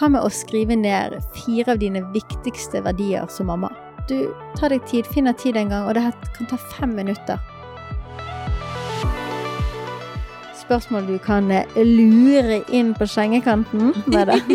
hva 0.00 0.08
med 0.08 0.24
å 0.24 0.32
skrive 0.32 0.76
ned 0.80 1.18
fire 1.36 1.74
av 1.74 1.80
dine 1.82 2.00
viktigste 2.14 2.80
verdier 2.86 3.28
som 3.28 3.50
mamma? 3.52 3.68
Du, 4.08 4.32
ta 4.56 4.70
deg 4.72 4.86
tid, 4.88 5.04
finn 5.12 5.28
deg 5.28 5.36
tid 5.38 5.58
en 5.60 5.68
gang, 5.68 5.84
og 5.84 5.92
det 5.94 6.06
her 6.06 6.14
kan 6.36 6.48
ta 6.48 6.56
fem 6.78 6.94
minutter. 6.96 7.36
Spørsmål 10.56 11.04
du 11.10 11.18
kan 11.20 11.50
eh, 11.52 11.68
lure 11.76 12.62
inn 12.72 12.94
på 12.96 13.06
sengekanten 13.10 13.92
med 14.12 14.32
det. 14.32 14.40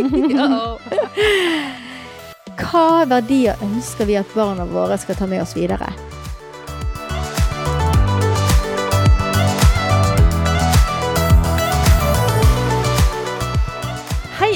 Hva 2.56 3.06
verdier 3.12 3.62
ønsker 3.62 4.10
vi 4.10 4.18
at 4.18 4.34
barna 4.34 4.66
våre 4.66 4.98
skal 4.98 5.20
ta 5.20 5.30
med 5.30 5.44
oss 5.46 5.54
videre? 5.58 5.92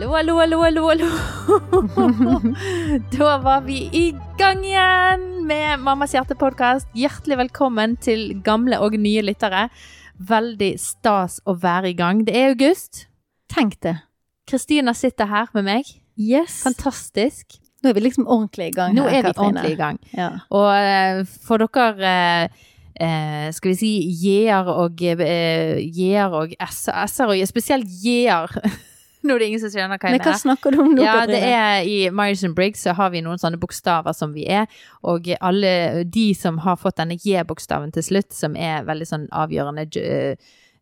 Hallo, 0.00 0.14
hallo, 0.16 0.38
hallo, 0.40 0.58
hallo, 0.62 0.82
hallo. 0.88 2.54
Da 3.12 3.34
var 3.44 3.66
vi 3.66 3.82
i 3.92 4.04
gang 4.38 4.62
igjen 4.64 5.26
med 5.44 5.82
Mammas 5.84 6.14
hjerte-podkast. 6.16 6.88
Hjertelig 6.96 7.36
velkommen 7.36 7.98
til 8.00 8.40
gamle 8.40 8.78
og 8.80 8.96
nye 8.96 9.20
lyttere. 9.20 9.66
Veldig 10.16 10.70
stas 10.80 11.36
å 11.44 11.52
være 11.52 11.92
i 11.92 11.98
gang. 12.00 12.24
Det 12.24 12.32
er 12.32 12.54
august. 12.54 13.02
Tenk 13.52 13.76
det. 13.84 13.98
Kristina 14.48 14.96
sitter 14.96 15.28
her 15.28 15.52
med 15.52 15.68
meg. 15.68 15.92
Yes. 16.16 16.62
Fantastisk. 16.64 17.60
Nå 17.84 17.92
er 17.92 18.00
vi 18.00 18.08
liksom 18.08 18.24
ordentlig 18.24 18.72
i 18.72 18.76
gang 18.80 18.96
Nå 18.96 19.04
her, 19.04 19.18
er 19.20 19.28
vi 19.28 19.34
Katrine. 19.34 19.48
ordentlig 19.50 19.76
i 19.76 19.80
gang. 19.84 20.00
Ja. 20.16 20.32
Og 20.48 20.70
eh, 20.80 21.26
for 21.44 21.60
dere 21.60 22.16
eh, 22.48 22.68
eh, 22.96 23.48
skal 23.52 23.76
vi 23.76 23.80
si 23.84 23.96
J-er 24.24 24.72
og 24.80 25.04
eh, 25.12 25.76
og 26.32 26.56
S-er 26.72 27.34
og 27.36 27.50
spesielt 27.52 28.00
J-er. 28.00 28.48
Nå 29.26 29.34
er 29.34 29.42
det 29.42 29.48
ingen 29.50 29.62
som 29.62 29.72
skjønner 29.72 30.00
hva 30.00 30.12
Men 30.14 30.22
hva 30.24 30.36
snakker 30.40 30.74
du 30.74 30.82
om 30.84 30.94
nå, 30.94 31.04
Ja, 31.04 31.24
det 31.28 31.40
er 31.44 31.84
I 31.84 31.98
Myers 32.14 32.44
and 32.46 32.56
Briggs 32.56 32.86
så 32.86 32.94
har 32.96 33.12
vi 33.14 33.22
noen 33.24 33.40
sånne 33.40 33.60
bokstaver 33.60 34.16
som 34.16 34.32
vi 34.36 34.46
er, 34.48 34.70
og 35.04 35.28
alle 35.40 36.04
de 36.08 36.30
som 36.38 36.60
har 36.64 36.80
fått 36.80 37.00
denne 37.00 37.18
J-bokstaven 37.20 37.92
til 37.96 38.06
slutt, 38.06 38.32
som 38.36 38.56
er 38.56 38.86
veldig 38.88 39.08
sånn 39.08 39.26
avgjørende, 39.36 39.84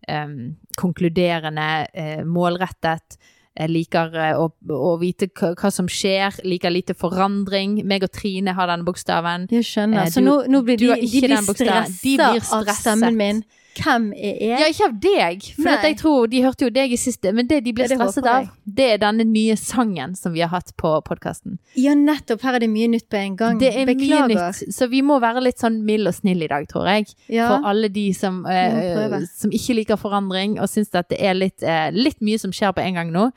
em, 0.08 0.38
konkluderende, 0.78 1.68
uh, 1.90 2.22
målrettet, 2.28 3.18
eh, 3.58 3.68
liker 3.68 4.14
å, 4.38 4.48
å 4.78 4.94
vite 5.00 5.28
hva, 5.34 5.72
som 5.74 5.90
skjer, 5.90 6.40
liker 6.46 6.72
lite 6.72 6.94
forandring. 6.94 7.80
Meg 7.84 8.06
og 8.06 8.14
Trine 8.14 8.54
har 8.54 8.70
denne 8.70 8.86
bokstaven. 8.86 9.48
Jeg 9.52 9.66
skjønner. 9.66 10.06
Du, 10.06 10.14
Så 10.14 10.24
nå, 10.24 10.40
nå 10.46 10.62
blir 10.66 10.78
de, 10.78 10.92
de 10.94 11.22
blir. 11.26 11.42
Stressa 11.50 12.62
av 12.62 12.70
stemmen 12.78 13.18
min. 13.18 13.42
Hvem 13.78 14.08
er 14.16 14.38
jeg? 14.42 14.58
Ja, 14.60 14.68
ikke 14.72 14.88
av 14.88 14.96
deg, 15.04 15.46
for 15.56 15.86
jeg 15.88 15.96
tror 16.00 16.30
de 16.32 16.42
hørte 16.44 16.66
jo 16.66 16.72
deg 16.74 16.92
i 16.94 16.98
siste, 17.00 17.32
men 17.36 17.48
det 17.50 17.60
de 17.66 17.72
ble 17.76 17.86
det 17.88 17.98
stresset 17.98 18.26
av, 18.28 18.48
det 18.64 18.88
er 18.94 19.00
denne 19.02 19.26
nye 19.28 19.56
sangen 19.60 20.16
som 20.18 20.34
vi 20.34 20.42
har 20.44 20.50
hatt 20.52 20.74
på 20.80 20.92
podkasten. 21.06 21.58
Ja, 21.78 21.94
nettopp. 21.98 22.42
Her 22.46 22.58
er 22.58 22.64
det 22.66 22.70
mye 22.72 22.90
nytt 22.92 23.08
på 23.10 23.20
en 23.20 23.36
gang. 23.38 23.60
Det 23.62 23.70
er 23.72 23.88
Beklager. 23.88 24.28
mye 24.28 24.50
nytt, 24.50 24.74
så 24.74 24.90
vi 24.90 25.02
må 25.06 25.20
være 25.22 25.44
litt 25.44 25.62
sånn 25.62 25.80
mild 25.86 26.10
og 26.10 26.16
snill 26.18 26.42
i 26.44 26.50
dag, 26.50 26.68
tror 26.70 26.88
jeg. 26.90 27.08
Ja. 27.32 27.50
For 27.52 27.70
alle 27.72 27.90
de 27.94 28.08
som, 28.16 28.44
eh, 28.46 29.18
som 29.32 29.54
ikke 29.54 29.78
liker 29.80 30.00
forandring, 30.00 30.58
og 30.60 30.70
syns 30.70 30.94
at 30.94 31.08
det 31.12 31.20
er 31.22 31.38
litt, 31.38 31.62
eh, 31.62 31.90
litt 31.94 32.20
mye 32.20 32.38
som 32.38 32.54
skjer 32.54 32.74
på 32.74 32.84
en 32.84 32.98
gang 33.00 33.12
nå. 33.14 33.30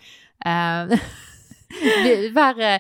Eh, 0.46 0.97
vær, 2.35 2.59
eh, 2.59 2.79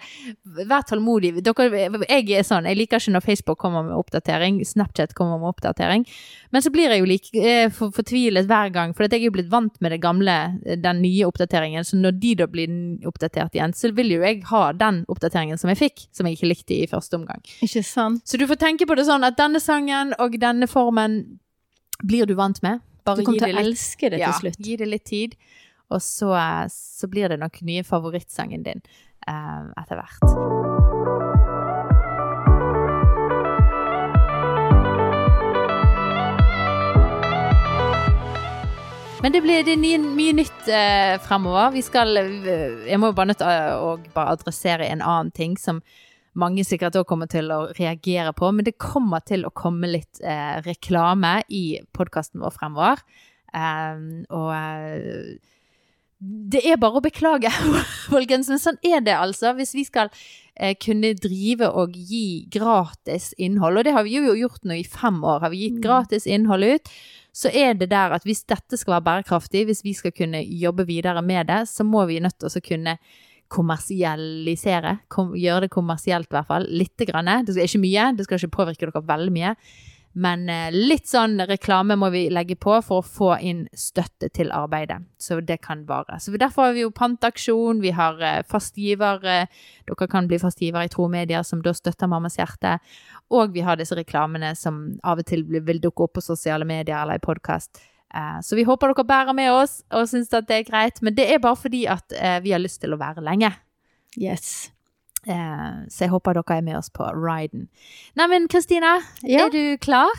vær 0.67 0.85
tålmodig. 0.87 1.33
Dere, 1.43 1.69
jeg 2.07 2.29
er 2.37 2.45
sånn, 2.47 2.67
jeg 2.69 2.79
liker 2.79 3.01
ikke 3.01 3.13
når 3.15 3.25
Facebook 3.25 3.59
kommer 3.61 3.85
med 3.87 3.97
oppdatering, 3.97 4.59
Snapchat 4.65 5.15
kommer 5.17 5.39
med 5.41 5.51
oppdatering. 5.53 6.05
Men 6.51 6.65
så 6.65 6.71
blir 6.73 6.91
jeg 6.91 7.01
jo 7.03 7.09
like, 7.09 7.31
eh, 7.35 7.69
for, 7.73 7.93
fortvilet 7.95 8.49
hver 8.49 8.71
gang, 8.73 8.93
for 8.93 9.07
jeg 9.07 9.21
er 9.21 9.29
jo 9.29 9.35
blitt 9.37 9.51
vant 9.51 9.75
med 9.81 9.91
det 9.95 10.01
gamle, 10.03 10.37
eh, 10.65 10.75
den 10.75 11.01
nye 11.01 11.27
oppdateringen. 11.29 11.87
Så 11.87 11.99
når 11.99 12.19
de 12.19 12.35
da 12.41 12.47
blir 12.51 12.67
oppdatert 13.07 13.55
igjen, 13.57 13.75
så 13.77 13.93
vil 13.95 14.11
jo 14.15 14.21
jeg 14.21 14.43
ha 14.51 14.71
den 14.73 15.03
oppdateringen 15.11 15.59
som 15.59 15.71
jeg 15.73 15.81
fikk, 15.81 16.07
som 16.11 16.27
jeg 16.27 16.37
ikke 16.37 16.51
likte 16.51 16.77
i 16.81 16.89
første 16.91 17.19
omgang. 17.19 17.41
Ikke 17.61 17.83
sant? 17.85 18.25
Så 18.27 18.37
du 18.37 18.47
får 18.47 18.61
tenke 18.61 18.87
på 18.87 18.95
det 18.95 19.07
sånn 19.07 19.23
at 19.27 19.37
denne 19.39 19.61
sangen 19.61 20.15
og 20.19 20.39
denne 20.39 20.67
formen 20.69 21.39
blir 22.03 22.25
du 22.25 22.35
vant 22.35 22.61
med. 22.63 22.81
Bare 23.05 23.17
Du 23.17 23.25
kommer 23.25 23.41
til 23.41 23.57
å 23.57 23.63
elske 23.63 24.11
det 24.13 24.19
ja, 24.21 24.29
til 24.31 24.45
slutt. 24.45 24.59
gi 24.61 24.75
det 24.77 24.87
litt 24.89 25.05
tid, 25.09 25.35
og 25.91 26.01
så, 26.03 26.33
så 26.71 27.09
blir 27.11 27.31
det 27.31 27.41
nok 27.41 27.61
nye 27.67 27.83
favorittsangen 27.87 28.63
din 28.67 28.83
eh, 29.27 29.61
etter 29.81 29.99
hvert. 29.99 31.31
Men 39.21 39.35
det 39.35 39.41
blir 39.45 39.65
det 39.65 39.75
nye, 39.77 39.99
mye, 40.01 40.33
nytt 40.33 40.69
eh, 40.73 41.15
fremover. 41.21 41.75
Vi 41.75 41.83
skal 41.85 42.17
eh, 42.17 42.87
Jeg 42.89 42.97
må 42.97 43.11
jo 43.11 43.17
bare 43.19 43.29
nødt 43.29 43.41
til 43.43 43.51
å, 43.51 43.91
å 43.91 44.13
bare 44.15 44.33
adressere 44.33 44.87
en 44.89 45.03
annen 45.05 45.29
ting 45.35 45.59
som 45.61 45.83
mange 46.33 46.63
sikkert 46.65 46.95
også 46.95 47.09
kommer 47.09 47.29
til 47.29 47.51
å 47.53 47.67
reagere 47.77 48.31
på, 48.33 48.49
men 48.55 48.65
det 48.65 48.79
kommer 48.81 49.21
til 49.27 49.43
å 49.45 49.51
komme 49.53 49.89
litt 49.91 50.23
eh, 50.23 50.57
reklame 50.65 51.41
i 51.51 51.81
podkasten 51.93 52.41
vår 52.41 52.55
fremover. 52.55 53.03
Um, 53.51 54.23
og 54.31 54.49
eh, 54.55 55.35
det 56.21 56.61
er 56.69 56.77
bare 56.77 56.99
å 56.99 57.03
beklage, 57.03 57.49
folkens, 58.11 58.49
men 58.51 58.59
sånn 58.61 58.77
er 58.85 59.01
det 59.01 59.15
altså. 59.17 59.55
Hvis 59.57 59.73
vi 59.73 59.85
skal 59.87 60.11
eh, 60.53 60.75
kunne 60.77 61.15
drive 61.17 61.71
og 61.73 61.95
gi 61.97 62.45
gratis 62.53 63.31
innhold, 63.41 63.81
og 63.81 63.87
det 63.87 63.95
har 63.95 64.05
vi 64.05 64.19
jo 64.19 64.35
gjort 64.37 64.61
nå 64.69 64.77
i 64.77 64.85
fem 64.85 65.17
år, 65.25 65.41
har 65.41 65.53
vi 65.53 65.63
gitt 65.65 65.79
Mm. 65.79 65.81
gratis 65.87 66.27
innhold 66.29 66.67
ut, 66.75 66.93
så 67.33 67.49
er 67.49 67.73
det 67.79 67.89
der 67.89 68.13
at 68.13 68.25
hvis 68.27 68.43
dette 68.45 68.77
skal 68.77 68.99
være 68.99 69.07
bærekraftig, 69.07 69.65
hvis 69.65 69.81
vi 69.87 69.93
skal 69.97 70.11
kunne 70.13 70.43
jobbe 70.45 70.85
videre 70.85 71.23
med 71.25 71.47
det, 71.47 71.63
så 71.71 71.83
må 71.87 72.05
vi 72.05 72.19
nødt 72.19 72.37
til 72.37 72.51
å 72.51 72.65
kunne 72.67 72.97
kommersialisere. 73.51 74.99
Kom, 75.11 75.33
gjøre 75.35 75.65
det 75.65 75.71
kommersielt, 75.73 76.29
i 76.29 76.35
hvert 76.35 76.47
fall. 76.47 76.67
lite 76.69 77.05
grann. 77.05 77.31
Det 77.45 77.55
skal 77.55 77.67
ikke 77.67 77.83
mye, 77.83 78.11
det 78.15 78.25
skal 78.27 78.39
ikke 78.39 78.57
påvirke 78.57 78.87
dere 78.91 79.03
veldig 79.07 79.33
mye. 79.35 79.55
Men 80.13 80.49
eh, 80.49 80.73
litt 80.75 81.07
sånn 81.07 81.39
reklame 81.47 81.95
må 81.95 82.09
vi 82.11 82.25
legge 82.33 82.57
på 82.59 82.73
for 82.83 82.99
å 82.99 83.05
få 83.05 83.29
inn 83.39 83.63
støtte 83.71 84.27
til 84.35 84.51
arbeidet. 84.51 84.99
Så 85.21 85.39
det 85.39 85.61
kan 85.63 85.85
vare. 85.87 86.19
Så 86.19 86.35
derfor 86.35 86.67
har 86.67 86.75
vi 86.75 86.83
jo 86.83 86.91
pantaksjon, 86.95 87.79
vi 87.83 87.93
har 87.95 88.19
eh, 88.19 88.41
fastgiver. 88.47 89.23
Eh, 89.23 89.61
dere 89.87 90.09
kan 90.11 90.27
bli 90.27 90.41
fastgiver 90.41 90.83
i 90.83 90.91
Tro 90.91 91.07
Media, 91.11 91.43
som 91.47 91.63
da 91.63 91.73
støtter 91.75 92.11
Mammas 92.11 92.35
hjerte. 92.39 92.75
Og 93.31 93.55
vi 93.55 93.63
har 93.63 93.79
disse 93.79 93.95
reklamene 93.95 94.51
som 94.59 94.83
av 95.07 95.23
og 95.23 95.29
til 95.31 95.45
vil 95.47 95.79
dukke 95.79 96.07
opp 96.07 96.17
på 96.19 96.25
sosiale 96.25 96.67
medier 96.67 96.97
eller 96.99 97.21
i 97.21 97.23
podkast. 97.23 97.79
Så 98.43 98.57
vi 98.59 98.65
håper 98.67 98.91
dere 98.91 99.05
bærer 99.07 99.31
med 99.31 99.53
oss 99.55 99.77
og 99.95 100.09
syns 100.11 100.33
at 100.35 100.49
det 100.49 100.57
er 100.57 100.65
greit. 100.67 100.99
Men 100.99 101.15
det 101.15 101.29
er 101.31 101.39
bare 101.39 101.55
fordi 101.55 101.85
at 101.87 102.11
vi 102.43 102.51
har 102.51 102.59
lyst 102.59 102.81
til 102.83 102.91
å 102.91 102.99
være 102.99 103.23
lenge. 103.23 103.53
Yes. 104.19 104.67
Eh, 105.27 105.85
så 105.89 106.05
jeg 106.07 106.09
håper 106.09 106.33
dere 106.39 106.57
er 106.57 106.61
med 106.65 106.77
oss 106.79 106.89
på 106.89 107.05
riden. 107.13 107.67
Neimen, 108.17 108.47
Kristina, 108.49 108.97
Ja. 109.23 109.45
er 109.45 109.49
du 109.53 109.77
klar? 109.77 110.09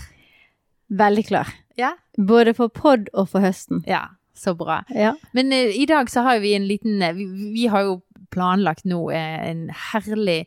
Veldig 0.90 1.26
klar. 1.26 1.48
Ja. 1.78 1.94
Både 2.18 2.54
for 2.54 2.68
pod 2.68 3.08
og 3.14 3.28
for 3.32 3.40
høsten. 3.40 3.82
Ja, 3.88 4.04
så 4.34 4.54
bra. 4.56 4.82
Ja. 4.94 5.14
Men 5.32 5.52
eh, 5.52 5.72
i 5.74 5.86
dag 5.86 6.10
så 6.10 6.22
har 6.22 6.38
vi 6.40 6.54
en 6.54 6.66
liten 6.68 7.02
eh, 7.02 7.12
vi, 7.16 7.26
vi 7.54 7.66
har 7.66 7.82
jo 7.82 8.02
planlagt 8.30 8.84
nå 8.84 9.10
eh, 9.10 9.50
en 9.50 9.70
herlig 9.92 10.46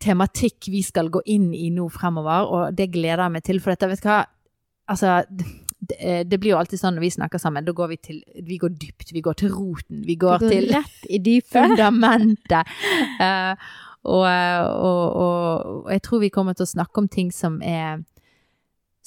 tematikk 0.00 0.68
vi 0.70 0.82
skal 0.86 1.08
gå 1.10 1.20
inn 1.26 1.50
i 1.54 1.70
nå 1.74 1.88
fremover, 1.90 2.46
og 2.46 2.76
det 2.78 2.90
gleder 2.94 3.24
jeg 3.24 3.32
meg 3.34 3.42
til. 3.48 3.58
For 3.60 3.74
dette, 3.74 3.88
vet 3.90 4.02
du 4.04 4.08
hva, 4.08 4.20
altså 4.88 5.16
det, 5.80 5.96
eh, 6.00 6.24
det 6.26 6.38
blir 6.40 6.54
jo 6.54 6.58
alltid 6.58 6.80
sånn 6.80 6.96
når 6.98 7.04
vi 7.06 7.10
snakker 7.14 7.38
sammen, 7.38 7.64
da 7.64 7.72
går 7.72 7.88
vi 7.92 7.96
til 8.02 8.22
Vi 8.46 8.58
går 8.58 8.74
dypt, 8.74 9.12
vi 9.14 9.22
går 9.22 9.38
til 9.38 9.52
roten, 9.54 10.02
vi 10.06 10.16
går, 10.18 10.38
går 10.42 10.50
til 10.50 10.70
rett 10.74 11.06
i 11.08 11.18
dypet. 11.22 11.52
fundamentet. 11.54 12.66
Uh, 13.20 13.54
og, 14.14 14.24
og, 14.26 15.02
og, 15.22 15.66
og 15.84 15.90
jeg 15.92 16.02
tror 16.02 16.22
vi 16.24 16.32
kommer 16.34 16.58
til 16.58 16.66
å 16.66 16.72
snakke 16.74 17.02
om 17.02 17.08
ting 17.08 17.30
som 17.34 17.60
er 17.62 18.02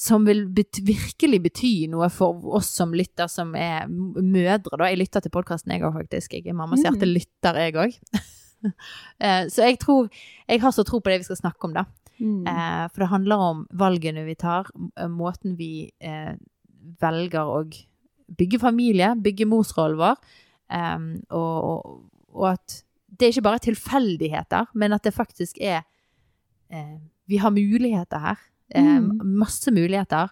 som 0.02 0.24
vil 0.26 0.48
bet 0.50 0.80
virkelig 0.82 1.38
bety 1.44 1.72
noe 1.92 2.08
for 2.10 2.40
oss 2.58 2.72
som 2.74 2.94
lytter, 2.98 3.30
som 3.30 3.52
er 3.54 3.86
mødre. 3.86 4.74
da. 4.80 4.88
Jeg 4.90 4.98
lytter 4.98 5.22
til 5.22 5.34
podkasten, 5.34 5.76
jeg 5.76 5.84
òg, 5.86 5.94
faktisk. 5.94 6.34
Jeg 6.34 6.48
er 6.50 6.58
mammas 6.58 6.82
Mm. 6.82 6.88
hjerte 6.88 7.06
lytter, 7.06 7.60
jeg 7.62 7.76
òg. 7.78 8.00
så 9.54 9.68
jeg 9.68 9.78
tror 9.82 10.10
Jeg 10.50 10.62
har 10.62 10.72
så 10.72 10.84
tro 10.86 11.00
på 11.00 11.10
det 11.10 11.20
vi 11.22 11.28
skal 11.30 11.38
snakke 11.38 11.70
om, 11.70 11.74
da. 11.74 11.86
Mm. 12.22 12.48
Eh, 12.48 12.88
for 12.90 13.04
det 13.04 13.10
handler 13.10 13.36
om 13.38 13.68
valgene 13.74 14.26
vi 14.26 14.36
tar, 14.36 14.68
eh, 14.98 15.08
måten 15.08 15.56
vi 15.58 15.92
eh, 16.02 16.34
velger 17.00 17.48
å 17.48 17.64
bygge 18.38 18.60
familie, 18.60 19.14
bygge 19.20 19.46
morsrollen 19.46 19.98
vår, 20.00 20.16
um, 20.72 21.08
og, 21.30 21.64
og, 21.64 22.04
og 22.34 22.46
at 22.54 22.78
det 23.12 23.28
er 23.28 23.34
ikke 23.36 23.44
bare 23.50 23.60
tilfeldigheter, 23.66 24.70
men 24.74 24.94
at 24.96 25.04
det 25.04 25.14
faktisk 25.14 25.58
er 25.62 25.82
eh, 26.72 26.98
Vi 27.28 27.38
har 27.38 27.52
muligheter 27.52 28.20
her. 28.20 28.40
Eh, 28.74 28.84
Mm. 29.02 29.20
Masse 29.38 29.72
muligheter. 29.72 30.30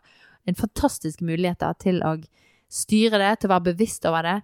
En 0.48 0.56
fantastisk 0.56 1.22
muligheter 1.22 1.74
til 1.80 2.00
å 2.04 2.16
styre 2.72 3.20
det, 3.20 3.40
til 3.40 3.50
å 3.50 3.54
være 3.58 3.74
bevisst 3.74 4.06
over 4.06 4.24
det. 4.24 4.38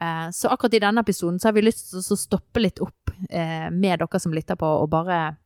Eh, 0.00 0.30
så 0.32 0.48
akkurat 0.48 0.74
i 0.74 0.80
denne 0.80 1.00
episoden 1.04 1.38
så 1.38 1.48
har 1.50 1.52
vi 1.52 1.62
lyst 1.66 1.90
til 1.90 2.00
å 2.00 2.16
stoppe 2.18 2.60
litt 2.64 2.80
opp 2.80 3.12
eh, 3.30 3.68
med 3.70 4.00
dere 4.00 4.20
som 4.20 4.32
lytter 4.32 4.56
på, 4.56 4.66
og 4.66 4.88
bare 4.90 5.36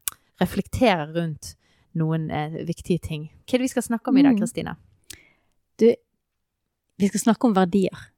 reflektere 0.40 1.10
rundt 1.12 1.56
noen 1.98 2.30
eh, 2.30 2.62
viktige 2.64 3.02
ting. 3.02 3.28
Hva 3.44 3.56
er 3.56 3.58
det 3.58 3.66
vi 3.68 3.74
skal 3.74 3.82
snakke 3.90 4.10
om 4.10 4.16
i 4.18 4.22
dag, 4.22 4.32
Mm. 4.36 4.40
Kristine? 4.40 4.76
Vi 6.96 7.08
skal 7.10 7.26
snakke 7.26 7.48
om 7.48 7.56
verdier. 7.56 8.10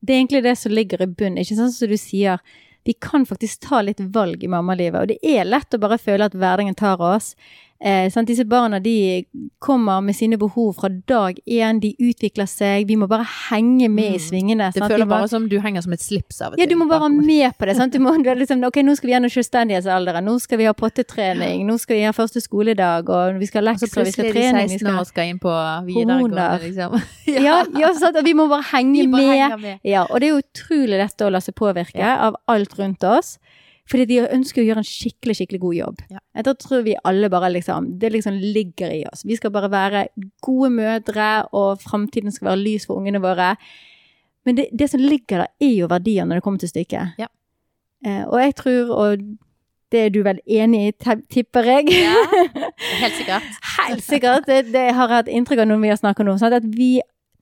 Det 0.00 0.12
er 0.12 0.20
egentlig 0.20 0.42
det 0.44 0.56
som 0.60 0.74
ligger 0.74 1.02
i 1.02 1.08
bunnen. 1.08 1.40
Ikke 1.40 1.56
sånn 1.58 1.72
som 1.72 1.90
du 1.90 1.96
sier, 2.00 2.42
vi 2.86 2.94
kan 3.02 3.24
faktisk 3.26 3.64
ta 3.66 3.80
litt 3.82 4.00
valg 4.14 4.44
i 4.44 4.50
mammalivet, 4.50 5.00
og 5.00 5.10
det 5.10 5.18
er 5.26 5.48
lett 5.48 5.74
å 5.74 5.80
bare 5.82 5.98
føle 5.98 6.28
at 6.28 6.36
hverdagen 6.36 6.76
tar 6.78 7.02
oss. 7.02 7.32
Eh, 7.78 8.08
sant? 8.10 8.26
Disse 8.26 8.44
barna 8.48 8.78
de 8.80 9.26
kommer 9.60 10.00
med 10.00 10.16
sine 10.16 10.38
behov 10.40 10.74
fra 10.78 10.88
dag 10.88 11.36
én, 11.46 11.78
de 11.80 11.90
utvikler 12.00 12.46
seg, 12.48 12.86
vi 12.88 12.96
må 12.96 13.06
bare 13.06 13.26
henge 13.50 13.90
med 13.90 14.14
i 14.14 14.16
Mm. 14.16 14.24
svingene. 14.24 14.72
Det 14.72 14.80
sant? 14.80 14.88
Det 14.88 14.96
føler 14.96 15.06
bare 15.08 15.28
som 15.28 15.48
du 15.48 15.58
henger 15.60 15.82
som 15.82 15.92
et 15.92 16.00
slips 16.00 16.40
av 16.40 16.52
og 16.54 16.58
Ja, 16.58 16.64
du 16.66 16.74
må 16.74 16.88
bare 16.88 17.00
være 17.00 17.10
bakover. 17.12 17.26
med 17.26 17.58
på 17.58 17.66
det. 17.66 17.76
sant? 17.76 17.92
Du 17.92 17.98
må, 17.98 18.14
du 18.22 18.30
liksom, 18.34 18.64
ok, 18.64 18.76
nå 18.82 18.96
skal 18.96 19.06
vi 19.08 19.12
gjennom 19.12 19.30
selvstendighetsalderen, 19.30 20.24
nå 20.24 20.40
skal 20.40 20.58
vi 20.58 20.64
ha 20.64 20.72
pottetrening, 20.72 21.66
nå 21.66 21.78
skal 21.78 21.96
vi 21.96 22.02
ha 22.04 22.12
første 22.12 22.40
skoledag, 22.40 23.08
og 23.10 23.38
vi 23.38 23.46
skal 23.46 23.64
ha 23.66 23.72
lekser, 23.72 23.92
vi 24.04 24.10
skal 24.12 24.32
trening, 24.32 24.68
vi 24.70 24.78
skal 24.78 24.98
og 24.98 25.06
skal 25.06 25.24
inn 25.28 25.38
på 25.38 25.52
videregående, 25.84 26.60
liksom. 26.64 27.02
Ja, 27.46 27.62
ja 27.78 27.92
sant? 27.94 28.16
og 28.16 28.24
vi 28.24 28.32
må 28.32 28.48
bare 28.48 28.64
henge 28.72 29.02
Vi 29.02 29.06
bare 29.06 29.20
med. 29.20 29.36
henger 29.36 29.60
med. 29.60 29.78
Ja, 29.84 30.06
og 30.10 30.20
det 30.20 30.30
er 30.30 30.40
utrolig 30.40 30.96
lett 30.98 31.18
å 31.20 31.30
la 31.30 31.40
seg 31.40 31.54
påvirke 31.54 32.00
av 32.02 32.36
alt 32.48 32.72
rundt 32.78 33.04
oss. 33.04 33.38
Fordi 33.86 34.04
de 34.10 34.16
ønsker 34.34 34.62
å 34.62 34.66
gjøre 34.66 34.82
en 34.82 34.88
skikkelig, 34.88 35.36
skikkelig 35.38 35.60
god 35.62 35.74
jobb. 35.78 36.00
Ja. 36.10 36.18
Da 36.42 36.54
tror 36.58 36.82
vi 36.82 36.96
alle 37.06 37.28
bare 37.30 37.52
liksom 37.54 37.92
Det 38.02 38.10
liksom 38.10 38.34
ligger 38.42 38.90
i 38.90 39.04
oss. 39.06 39.22
Vi 39.24 39.36
skal 39.38 39.52
bare 39.54 39.70
være 39.70 40.06
gode 40.42 40.70
mødre, 40.74 41.28
og 41.54 41.78
framtiden 41.84 42.34
skal 42.34 42.50
være 42.50 42.62
lys 42.64 42.86
for 42.88 42.98
ungene 42.98 43.20
våre. 43.22 43.52
Men 44.46 44.58
det, 44.58 44.68
det 44.78 44.90
som 44.90 45.00
ligger 45.02 45.44
der, 45.44 45.52
er 45.62 45.74
jo 45.74 45.86
verdier 45.90 46.26
når 46.26 46.40
det 46.40 46.42
kommer 46.46 46.58
til 46.62 46.70
stykket. 46.70 47.14
Ja. 47.18 47.26
Eh, 48.06 48.24
og 48.26 48.40
jeg 48.42 48.54
tror, 48.58 48.90
og 48.94 49.22
det 49.94 50.00
er 50.02 50.10
du 50.10 50.20
vel 50.26 50.40
enig 50.50 50.82
i, 50.88 50.92
tipper 51.30 51.66
jeg? 51.70 51.88
Ja, 51.94 52.24
helt 53.02 53.16
sikkert. 53.20 53.46
Helt 53.78 54.04
sikkert. 54.06 54.46
Det, 54.50 54.72
det 54.74 54.88
har 54.98 55.06
jeg 55.08 55.14
hatt 55.20 55.30
inntrykk 55.30 55.62
av 55.62 55.70
når 55.70 55.82
vi 55.84 55.92
har 55.94 56.00
snakket 56.02 56.26
nå. 56.26 56.34
Sånn 56.42 56.58
At 56.58 56.66
vi 56.74 56.90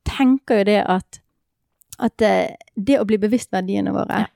tenker 0.04 0.60
jo 0.60 0.68
det 0.68 0.78
at, 0.92 1.20
at 2.04 2.24
eh, 2.24 2.52
det 2.76 3.00
å 3.00 3.08
bli 3.08 3.16
bevisst 3.20 3.52
verdiene 3.56 3.96
våre, 3.96 4.26
Ja. 4.26 4.30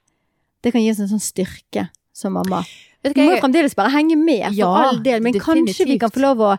det 0.65 0.73
kan 0.73 0.81
gi 0.83 0.89
oss 0.91 1.05
en 1.05 1.13
sånn 1.13 1.21
styrke 1.23 1.91
som 2.19 2.35
mamma. 2.37 2.65
Vet 3.05 3.15
du 3.15 3.21
må 3.23 3.37
jo 3.37 3.39
fremdeles 3.39 3.77
bare 3.79 3.93
henge 3.95 4.17
med, 4.19 4.49
for 4.49 4.59
Ja, 4.59 4.69
all 4.89 4.99
del. 5.05 5.23
Men 5.23 5.37
kanskje 5.39 5.87
vi 5.87 5.99
kan 6.03 6.11
få 6.11 6.23
lov 6.25 6.41
å, 6.43 6.51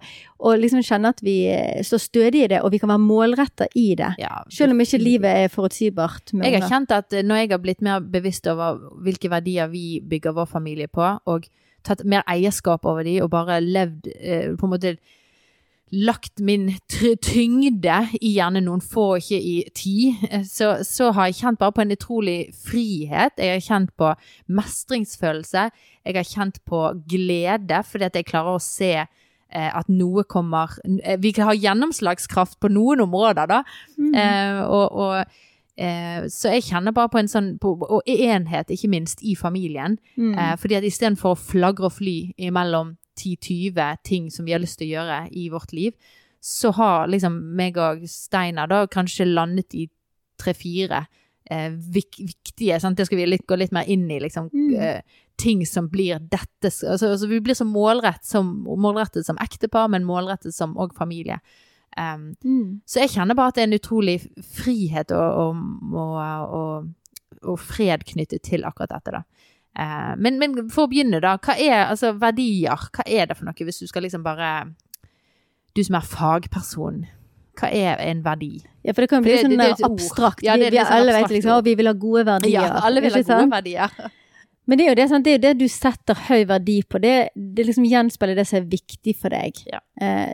å 0.47 0.53
liksom 0.55 0.79
kjenne 0.87 1.11
at 1.11 1.19
vi 1.25 1.35
eh, 1.51 1.81
står 1.83 2.03
stødig 2.05 2.45
i 2.45 2.49
det, 2.53 2.61
og 2.63 2.71
vi 2.71 2.79
kan 2.79 2.93
være 2.93 3.03
målretta 3.03 3.67
i 3.75 3.89
det. 3.99 4.13
ja, 4.21 4.39
Selv 4.55 4.71
om 4.71 4.79
ikke 4.79 5.01
livet 5.03 5.43
er 5.43 5.51
forutsigbart. 5.51 6.31
Jeg 6.39 6.61
har 6.61 6.71
kjent 6.71 6.95
at 6.95 7.11
eh, 7.11 7.25
når 7.27 7.43
jeg 7.43 7.51
har 7.51 7.63
blitt 7.65 7.83
mer 7.83 7.99
bevisst 7.99 8.47
over 8.47 8.79
hvilke 9.03 9.31
verdier 9.31 9.67
vi 9.67 9.99
bygger 9.99 10.37
vår 10.39 10.47
familie 10.47 10.87
på, 10.87 11.11
og 11.27 11.49
tatt 11.83 12.05
mer 12.07 12.23
eierskap 12.27 12.87
over 12.87 13.03
de, 13.07 13.19
og 13.23 13.31
bare 13.35 13.59
levd 13.63 14.07
eh, 14.15 14.49
på 14.55 14.67
en 14.67 14.73
måte 14.77 14.95
lagt 15.91 16.39
min 16.39 16.69
tyngde 16.89 17.97
i 18.21 18.33
gjerne 18.35 18.61
noen 18.61 18.81
få, 18.81 19.15
ikke 19.17 19.39
i 19.39 19.55
ti, 19.75 19.95
eh, 20.29 20.45
så, 20.45 20.79
så 20.85 21.11
har 21.15 21.29
jeg 21.29 21.39
kjent 21.41 21.61
bare 21.61 21.75
på 21.75 21.83
en 21.83 21.95
utrolig 21.95 22.37
frihet. 22.53 23.37
Jeg 23.37 23.55
har 23.55 23.65
kjent 23.65 23.95
på 23.97 24.13
mestringsfølelse. 24.59 25.69
Jeg 26.05 26.17
har 26.19 26.27
kjent 26.27 26.61
på 26.69 26.83
glede, 27.09 27.81
fordi 27.85 28.09
at 28.09 28.19
jeg 28.19 28.29
klarer 28.29 28.59
å 28.59 28.63
se 28.63 28.93
eh, 28.99 29.69
at 29.69 29.89
noe 29.89 30.25
kommer 30.29 30.77
eh, 30.85 31.17
Vi 31.21 31.33
har 31.37 31.57
gjennomslagskraft 31.57 32.59
på 32.61 32.71
noen 32.73 33.05
områder, 33.07 33.49
da. 33.49 33.63
Mm. 33.97 34.13
Eh, 34.13 34.61
og, 34.69 34.93
og 34.93 35.17
eh, 35.73 36.29
så 36.29 36.53
jeg 36.53 36.69
kjenner 36.69 36.93
bare 36.93 37.09
på 37.09 37.21
en 37.23 37.31
sånn 37.31 37.53
på, 37.61 37.73
Og 37.81 38.05
enhet, 38.05 38.69
ikke 38.69 38.93
minst, 38.93 39.23
i 39.25 39.35
familien. 39.35 39.97
Mm. 40.17 40.33
Eh, 40.37 40.55
fordi 40.61 40.77
at 40.77 40.85
istedenfor 40.85 41.33
å 41.33 41.43
flagre 41.49 41.89
og 41.89 41.97
fly 41.97 42.17
imellom 42.37 42.95
10-20 43.19 44.01
ting 44.07 44.31
som 44.31 44.47
vi 44.47 44.55
har 44.55 44.63
lyst 44.63 44.79
til 44.79 44.89
å 44.89 44.93
gjøre 44.97 45.21
i 45.35 45.49
vårt 45.53 45.73
liv, 45.75 45.95
så 46.39 46.71
har 46.77 47.09
liksom 47.11 47.35
meg 47.59 47.77
og 47.77 48.05
Steinar 48.07 48.69
da 48.71 48.85
kanskje 48.87 49.27
landet 49.27 49.75
i 49.75 49.89
tre-fire 50.39 51.03
eh, 51.49 51.71
vik 51.71 52.21
viktige 52.21 52.79
sant? 52.79 52.97
Det 52.97 53.09
skal 53.09 53.19
vi 53.19 53.27
litt, 53.27 53.47
gå 53.47 53.57
litt 53.59 53.75
mer 53.75 53.89
inn 53.91 54.07
i, 54.11 54.21
liksom. 54.23 54.47
Mm. 54.53 54.75
Eh, 54.79 55.25
ting 55.39 55.65
som 55.67 55.87
blir 55.91 56.19
dette 56.19 56.67
altså, 56.67 57.13
altså 57.13 57.27
Vi 57.27 57.39
blir 57.43 57.55
så 57.55 57.67
målrett 57.67 58.25
som, 58.27 58.51
målrettet 58.67 59.27
som 59.27 59.39
ektepar, 59.41 59.87
men 59.91 60.07
målrettet 60.07 60.55
som 60.55 60.77
òg 60.77 60.95
familie. 60.97 61.39
Um, 61.97 62.35
Mm. 62.45 62.81
så 62.85 63.01
jeg 63.01 63.09
kjenner 63.15 63.35
bare 63.35 63.49
at 63.49 63.55
det 63.55 63.63
er 63.63 63.67
en 63.67 63.79
utrolig 63.79 64.19
frihet 64.45 65.11
og, 65.11 65.57
og, 65.91 66.19
og, 66.53 66.85
og, 67.41 67.57
fred 67.59 68.05
knyttet 68.05 68.43
til 68.45 68.63
akkurat 68.63 68.93
dette, 68.93 69.11
da. 69.17 69.23
Eh, 69.79 70.11
men, 70.19 70.39
men 70.41 70.57
for 70.73 70.87
å 70.87 70.91
begynne, 70.91 71.21
da. 71.23 71.37
Hva 71.39 71.55
er 71.55 71.85
altså 71.85 72.11
verdier? 72.19 72.89
Hva 72.95 73.05
er 73.07 73.29
det 73.29 73.37
for 73.39 73.47
noe, 73.47 73.55
hvis 73.69 73.79
du 73.83 73.87
skal 73.87 74.03
liksom 74.07 74.25
bare 74.25 74.51
Du 75.77 75.83
som 75.85 75.95
er 75.99 76.05
fagperson. 76.09 77.03
Hva 77.59 77.69
er 77.75 77.99
en 78.03 78.23
verdi? 78.25 78.63
Ja, 78.83 78.93
for 78.95 79.03
det 79.03 79.09
kan 79.11 79.19
jo 79.21 79.27
bli 79.27 79.35
det- 79.35 79.43
sånn 79.45 79.57
det- 79.57 79.77
det 79.77 79.85
abstrakt. 79.85 80.43
Ja, 80.43 80.55
det 80.57 80.71
vi, 80.71 80.77
sånn 80.77 80.91
alle 80.97 81.13
vet 81.13 81.29
liksom 81.29 81.57
at 81.57 81.63
vi 81.65 81.75
vil 81.75 81.87
ha 81.87 81.93
gode 81.93 82.25
verdier. 82.25 82.51
Ja, 82.51 82.79
alle 82.83 83.01
vil 83.01 83.11
ha 83.11 83.17
gode 83.21 83.27
sant? 83.27 83.51
verdier. 83.53 83.89
Men 84.65 84.77
det 84.77 84.85
er 84.85 84.89
jo 84.89 84.95
det, 84.95 85.09
sant? 85.09 85.23
det 85.25 85.31
er 85.31 85.37
jo 85.37 85.41
det 85.47 85.57
du 85.59 85.67
setter 85.67 86.15
høy 86.27 86.45
verdi 86.45 86.81
på. 86.83 87.01
Det, 87.01 87.29
det 87.35 87.65
liksom 87.65 87.85
gjenspeiler 87.89 88.35
det 88.35 88.47
som 88.47 88.57
er 88.61 88.67
viktig 88.69 89.15
for 89.17 89.29
deg. 89.29 89.53
Ja. 89.65 89.79
Eh, 89.99 90.33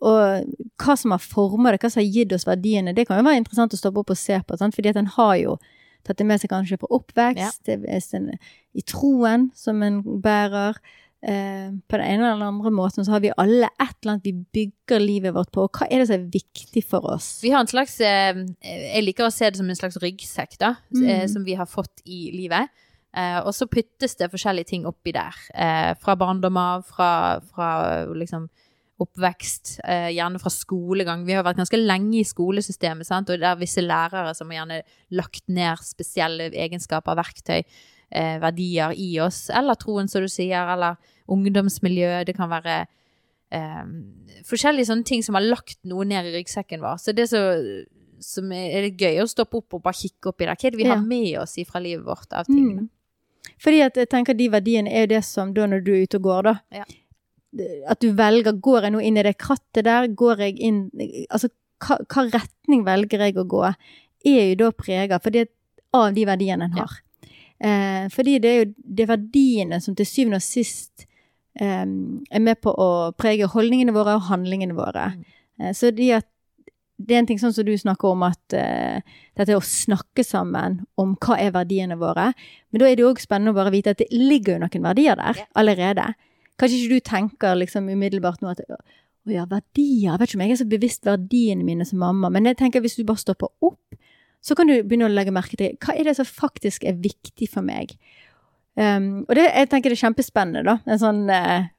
og 0.00 0.44
hva 0.80 0.96
som 0.98 1.10
har 1.12 1.18
formet 1.18 1.72
det, 1.72 1.80
hva 1.80 1.90
som 1.90 2.00
har 2.02 2.10
gitt 2.10 2.32
oss 2.32 2.44
verdiene, 2.44 2.94
det 2.94 3.06
kan 3.06 3.18
jo 3.18 3.24
være 3.26 3.42
interessant 3.42 3.72
å 3.72 3.80
stoppe 3.80 4.00
opp 4.00 4.10
og 4.10 4.16
se 4.16 4.38
på. 4.40 4.56
Sant? 4.58 4.74
Fordi 4.74 4.88
at 4.88 4.96
en 4.96 5.06
har 5.06 5.34
jo 5.36 5.58
tatt 6.04 6.20
det 6.20 6.26
med 6.28 6.42
seg 6.42 6.52
kanskje 6.52 6.80
på 6.80 6.90
oppvekst, 6.94 7.64
det 7.68 7.80
sånn, 8.04 8.30
i 8.74 8.84
troen 8.86 9.50
som 9.56 9.82
en 9.86 10.02
bærer. 10.24 10.78
Eh, 11.24 11.70
på 11.88 11.96
den 11.96 12.04
ene 12.04 12.26
eller 12.34 12.50
andre 12.50 12.70
måten 12.74 13.04
så 13.06 13.14
har 13.14 13.22
vi 13.24 13.30
alle 13.40 13.70
et 13.80 13.94
eller 14.02 14.12
annet 14.12 14.26
vi 14.28 14.34
bygger 14.58 15.00
livet 15.00 15.32
vårt 15.32 15.52
på. 15.54 15.64
Og 15.64 15.78
hva 15.78 15.88
er 15.88 16.02
det 16.02 16.08
som 16.10 16.18
er 16.18 16.26
viktig 16.34 16.82
for 16.84 17.06
oss? 17.14 17.38
Vi 17.40 17.52
har 17.54 17.64
en 17.64 17.70
slags 17.70 17.96
eh, 18.04 18.42
Jeg 18.60 19.04
liker 19.06 19.28
å 19.28 19.32
se 19.32 19.48
det 19.48 19.60
som 19.60 19.70
en 19.70 19.78
slags 19.78 19.96
ryggsekk, 20.02 20.58
da. 20.60 20.74
Mm. 20.92 21.06
eh, 21.08 21.24
Som 21.32 21.46
vi 21.48 21.56
har 21.56 21.70
fått 21.70 22.04
i 22.04 22.26
livet. 22.34 22.72
Og 23.14 23.52
så 23.54 23.68
puttes 23.70 24.16
det 24.18 24.26
forskjellige 24.26 24.72
ting 24.72 24.88
oppi 24.90 25.12
der. 25.14 25.36
Fra 26.02 26.16
barndom 26.18 26.56
av, 26.58 26.80
fra, 26.82 27.38
fra 27.46 27.68
liksom 28.10 28.48
oppvekst, 29.02 29.80
eh, 29.84 30.10
gjerne 30.14 30.38
fra 30.38 30.50
skolegang. 30.52 31.24
Vi 31.26 31.34
har 31.34 31.42
vært 31.42 31.58
ganske 31.58 31.80
lenge 31.80 32.20
i 32.20 32.26
skolesystemet, 32.26 33.06
sant? 33.06 33.30
og 33.30 33.40
det 33.40 33.48
er 33.48 33.58
visse 33.58 33.82
lærere 33.82 34.34
som 34.34 34.50
har 34.50 34.60
gjerne 34.60 34.82
lagt 35.10 35.42
ned 35.48 35.82
spesielle 35.82 36.50
egenskaper, 36.52 37.18
verktøy, 37.18 37.64
eh, 38.12 38.38
verdier 38.38 38.94
i 38.94 39.18
oss. 39.20 39.50
Eller 39.50 39.74
troen, 39.74 40.08
som 40.08 40.22
du 40.22 40.28
sier, 40.28 40.70
eller 40.76 40.96
ungdomsmiljø. 41.28 42.24
Det 42.24 42.36
kan 42.36 42.50
være 42.50 42.86
eh, 43.50 43.84
forskjellige 44.46 44.92
sånne 44.92 45.04
ting 45.04 45.22
som 45.26 45.34
har 45.34 45.42
lagt 45.42 45.80
noe 45.84 46.04
ned 46.04 46.30
i 46.30 46.38
ryggsekken 46.38 46.80
vår. 46.80 47.02
Så 47.02 47.14
det 47.16 47.28
så 47.32 47.42
som 48.24 48.50
er, 48.54 48.78
er 48.78 48.90
gøy 48.90 49.22
å 49.22 49.28
stoppe 49.28 49.58
opp 49.58 49.76
og 49.76 49.82
bare 49.84 49.98
kikke 49.98 50.30
opp 50.30 50.40
i 50.40 50.46
det. 50.46 50.54
Hva 50.54 50.68
er 50.68 50.74
det 50.74 50.80
vi 50.80 50.88
har 50.88 51.02
med 51.02 51.38
oss 51.42 51.58
fra 51.68 51.82
livet 51.82 52.06
vårt 52.06 52.32
av 52.32 52.46
ting? 52.48 52.76
Mm. 52.78 52.90
Fordi 53.60 53.80
at 53.84 53.98
jeg 54.00 54.10
tenker 54.10 54.36
de 54.36 54.48
verdiene 54.52 54.90
er 54.90 55.04
jo 55.04 55.14
det 55.14 55.24
som 55.26 55.52
da 55.54 55.66
når 55.68 55.84
du 55.84 55.92
er 55.94 56.06
ute 56.06 56.20
og 56.20 56.28
går, 56.28 56.46
da. 56.48 56.54
Ja. 56.80 56.86
At 57.86 58.00
du 58.02 58.10
velger 58.16 58.56
Går 58.60 58.88
jeg 58.88 58.94
nå 58.94 59.02
inn 59.04 59.18
i 59.20 59.22
det 59.26 59.36
krattet 59.38 59.86
der? 59.86 60.08
Går 60.08 60.42
jeg 60.42 60.58
inn 60.58 60.80
Altså 61.30 61.50
hva, 61.84 61.98
hva 62.08 62.24
retning 62.32 62.84
velger 62.86 63.26
jeg 63.26 63.36
å 63.38 63.44
gå? 63.46 63.62
Er 64.24 64.52
jo 64.52 64.60
da 64.64 64.70
prega 64.72 65.20
av 65.94 66.14
de 66.14 66.24
verdiene 66.26 66.66
en 66.66 66.78
har. 66.78 66.94
Eh, 67.60 68.06
fordi 68.10 68.38
det 68.42 68.50
er 68.50 68.56
jo 68.62 68.70
det 68.76 69.04
er 69.04 69.12
verdiene 69.12 69.80
som 69.82 69.94
til 69.94 70.08
syvende 70.08 70.40
og 70.40 70.46
sist 70.46 71.04
eh, 71.60 71.84
er 71.84 72.42
med 72.42 72.60
på 72.64 72.72
å 72.72 73.12
prege 73.16 73.46
holdningene 73.52 73.94
våre 73.94 74.16
og 74.18 74.26
handlingene 74.30 74.74
våre. 74.74 75.12
Mm. 75.14 75.24
Eh, 75.60 75.74
så 75.76 75.92
de 75.94 76.10
at 76.18 76.26
det 76.96 77.16
er 77.16 77.22
en 77.24 77.26
ting 77.26 77.40
sånn 77.42 77.54
som 77.54 77.66
du 77.66 77.72
snakker 77.78 78.12
om, 78.14 78.22
at 78.26 78.54
eh, 78.54 79.02
dette 79.36 79.56
å 79.56 79.62
snakke 79.66 80.22
sammen 80.26 80.84
om 81.00 81.16
hva 81.18 81.38
er 81.42 81.54
verdiene 81.54 81.98
våre. 81.98 82.28
Men 82.70 82.82
da 82.82 82.88
er 82.88 82.98
det 82.98 83.06
òg 83.06 83.22
spennende 83.22 83.50
å 83.54 83.58
bare 83.58 83.72
vite 83.74 83.94
at 83.94 84.02
det 84.02 84.10
ligger 84.14 84.56
jo 84.56 84.62
noen 84.62 84.86
verdier 84.86 85.18
der 85.18 85.42
Ja. 85.42 85.46
allerede. 85.58 86.14
Kanskje 86.60 86.78
ikke 86.78 86.94
du 86.94 87.08
tenker 87.08 87.56
liksom 87.58 87.88
umiddelbart 87.90 88.42
nå 88.42 88.52
at 88.52 88.62
å 88.68 88.78
ja, 89.32 89.46
verdier. 89.48 90.12
Jeg 90.12 90.20
vet 90.20 90.28
ikke 90.28 90.38
om 90.38 90.44
jeg 90.44 90.54
er 90.54 90.60
så 90.60 90.66
bevisst 90.68 91.06
verdiene 91.08 91.64
mine 91.64 91.86
som 91.88 92.02
mamma, 92.02 92.28
men 92.32 92.44
jeg 92.50 92.58
tenker 92.60 92.84
hvis 92.84 92.98
du 92.98 93.06
bare 93.08 93.22
stopper 93.22 93.48
opp, 93.64 93.96
så 94.44 94.56
kan 94.56 94.68
du 94.68 94.74
begynne 94.82 95.08
å 95.08 95.12
legge 95.12 95.32
merke 95.32 95.56
til 95.56 95.78
hva 95.80 95.94
er 95.96 96.10
det 96.10 96.18
som 96.18 96.28
faktisk 96.28 96.84
er 96.84 96.98
viktig 97.00 97.48
for 97.48 97.64
meg. 97.64 97.94
Um, 98.76 99.24
og 99.24 99.38
det, 99.38 99.46
jeg 99.48 99.70
tenker 99.72 99.92
det 99.92 99.96
er 99.96 100.02
kjempespennende, 100.02 100.64
da. 100.66 100.74
En 100.90 101.00
sånn 101.00 101.22
uh, 101.32 101.70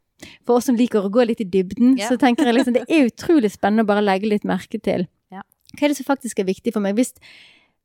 for 0.47 0.57
oss 0.57 0.69
som 0.69 0.77
liker 0.79 1.05
å 1.05 1.11
gå 1.13 1.25
litt 1.27 1.43
i 1.43 1.47
dybden, 1.49 1.97
Ja. 1.99 2.09
så 2.09 2.17
tenker 2.17 2.47
jeg 2.47 2.57
liksom 2.57 2.73
det 2.77 2.85
er 2.87 3.09
utrolig 3.09 3.51
spennende 3.53 3.85
å 3.85 3.91
bare 3.91 4.03
legge 4.05 4.31
litt 4.31 4.47
merke 4.47 4.79
til. 4.81 5.05
Ja. 5.33 5.43
Hva 5.75 5.85
er 5.85 5.93
det 5.93 5.99
som 5.99 6.07
faktisk 6.07 6.39
er 6.41 6.49
viktig 6.49 6.73
for 6.73 6.81
meg? 6.81 6.95
Hvis, 6.97 7.13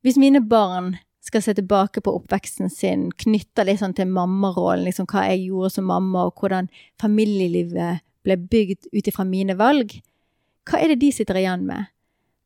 hvis 0.01 0.17
mine 0.17 0.41
barn 0.41 0.95
skal 1.21 1.43
se 1.45 1.53
tilbake 1.53 2.01
på 2.01 2.13
oppveksten 2.17 2.69
sin, 2.73 3.09
knytta 3.23 3.65
litt 3.67 3.81
sånn 3.81 3.93
til 3.97 4.09
mammarollen, 4.09 4.87
liksom 4.87 5.05
hva 5.11 5.27
jeg 5.29 5.47
gjorde 5.51 5.69
som 5.75 5.85
mamma, 5.85 6.25
og 6.27 6.41
hvordan 6.41 6.69
familielivet 7.01 8.01
ble 8.25 8.37
bygd 8.37 8.89
ut 8.93 9.09
ifra 9.09 9.25
mine 9.25 9.55
valg, 9.57 9.99
hva 10.69 10.81
er 10.81 10.93
det 10.93 11.01
de 11.01 11.11
sitter 11.13 11.37
igjen 11.41 11.65
med? 11.69 11.89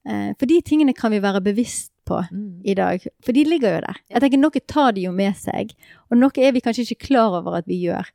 Eh, 0.08 0.32
for 0.38 0.46
de 0.50 0.62
tingene 0.62 0.96
kan 0.96 1.12
vi 1.12 1.20
være 1.24 1.44
bevisst 1.44 1.92
på 2.06 2.20
Mm. 2.32 2.62
i 2.64 2.74
dag, 2.78 3.02
for 3.24 3.34
de 3.34 3.44
ligger 3.44 3.76
jo 3.76 3.82
der. 3.82 3.96
Jeg 4.12 4.22
tenker 4.22 4.38
Noe 4.38 4.62
tar 4.68 4.92
de 4.94 5.02
jo 5.08 5.12
med 5.12 5.34
seg, 5.36 5.74
og 6.12 6.18
noe 6.18 6.38
er 6.38 6.52
vi 6.52 6.62
kanskje 6.62 6.86
ikke 6.86 7.08
klar 7.08 7.34
over 7.40 7.58
at 7.58 7.66
vi 7.66 7.80
gjør. 7.88 8.06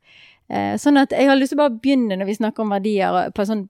Eh, 0.49 0.77
sånn 0.77 0.97
at 0.97 1.11
jeg 1.11 1.27
har 1.27 1.35
lyst 1.35 1.51
til 1.51 1.59
å 1.59 1.63
bare 1.67 1.79
begynne 1.81 2.17
når 2.17 2.25
vi 2.25 2.35
snakker 2.39 2.61
om 2.63 2.69
verdier, 2.69 3.31
på 3.33 3.41
en 3.41 3.49
sånn 3.49 3.69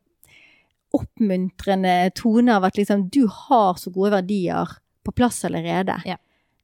oppmuntrende 0.93 2.11
tone 2.13 2.53
av 2.55 2.65
at 2.67 2.77
liksom 2.77 3.09
du 3.09 3.25
har 3.27 3.79
så 3.79 3.91
gode 3.93 4.11
verdier 4.11 4.77
på 5.03 5.13
plass 5.15 5.43
allerede. 5.47 6.01
Ja. 6.05 6.17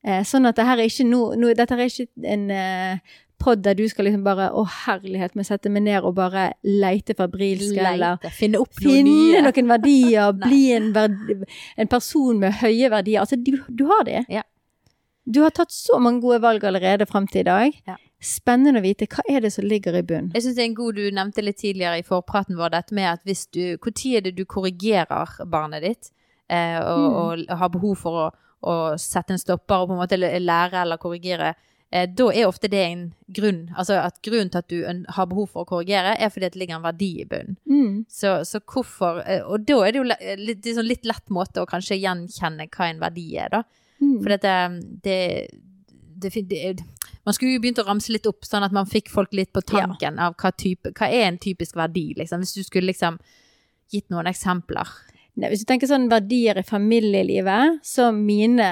Eh, 0.08 0.22
sånn 0.24 0.48
at 0.48 0.56
dette 0.56 0.72
er 0.78 0.86
ikke 0.88 1.04
no, 1.08 1.34
no, 1.36 1.50
dette 1.58 1.76
er 1.76 1.90
ikke 1.90 2.06
en 2.32 2.46
eh, 2.56 3.16
pod 3.38 3.60
der 3.66 3.76
du 3.78 3.84
skal 3.92 4.08
liksom 4.08 4.24
bare 4.26 4.48
Å, 4.56 4.64
herlighet, 4.88 5.36
vi 5.36 5.44
setter 5.44 5.68
sette 5.68 5.72
meg 5.74 5.84
ned 5.86 6.06
og 6.08 6.16
bare 6.18 6.46
leite 6.64 7.14
febrilsk, 7.18 7.76
eller 7.78 8.18
finne 8.34 8.62
opp 8.64 8.80
noe 8.82 8.94
finne 8.96 9.12
nye. 9.12 9.42
noen 9.46 9.68
verdier, 9.76 10.32
bli 10.48 10.62
en, 10.78 10.88
verdi, 10.96 11.36
en 11.78 11.92
person 11.92 12.40
med 12.40 12.56
høye 12.64 12.90
verdier. 12.94 13.20
Altså, 13.26 13.36
du, 13.38 13.58
du 13.68 13.86
har 13.92 14.08
det. 14.08 14.24
Ja. 14.32 14.46
Du 15.28 15.42
har 15.44 15.52
tatt 15.52 15.76
så 15.76 16.00
mange 16.00 16.24
gode 16.24 16.40
valg 16.42 16.64
allerede 16.64 17.06
fram 17.06 17.28
til 17.28 17.44
i 17.44 17.50
dag. 17.50 17.76
Ja. 17.90 17.98
Spennende 18.24 18.80
å 18.80 18.86
vite 18.86 19.06
hva 19.12 19.22
er 19.30 19.44
det 19.44 19.52
som 19.54 19.68
ligger 19.68 19.94
i 20.00 20.02
bunnen. 20.08 20.32
Jeg 20.34 20.46
synes 20.48 20.56
det 20.58 20.64
er 20.64 20.70
en 20.72 20.78
god 20.80 20.96
du 20.98 21.04
nevnte 21.14 21.44
litt 21.44 21.60
tidligere 21.62 22.00
i 22.00 22.06
forpraten 22.08 22.56
vår, 22.58 22.72
dette 22.74 22.96
med 22.98 23.12
at 23.12 23.28
hvis 23.28 23.44
du 23.54 23.76
Når 23.84 24.16
er 24.18 24.24
det 24.26 24.38
du 24.40 24.46
korrigerer 24.48 25.36
barnet 25.52 25.84
ditt, 25.84 26.10
eh, 26.50 26.80
og, 26.80 27.04
Mm. 27.04 27.46
og 27.52 27.58
har 27.60 27.70
behov 27.76 27.98
for 28.00 28.22
å, 28.24 28.28
å 28.66 28.98
sette 28.98 29.36
en 29.36 29.42
stopper 29.42 29.84
og 29.84 29.90
på 29.90 29.96
en 29.98 30.02
måte 30.02 30.18
lære 30.18 30.82
eller 30.82 30.98
korrigere, 30.98 31.54
eh, 31.92 32.08
da 32.10 32.28
er 32.34 32.48
ofte 32.48 32.68
det 32.72 32.82
en 32.84 33.04
grunn. 33.30 33.70
Altså 33.78 34.00
at 34.02 34.18
grunnen 34.26 34.50
til 34.50 34.60
at 34.64 34.68
du 34.70 35.04
har 35.14 35.28
behov 35.30 35.50
for 35.54 35.64
å 35.64 35.70
korrigere, 35.70 36.16
er 36.20 36.30
fordi 36.34 36.50
det 36.50 36.60
ligger 36.64 36.80
en 36.80 36.88
verdi 36.88 37.12
i 37.22 37.26
bunnen. 37.30 37.58
Mm. 37.70 38.06
Så, 38.10 38.34
så 38.50 38.60
hvorfor 38.66 39.22
eh, 39.26 39.44
Og 39.46 39.66
da 39.68 39.78
er 39.86 39.92
det 39.94 40.02
jo 40.02 40.08
le- 40.10 40.36
litt, 40.42 40.64
det 40.66 40.76
sånn 40.76 40.90
litt 40.90 41.06
lett 41.06 41.30
måte 41.30 41.62
å 41.62 41.70
kanskje 41.70 42.00
gjenkjenne 42.02 42.68
hva 42.74 42.90
en 42.90 43.00
verdi 43.06 43.28
er, 43.38 43.50
da. 43.54 43.64
Mm. 44.02 44.20
For 44.22 44.30
dette, 44.34 44.56
det, 45.04 45.20
det, 46.22 46.32
det 46.50 46.76
Man 47.26 47.34
skulle 47.34 47.56
jo 47.56 47.62
begynt 47.62 47.80
å 47.82 47.86
ramse 47.88 48.12
litt 48.14 48.28
opp, 48.30 48.46
sånn 48.46 48.64
at 48.66 48.72
man 48.76 48.86
fikk 48.90 49.10
folk 49.14 49.34
litt 49.34 49.54
på 49.54 49.62
tanken 49.66 50.20
av 50.20 50.36
hva, 50.40 50.52
type, 50.52 50.92
hva 50.98 51.10
er 51.12 51.28
en 51.28 51.38
typisk 51.38 51.76
verdi, 51.76 52.14
liksom. 52.18 52.42
Hvis 52.42 52.54
du 52.58 52.64
skulle 52.64 52.90
liksom 52.92 53.18
gitt 53.92 54.10
noen 54.10 54.28
eksempler. 54.28 54.88
Hvis 55.38 55.62
du 55.64 55.70
tenker 55.70 55.90
sånn 55.90 56.10
verdier 56.10 56.58
i 56.58 56.66
familielivet, 56.66 57.82
så 57.86 58.10
mine 58.16 58.68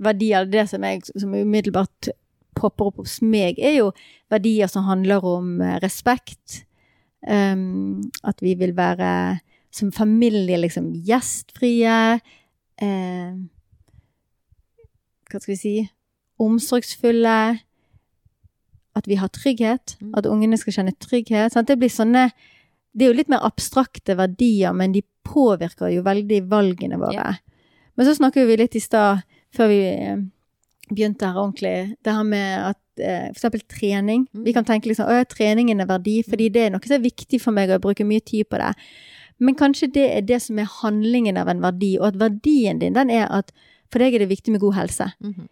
verdier, 0.00 0.46
det 0.48 0.66
som, 0.70 0.84
jeg, 0.86 1.04
som 1.12 1.34
umiddelbart 1.36 2.08
popper 2.56 2.90
opp 2.90 3.02
hos 3.02 3.18
meg, 3.22 3.58
er 3.58 3.78
jo 3.80 3.90
verdier 4.32 4.70
som 4.70 4.86
handler 4.88 5.24
om 5.28 5.58
eh, 5.60 5.76
respekt. 5.84 6.64
Um, 7.24 8.04
at 8.24 8.40
vi 8.44 8.52
vil 8.60 8.74
være 8.76 9.40
som 9.74 9.92
familie 9.92 10.58
liksom 10.60 10.92
gjestfrie. 11.06 12.20
eh, 12.78 13.34
hva 15.30 15.40
skal 15.40 15.52
vi 15.54 15.60
si 15.60 15.76
Omsorgsfulle. 16.38 17.60
At 18.94 19.08
vi 19.10 19.14
har 19.14 19.28
trygghet. 19.28 19.96
Mm. 20.00 20.12
At 20.18 20.26
ungene 20.26 20.58
skal 20.58 20.72
kjenne 20.78 20.94
trygghet. 20.98 21.52
Sant? 21.54 21.68
Det 21.68 21.78
blir 21.78 21.90
sånne 21.90 22.28
Det 22.94 23.06
er 23.06 23.10
jo 23.10 23.18
litt 23.18 23.32
mer 23.32 23.42
abstrakte 23.46 24.16
verdier, 24.18 24.74
men 24.76 24.94
de 24.94 25.02
påvirker 25.26 25.90
jo 25.90 26.04
veldig 26.06 26.44
valgene 26.50 26.98
våre. 27.00 27.16
Ja. 27.34 27.64
Men 27.98 28.06
så 28.06 28.14
snakker 28.18 28.46
vi 28.46 28.58
litt 28.60 28.76
i 28.78 28.82
stad, 28.82 29.24
før 29.54 29.70
vi 29.70 29.80
eh, 29.90 30.22
begynte 30.90 31.30
her 31.30 31.40
ordentlig, 31.40 31.74
det 32.04 32.14
her 32.14 32.26
med 32.28 32.70
at 32.70 33.02
eh, 33.02 33.26
for 33.32 33.38
eksempel 33.38 33.64
trening. 33.70 34.28
Mm. 34.34 34.44
Vi 34.46 34.54
kan 34.56 34.66
tenke 34.68 34.90
liksom 34.90 35.10
at 35.10 35.32
treningen 35.34 35.82
er 35.82 35.90
verdi, 35.90 36.20
fordi 36.26 36.50
det 36.54 36.66
er 36.66 36.74
noe 36.74 36.86
som 36.86 36.98
er 36.98 37.06
viktig 37.06 37.40
for 37.42 37.56
meg, 37.56 37.70
og 37.70 37.78
jeg 37.78 37.84
bruker 37.86 38.08
mye 38.08 38.24
tid 38.24 38.50
på 38.50 38.60
det. 38.62 38.72
Men 39.42 39.58
kanskje 39.58 39.90
det 39.94 40.06
er 40.14 40.26
det 40.26 40.40
som 40.44 40.58
er 40.62 40.70
handlingen 40.80 41.38
av 41.40 41.50
en 41.50 41.62
verdi, 41.64 41.96
og 41.98 42.12
at 42.12 42.20
verdien 42.20 42.82
din, 42.82 42.94
den 42.94 43.10
er 43.10 43.26
at 43.30 43.50
for 43.90 44.02
deg 44.02 44.14
er 44.14 44.24
det 44.24 44.30
viktig 44.30 44.54
med 44.54 44.62
god 44.62 44.78
helse. 44.78 45.10
Mhm. 45.22 45.50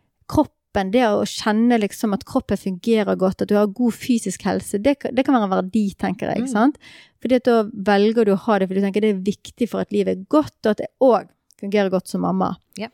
Kroppen, 0.73 0.91
det 0.91 1.05
å 1.05 1.25
kjenne 1.29 1.77
liksom 1.83 2.15
at 2.17 2.25
kroppen 2.25 2.57
fungerer 2.57 3.17
godt, 3.17 3.43
at 3.43 3.49
du 3.49 3.57
har 3.59 3.67
god 3.69 3.93
fysisk 3.93 4.45
helse, 4.47 4.79
det, 4.81 4.95
det 5.13 5.25
kan 5.25 5.35
være 5.35 5.45
en 5.45 5.53
verdi, 5.53 5.93
tenker 5.99 6.31
jeg. 6.33 6.47
Mm. 6.47 6.49
sant? 6.49 6.79
Fordi 7.21 7.37
at 7.37 7.45
da 7.45 7.59
velger 7.69 8.25
du 8.25 8.33
å 8.33 8.41
ha 8.47 8.59
det 8.59 8.69
fordi 8.71 8.81
du 8.81 8.87
tenker 8.87 9.05
det 9.05 9.11
er 9.13 9.27
viktig 9.27 9.69
for 9.69 9.85
at 9.85 9.93
livet 9.93 10.17
er 10.17 10.25
godt, 10.33 10.57
og 10.65 10.71
at 10.73 10.81
det 10.81 10.89
òg 11.05 11.29
fungerer 11.61 11.93
godt 11.93 12.09
som 12.09 12.25
mamma. 12.25 12.55
Ja. 12.81 12.89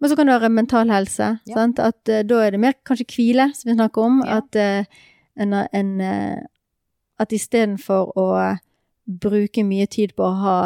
Men 0.00 0.10
så 0.10 0.16
kan 0.16 0.30
det 0.30 0.38
være 0.38 0.52
mental 0.54 0.90
helse. 0.94 1.32
Ja. 1.50 1.56
Sant? 1.58 1.82
At 1.82 1.98
uh, 2.08 2.22
da 2.22 2.44
er 2.44 2.54
det 2.54 2.62
mer 2.62 2.78
kanskje 2.86 3.08
hvile, 3.10 3.50
som 3.58 3.72
vi 3.72 3.76
snakker 3.76 4.06
om. 4.06 4.22
Ja. 4.24 4.38
At 4.38 4.56
uh, 4.56 5.02
en, 5.40 5.54
en 5.66 5.92
uh, 6.00 6.40
At 7.20 7.34
istedenfor 7.36 8.14
å 8.16 8.28
bruke 9.04 9.60
mye 9.66 9.84
tid 9.90 10.14
på 10.16 10.24
å 10.24 10.38
ha 10.40 10.60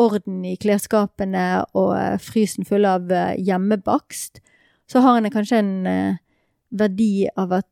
orden 0.00 0.42
i 0.44 0.58
klesskapene 0.60 1.62
og 1.78 2.20
frysen 2.20 2.66
full 2.68 2.84
av 2.84 3.08
hjemmebakst, 3.40 4.42
så 4.90 5.02
har 5.04 5.18
en 5.20 5.30
kanskje 5.30 5.60
en 5.62 5.72
eh, 5.86 6.16
verdi 6.74 7.28
av 7.38 7.52
at 7.60 7.68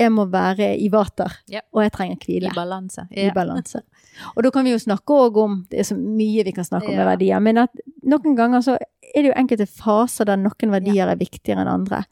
jeg 0.00 0.10
må 0.10 0.24
være 0.32 0.72
i 0.82 0.88
vater, 0.90 1.30
Ja. 1.52 1.60
og 1.72 1.82
jeg 1.84 1.92
trenger 1.94 2.16
hvile 2.24 2.50
I 2.50 2.54
balanse. 2.56 3.04
i 3.12 3.28
balanse. 3.30 3.82
Og 4.36 4.42
da 4.44 4.50
kan 4.50 4.64
vi 4.66 4.72
jo 4.72 4.78
snakke 4.82 5.14
òg 5.14 5.36
om 5.40 5.52
Det 5.70 5.78
er 5.78 5.86
så 5.88 5.94
mye 5.96 6.42
vi 6.44 6.52
kan 6.52 6.64
snakke 6.66 6.88
om 6.90 6.96
med 6.98 7.06
verdier, 7.06 7.40
men 7.40 7.58
at 7.62 7.70
noen 8.04 8.34
ganger 8.36 8.60
så 8.66 8.74
er 8.76 9.22
det 9.22 9.30
jo 9.30 9.36
enkelte 9.38 9.66
faser 9.70 10.26
der 10.28 10.36
noen 10.40 10.72
verdier 10.74 11.06
er 11.08 11.16
viktigere 11.20 11.62
enn 11.62 11.70
andre. 11.70 12.02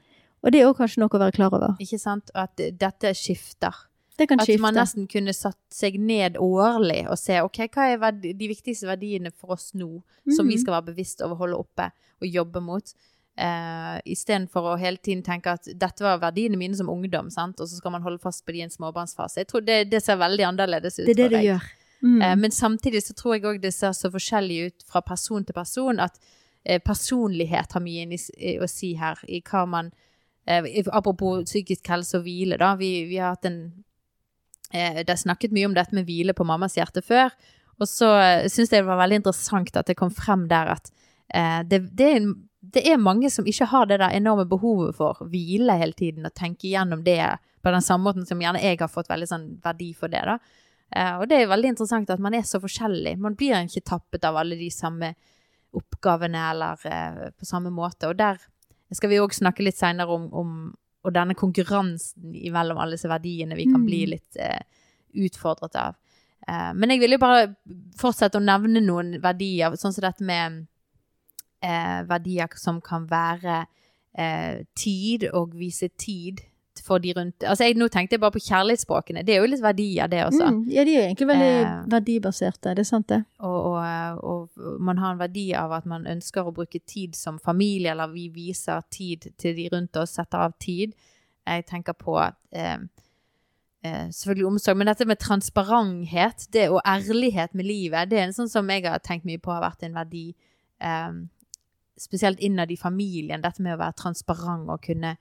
Og 0.45 0.52
det 0.52 0.61
er 0.62 0.71
òg 0.71 0.79
kanskje 0.79 1.02
noe 1.02 1.11
å 1.12 1.19
være 1.21 1.35
klar 1.37 1.52
over. 1.52 1.75
Ikke 1.83 1.99
sant? 2.00 2.31
Og 2.35 2.40
at 2.47 2.57
dette 2.79 3.11
skifter. 3.19 3.75
Det 4.17 4.29
kan 4.29 4.40
At 4.40 4.47
skifte. 4.47 4.61
man 4.62 4.75
nesten 4.76 5.09
kunne 5.11 5.33
satt 5.37 5.59
seg 5.73 5.99
ned 6.00 6.37
årlig 6.40 7.07
og 7.11 7.19
se 7.19 7.40
ok, 7.43 7.59
hva 7.75 7.88
er 7.93 7.99
verdi, 7.99 8.33
de 8.37 8.49
viktigste 8.49 8.87
verdiene 8.88 9.33
for 9.33 9.52
oss 9.57 9.73
nå, 9.75 10.02
som 10.31 10.47
vi 10.47 10.55
Mhm. 10.57 10.61
skal 10.62 10.75
være 10.79 10.95
bevisst 10.95 11.21
over 11.23 11.35
å 11.35 11.38
holde 11.38 11.59
oppe 11.59 11.90
og 12.23 12.29
jobbe 12.29 12.62
mot. 12.62 12.95
Uh, 13.41 13.97
Istedenfor 14.05 14.67
å 14.69 14.77
hele 14.77 15.01
tiden 15.01 15.23
tenke 15.25 15.55
at 15.57 15.65
dette 15.81 16.05
var 16.05 16.19
verdiene 16.21 16.59
mine 16.61 16.77
som 16.77 16.91
ungdom, 16.93 17.31
sant? 17.33 17.61
og 17.61 17.69
så 17.71 17.79
skal 17.79 17.95
man 17.95 18.03
holde 18.05 18.21
fast 18.21 18.43
på 18.45 18.53
de 18.53 18.61
i 18.61 18.65
en 18.67 18.73
småbarnsfase. 18.75 19.41
Jeg 19.41 19.49
tror 19.49 19.65
det, 19.65 19.79
det 19.89 20.03
ser 20.05 20.19
veldig 20.21 20.45
annerledes 20.45 20.99
ut 20.99 21.07
Det 21.07 21.15
er 21.15 21.23
det 21.23 21.25
for 21.25 21.33
det 21.33 21.39
deg. 21.39 21.47
gjør. 21.49 21.71
Mm. 22.03 22.19
Eh, 22.23 22.35
men 22.43 22.51
samtidig 22.53 23.03
så 23.07 23.15
tror 23.17 23.35
jeg 23.37 23.47
òg 23.49 23.63
det 23.63 23.73
ser 23.77 23.93
så 23.97 24.11
forskjellig 24.13 24.59
ut 24.67 24.85
fra 24.89 25.01
person 25.05 25.45
til 25.45 25.57
person 25.57 26.01
at 26.05 26.21
eh, 26.65 26.81
personlighet 26.85 27.73
har 27.77 27.85
mye 27.85 28.05
i, 28.13 28.19
i, 28.37 28.59
å 28.61 28.69
si 28.69 28.93
her, 29.01 29.21
i 29.29 29.41
hva 29.41 29.65
man 29.69 29.89
eh, 30.47 30.69
Apropos 30.93 31.45
psykisk 31.49 31.89
helse 31.93 32.19
og 32.21 32.25
hvile, 32.29 32.61
da. 32.61 32.75
Vi, 32.81 32.91
vi 33.09 33.17
har 33.21 33.35
hatt 33.39 33.49
en 33.49 33.61
eh, 34.73 35.01
Det 35.01 35.13
er 35.17 35.25
snakket 35.25 35.53
mye 35.57 35.71
om 35.71 35.75
dette 35.77 35.97
med 35.97 36.05
hvile 36.09 36.37
på 36.37 36.45
mammas 36.49 36.77
hjerte 36.77 37.01
før. 37.05 37.33
Og 37.81 37.89
så 37.89 38.09
uh, 38.13 38.45
syns 38.53 38.69
jeg 38.73 38.83
det 38.83 38.89
var 38.91 39.01
veldig 39.01 39.23
interessant 39.23 39.77
at 39.81 39.89
det 39.89 39.97
kom 39.97 40.11
frem 40.13 40.43
der 40.51 40.75
at 40.77 40.91
eh, 41.33 41.63
det, 41.65 41.87
det, 41.97 42.09
er, 42.11 42.17
en- 42.21 42.35
det 42.61 42.83
er 42.88 43.00
mange 43.00 43.31
som 43.33 43.47
ikke 43.49 43.67
har 43.71 43.87
det 43.88 44.00
der 44.02 44.12
enorme 44.17 44.45
behovet 44.49 44.97
for 44.99 45.21
hvile 45.33 45.79
hele 45.81 45.97
tiden, 45.97 46.26
og 46.29 46.35
tenke 46.37 46.69
igjennom 46.69 47.05
det 47.05 47.23
på 47.62 47.73
den 47.73 47.85
samme 47.85 48.05
måten 48.05 48.26
som 48.29 48.40
gjerne 48.40 48.61
jeg 48.62 48.79
har 48.81 48.88
fått 48.93 49.09
veldig 49.09 49.29
sånn 49.29 49.47
verdi 49.64 49.93
for 49.97 50.12
det, 50.12 50.21
da. 50.29 50.38
Eh, 50.90 51.17
og 51.21 51.29
det 51.31 51.38
er 51.40 51.50
veldig 51.50 51.73
interessant 51.73 52.11
at 52.11 52.21
man 52.21 52.35
er 52.35 52.43
så 52.43 52.61
forskjellig. 52.61 53.17
Man 53.19 53.37
blir 53.38 53.57
ikke 53.62 53.87
tappet 53.93 54.25
av 54.25 54.37
alle 54.37 54.59
de 54.59 54.71
samme 54.75 55.14
oppgavene 55.76 56.50
eller 56.50 56.87
eh, 56.90 57.31
på 57.31 57.47
samme 57.47 57.71
måte. 57.71 58.09
Og 58.11 58.19
der 58.19 58.40
skal 58.93 59.12
vi 59.12 59.21
òg 59.23 59.33
snakke 59.37 59.62
litt 59.62 59.79
seinere 59.79 60.11
om, 60.11 60.29
om 60.35 60.55
og 61.00 61.14
denne 61.17 61.33
konkurransen 61.38 62.35
mellom 62.52 62.76
alle 62.76 62.99
disse 62.99 63.09
verdiene 63.09 63.57
vi 63.57 63.64
kan 63.71 63.81
Mm. 63.81 63.87
bli 63.87 64.00
litt 64.07 64.37
eh, 64.37 64.61
utfordret 65.14 65.76
av. 65.76 65.95
Eh, 66.49 66.73
men 66.75 66.90
jeg 66.90 67.00
vil 67.00 67.12
jo 67.12 67.19
bare 67.23 67.55
fortsette 67.97 68.37
å 68.37 68.45
nevne 68.45 68.83
noen 68.85 69.14
verdier, 69.23 69.73
sånn 69.81 69.95
som 69.95 70.02
dette 70.02 70.21
med 70.25 70.67
eh, 71.62 72.00
verdier 72.09 72.57
som 72.57 72.81
kan 72.81 73.07
være 73.11 73.64
eh, 74.19 74.62
tid, 74.76 75.31
og 75.33 75.59
vise 75.59 75.88
tid 75.99 76.40
for 76.87 76.99
de 76.99 77.12
rundt 77.17 77.45
Altså, 77.45 77.64
jeg, 77.64 77.76
nå 77.79 77.88
tenkte 77.88 78.14
jeg 78.14 78.21
bare 78.23 78.35
på 78.35 78.43
kjærlighetsspråkene. 78.45 79.23
Det 79.26 79.35
er 79.35 79.43
jo 79.43 79.49
litt 79.50 79.62
verdier, 79.62 80.07
det 80.11 80.23
også. 80.25 80.47
Mm. 80.50 80.61
Ja, 80.73 80.85
de 80.87 80.95
er 80.95 81.00
jo 81.00 81.07
egentlig 81.09 81.29
veldig 81.29 81.50
Eh. 81.61 81.90
verdibaserte, 81.93 82.75
det 82.75 82.85
er 82.85 82.88
sant 82.88 83.09
det. 83.09 83.25
Og, 83.38 83.59
og, 83.73 84.25
og 84.25 84.81
man 84.81 84.99
har 84.99 85.12
en 85.12 85.21
verdi 85.21 85.50
av 85.57 85.73
at 85.76 85.87
man 85.87 86.07
ønsker 86.07 86.47
å 86.47 86.55
bruke 86.55 86.81
tid 86.87 87.17
som 87.17 87.38
familie, 87.38 87.90
eller 87.90 88.12
vi 88.12 88.29
viser 88.33 88.81
tid 88.90 89.31
til 89.38 89.57
de 89.57 89.69
rundt 89.73 89.97
oss, 89.97 90.17
setter 90.17 90.47
av 90.47 90.57
tid. 90.61 90.95
Jeg 91.47 91.67
tenker 91.67 91.93
på 91.93 92.17
eh, 92.21 92.79
eh, 93.85 94.07
selvfølgelig 94.09 94.47
omsorg, 94.47 94.79
men 94.79 94.87
dette 94.87 95.09
med 95.09 95.21
transparenthet 95.21 96.49
det, 96.52 96.69
og 96.71 96.81
ærlighet 96.87 97.55
med 97.55 97.67
livet, 97.67 98.11
det 98.11 98.19
er 98.19 98.29
en 98.29 98.37
sånn 98.37 98.49
som 98.52 98.71
jeg 98.71 98.87
har 98.87 99.02
tenkt 99.05 99.29
mye 99.29 99.43
på 99.43 99.52
har 99.52 99.64
vært 99.64 99.85
en 99.88 100.00
verdi. 100.00 100.31
Spesielt 102.00 102.40
innad 102.40 102.71
i 102.73 102.78
familien, 102.80 103.42
dette 103.45 103.61
med 103.61 103.75
å 103.76 103.80
være 103.83 103.97
transparent 104.00 104.71
og 104.73 104.80
kunne 104.87 105.16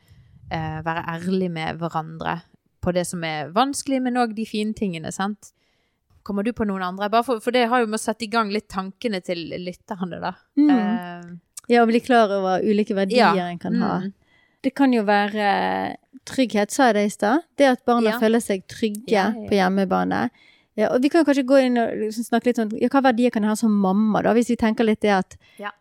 eh, 0.51 0.79
være 0.86 1.03
ærlig 1.17 1.50
med 1.51 1.79
hverandre 1.81 2.38
på 2.79 2.93
det 2.95 3.03
som 3.09 3.24
er 3.27 3.50
vanskelig, 3.51 4.00
men 4.05 4.15
òg 4.21 4.31
de 4.38 4.45
fine 4.48 4.71
tingene, 4.74 5.12
sant. 5.12 5.51
Kommer 6.24 6.45
du 6.48 6.53
på 6.55 6.63
noen 6.67 6.83
andre? 6.86 7.09
Bare 7.12 7.25
for, 7.27 7.41
for 7.43 7.51
det 7.51 7.65
har 7.71 7.81
jo 7.83 7.89
med 7.91 8.00
å 8.00 8.01
sette 8.01 8.24
i 8.24 8.31
gang 8.31 8.51
litt 8.53 8.69
tankene 8.71 9.19
til 9.25 9.41
lytterne, 9.59 10.19
da. 10.24 10.33
Mm. 10.59 10.69
Eh, 10.77 11.29
Ja, 11.69 11.83
å 11.83 11.89
bli 11.89 12.00
klar 12.01 12.31
over 12.33 12.63
ulike 12.65 12.95
verdier 12.98 13.36
Ja. 13.38 13.45
en 13.51 13.59
kan 13.62 13.75
ha. 13.77 14.00
mm. 14.01 14.13
Det 14.63 14.71
kan 14.75 14.91
jo 14.91 15.03
være 15.07 15.98
trygghet, 16.27 16.71
sa 16.74 16.88
jeg 16.89 16.95
det 16.95 17.03
i 17.05 17.12
stad. 17.13 17.43
Det 17.57 17.67
at 17.69 17.83
barna 17.86 18.09
Ja. 18.15 18.19
føler 18.19 18.39
seg 18.41 18.63
trygge 18.67 19.12
Ja, 19.12 19.27
på 19.31 19.53
hjemmebane. 19.55 20.29
Ja, 20.75 20.89
og 20.95 21.01
vi 21.03 21.09
kan 21.09 21.25
kanskje 21.25 21.43
gå 21.45 21.59
inn 21.65 21.77
og 21.77 21.89
liksom 22.00 22.24
snakke 22.25 22.45
litt 22.50 22.59
om 22.59 22.69
ja, 22.79 22.88
Hva 22.88 23.01
verdier 23.03 23.31
kan 23.31 23.43
jeg 23.43 23.50
ha 23.51 23.55
som 23.55 23.71
mamma, 23.71 24.21
da? 24.24 24.33
Hvis 24.33 24.50
vi 24.50 24.55
tenker 24.55 24.83
litt 24.88 25.01
det 25.01 25.12
at 25.12 25.38
Ja. 25.59 25.71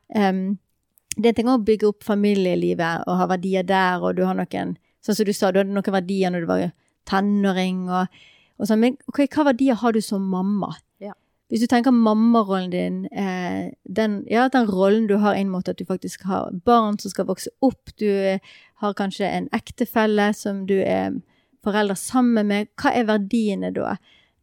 Det 1.18 1.26
er 1.26 1.32
en 1.32 1.38
ting 1.40 1.50
å 1.50 1.60
bygge 1.66 1.88
opp 1.90 2.04
familielivet 2.06 3.08
og 3.10 3.18
ha 3.18 3.26
verdier 3.32 3.66
der, 3.66 4.02
og 4.02 4.18
du 4.18 4.24
har 4.26 4.38
noen 4.38 4.76
Sånn 5.04 5.14
som 5.14 5.26
du 5.28 5.32
sa, 5.32 5.52
du 5.54 5.60
hadde 5.60 5.72
noen 5.72 5.94
verdier 5.94 6.32
når 6.34 6.42
du 6.42 6.48
var 6.48 6.62
tenåring 7.08 7.86
og, 7.86 8.18
og 8.58 8.68
sånn. 8.68 8.80
Men 8.82 8.96
okay, 9.10 9.28
hva 9.30 9.46
verdier 9.52 9.78
har 9.78 9.94
du 9.94 10.00
som 10.04 10.24
mamma? 10.26 10.72
Ja. 11.02 11.14
Hvis 11.48 11.62
du 11.62 11.68
tenker 11.70 11.94
mammarollen 11.94 12.72
din, 12.74 12.98
eh, 13.14 13.70
den, 13.86 14.18
ja, 14.28 14.48
den 14.52 14.66
rollen 14.68 15.06
du 15.08 15.16
har 15.22 15.38
inn 15.38 15.52
mot 15.54 15.70
at 15.70 15.78
du 15.78 15.86
faktisk 15.88 16.26
har 16.28 16.50
barn 16.66 16.98
som 17.00 17.14
skal 17.14 17.28
vokse 17.30 17.54
opp, 17.64 17.94
du 17.96 18.10
har 18.82 18.98
kanskje 18.98 19.30
en 19.30 19.48
ektefelle 19.56 20.32
som 20.36 20.66
du 20.68 20.76
er 20.82 21.16
foreldre 21.64 21.96
sammen 21.98 22.50
med, 22.50 22.70
hva 22.78 22.92
er 22.94 23.08
verdiene 23.08 23.72
da? 23.74 23.96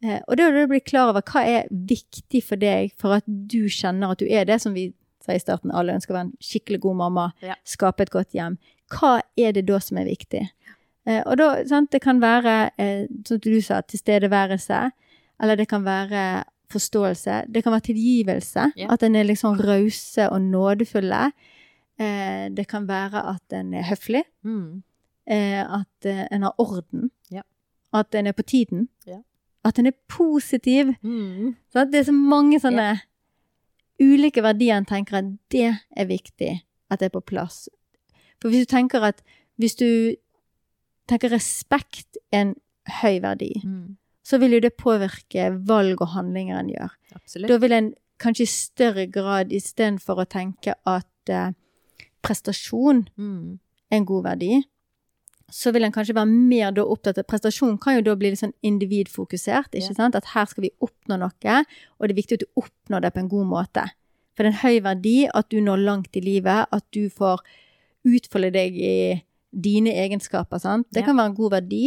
Eh, 0.04 0.20
og 0.26 0.38
da 0.38 0.48
er 0.48 0.56
du 0.56 0.64
å 0.66 0.72
bli 0.72 0.82
klar 0.84 1.12
over 1.12 1.26
hva 1.26 1.46
er 1.46 1.70
viktig 1.70 2.42
for 2.48 2.60
deg 2.62 2.96
for 3.00 3.20
at 3.20 3.28
du 3.28 3.66
kjenner 3.72 4.16
at 4.16 4.24
du 4.24 4.28
er 4.28 4.48
det 4.48 4.60
som 4.64 4.76
vi 4.76 4.90
sa 5.26 5.34
i 5.36 5.42
starten, 5.42 5.72
alle 5.74 5.94
ønsker 5.98 6.14
å 6.14 6.18
være 6.20 6.28
en 6.30 6.38
skikkelig 6.44 6.80
god 6.86 6.96
mamma, 7.02 7.28
Ja. 7.42 7.56
skape 7.66 8.06
et 8.06 8.14
godt 8.14 8.32
hjem. 8.38 8.58
Hva 8.94 9.22
er 9.38 9.52
det 9.58 9.66
da 9.68 9.80
som 9.82 9.98
er 9.98 10.06
viktig? 10.06 10.44
Eh, 11.08 11.22
og 11.26 11.38
da, 11.38 11.50
sant, 11.70 11.92
det 11.92 12.02
kan 12.02 12.20
være, 12.22 12.72
eh, 12.80 13.06
som 13.28 13.40
du 13.40 13.62
sa, 13.62 13.82
tilstedeværelse, 13.82 14.92
eller 15.42 15.56
det 15.58 15.68
kan 15.68 15.84
være 15.86 16.44
forståelse, 16.72 17.46
det 17.52 17.64
kan 17.64 17.74
være 17.76 17.94
tilgivelse, 17.94 18.72
Ja. 18.76 18.88
at 18.92 19.04
en 19.04 19.16
er 19.16 19.24
liksom 19.24 19.60
rause 19.60 20.30
og 20.32 20.42
nådefulle. 20.42 21.32
Eh, 22.00 22.50
det 22.50 22.68
kan 22.68 22.88
være 22.88 23.22
at 23.36 23.54
en 23.54 23.74
er 23.74 23.84
høflig, 23.84 24.24
Mm. 24.44 24.84
eh, 25.28 25.62
at 25.80 26.06
eh, 26.06 26.28
en 26.32 26.42
har 26.42 26.54
orden, 26.60 27.12
Ja. 27.32 27.42
at 27.94 28.14
en 28.16 28.28
er 28.28 28.32
på 28.34 28.44
tiden, 28.44 28.90
at 29.64 29.80
en 29.80 29.88
er 29.88 29.94
positiv. 30.10 30.96
Mm. 31.04 31.56
Det 31.74 31.96
er 31.96 32.04
så 32.04 32.12
mange 32.14 32.60
sånne 32.60 33.02
ulike 34.02 34.42
verdier 34.44 34.76
en 34.78 34.86
tenker 34.86 35.18
at 35.22 35.26
det 35.52 35.78
er 35.96 36.06
viktig 36.06 36.62
at 36.92 37.00
det 37.00 37.06
er 37.06 37.14
på 37.20 37.24
plass. 37.26 37.70
For 38.42 38.50
hvis 38.50 38.66
du 38.68 38.72
tenker 38.76 39.04
at 39.04 39.22
hvis 39.58 39.76
du 39.80 40.16
tenker 41.08 41.32
respekt 41.32 42.18
er 42.32 42.42
en 42.42 42.56
høy 43.02 43.20
verdi, 43.22 43.62
Mm. 43.64 43.96
så 44.24 44.38
vil 44.40 44.52
jo 44.54 44.60
det 44.60 44.74
påvirke 44.78 45.52
valg 45.68 46.02
og 46.02 46.08
handlinger 46.10 46.60
en 46.60 46.70
gjør. 46.70 46.90
Absolutt. 47.16 47.48
Da 47.50 47.58
vil 47.58 47.72
en 47.72 47.94
kanskje 48.20 48.42
i 48.44 48.46
større 48.46 49.08
grad 49.08 49.52
istedenfor 49.52 50.16
å 50.24 50.26
tenke 50.26 50.74
at 50.86 51.30
eh, 51.30 51.52
prestasjon 52.24 53.08
Mm. 53.18 53.60
er 53.92 53.98
en 53.98 54.06
god 54.06 54.24
verdi, 54.24 54.64
så 55.52 55.72
vil 55.72 55.84
en 55.86 55.92
kanskje 55.94 56.16
være 56.18 56.26
mer 56.32 56.72
da 56.74 56.82
opptatt 56.90 57.20
av 57.22 57.28
Prestasjon 57.30 57.78
kan 57.82 57.96
jo 58.00 58.02
da 58.08 58.16
bli 58.18 58.32
litt 58.34 58.40
sånn 58.42 58.54
individfokusert, 58.66 59.76
ikke 59.78 59.94
sant? 59.96 60.16
At 60.18 60.32
her 60.34 60.46
skal 60.50 60.66
vi 60.66 60.72
oppnå 60.82 61.20
noe, 61.22 61.58
og 62.00 62.08
det 62.08 62.16
er 62.16 62.20
viktig 62.22 62.40
at 62.40 62.46
du 62.48 62.62
oppnår 62.64 63.02
det 63.06 63.14
på 63.14 63.20
en 63.22 63.30
god 63.30 63.46
måte. 63.52 63.84
For 64.36 64.44
det 64.44 64.50
er 64.50 64.56
en 64.56 64.64
høy 64.64 64.80
verdi 64.84 65.16
at 65.34 65.50
du 65.54 65.62
når 65.62 65.84
langt 65.86 66.18
i 66.18 66.24
livet, 66.26 66.66
at 66.72 66.86
du 66.92 67.10
får 67.14 67.44
utfolde 68.06 68.52
deg 68.58 68.76
i 68.76 68.96
dine 69.56 69.94
egenskaper, 69.96 70.60
sant? 70.60 70.88
Det 70.92 71.06
kan 71.06 71.16
være 71.16 71.32
en 71.32 71.38
god 71.38 71.52
verdi. 71.60 71.84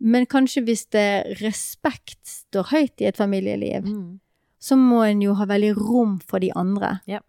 Men 0.00 0.26
kanskje 0.30 0.62
hvis 0.66 0.86
det 0.94 1.38
respekt 1.42 2.18
står 2.26 2.72
høyt 2.72 3.00
i 3.02 3.06
et 3.10 3.16
familieliv, 3.18 3.84
Mm. 3.84 4.18
så 4.60 4.76
må 4.76 5.02
en 5.06 5.20
jo 5.22 5.34
ha 5.34 5.44
veldig 5.46 5.76
rom 5.76 6.18
for 6.20 6.38
de 6.40 6.50
andre. 6.56 7.00
Ja. 7.06 7.20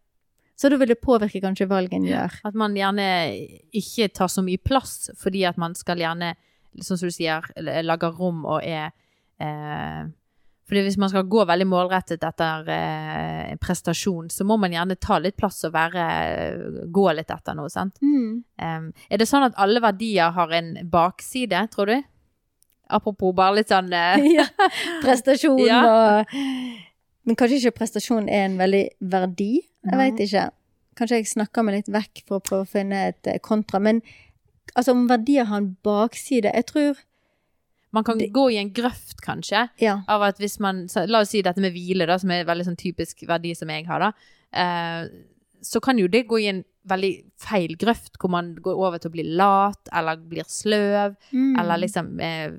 Så 0.59 0.67
da 0.71 0.75
vil 0.79 0.91
det 0.91 0.99
påvirke 0.99 1.39
kanskje 1.39 1.69
valg 1.71 1.93
en 1.95 2.07
gjør. 2.07 2.33
At 2.49 2.55
man 2.59 2.75
gjerne 2.75 3.07
ikke 3.79 4.09
tar 4.11 4.27
så 4.31 4.43
mye 4.43 4.59
plass, 4.59 5.07
fordi 5.19 5.45
at 5.47 5.59
man 5.61 5.75
skal 5.77 6.01
gjerne, 6.03 6.33
sånn 6.83 6.99
som 6.99 7.11
du 7.11 7.15
sier, 7.15 7.47
lage 7.87 8.09
rom 8.17 8.43
og 8.43 8.59
er 8.67 8.89
eh, 9.39 10.09
fordi 10.69 10.83
hvis 10.85 10.99
man 11.01 11.09
skal 11.09 11.25
gå 11.25 11.43
veldig 11.49 11.65
målrettet 11.65 12.21
etter 12.27 12.67
eh, 12.69 13.55
prestasjon, 13.57 14.27
så 14.29 14.45
må 14.45 14.59
man 14.61 14.75
gjerne 14.75 14.99
ta 15.01 15.17
litt 15.17 15.33
plass 15.39 15.63
og 15.65 15.73
være, 15.73 16.03
gå 16.93 17.05
litt 17.17 17.33
etter 17.33 17.57
noe, 17.57 17.71
sant? 17.73 17.97
Mm. 18.05 18.43
Um, 18.61 18.85
er 19.09 19.17
det 19.17 19.25
sånn 19.25 19.47
at 19.47 19.57
alle 19.57 19.81
verdier 19.81 20.35
har 20.35 20.53
en 20.53 20.75
bakside, 20.91 21.63
tror 21.73 21.89
du? 21.89 21.95
Apropos 22.99 23.33
bare 23.37 23.57
litt 23.57 23.73
sånn 23.73 23.89
eh, 23.97 24.29
ja. 24.37 24.45
Prestasjon 25.01 25.57
Ja. 25.71 25.81
og 25.89 26.37
Men 27.25 27.37
kanskje 27.39 27.63
ikke 27.63 27.79
prestasjon 27.81 28.29
er 28.29 28.45
en 28.45 28.61
veldig 28.61 28.85
verdi? 29.09 29.51
Jeg 29.89 30.01
veit 30.03 30.21
ikke. 30.21 30.45
Kanskje 30.99 31.21
jeg 31.21 31.29
snakker 31.31 31.63
meg 31.65 31.79
litt 31.79 31.91
vekk 31.95 32.23
for 32.27 32.39
å 32.39 32.43
prøve 32.43 32.65
å 32.67 32.69
finne 32.69 33.05
et 33.13 33.27
eh, 33.31 33.39
kontra. 33.39 33.79
Men 33.79 34.01
altså, 34.75 34.91
om 34.91 35.07
verdier 35.09 35.47
har 35.49 35.61
en 35.63 35.77
bakside 35.85 36.51
Jeg 36.53 36.65
tror 36.73 36.97
Man 37.91 38.03
kan 38.05 38.19
Det- 38.19 38.27
gå 38.31 38.51
i 38.53 38.57
en 38.61 38.69
grøft, 38.71 39.17
kanskje, 39.25 39.69
Ja. 39.81 40.03
av 40.07 40.21
at 40.21 40.37
hvis 40.37 40.59
man 40.59 40.87
La 41.07 41.21
oss 41.21 41.29
si 41.31 41.41
dette 41.41 41.57
med 41.57 41.73
hvile, 41.73 42.05
da, 42.05 42.17
som 42.17 42.29
er 42.29 42.41
en 42.41 42.45
veldig 42.45 42.65
sånn 42.67 42.77
typisk 42.77 43.25
verdi 43.25 43.55
som 43.57 43.67
jeg 43.69 43.87
har, 43.87 43.99
da. 43.99 44.11
Eh, 44.53 45.07
så 45.63 45.81
kan 45.81 45.97
jo 45.97 46.07
det 46.07 46.27
gå 46.27 46.37
i 46.39 46.47
en 46.49 46.63
veldig 46.87 47.23
feil 47.37 47.75
grøft, 47.75 48.17
hvor 48.19 48.29
man 48.29 48.53
går 48.55 48.75
over 48.77 48.99
til 48.99 49.09
å 49.09 49.13
bli 49.13 49.23
lat, 49.35 49.89
eller 49.91 50.17
blir 50.17 50.43
sløv, 50.45 51.15
Mm. 51.33 51.59
eller 51.59 51.77
liksom 51.77 52.19
eh, 52.21 52.51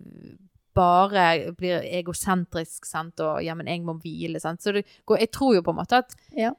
bare 0.74 1.52
blir 1.56 1.80
egosentrisk, 1.82 2.84
sant, 2.84 3.18
og 3.20 3.42
ja, 3.44 3.54
men 3.54 3.66
jeg 3.66 3.82
må 3.82 4.00
hvile, 4.02 4.40
sant. 4.40 4.60
Så 4.62 4.72
det 4.72 4.84
går, 5.06 5.18
jeg 5.20 5.30
tror 5.32 5.54
jo 5.54 5.62
på 5.62 5.70
en 5.70 5.76
måte 5.84 5.98
at 5.98 6.12
Ja. 6.36 6.50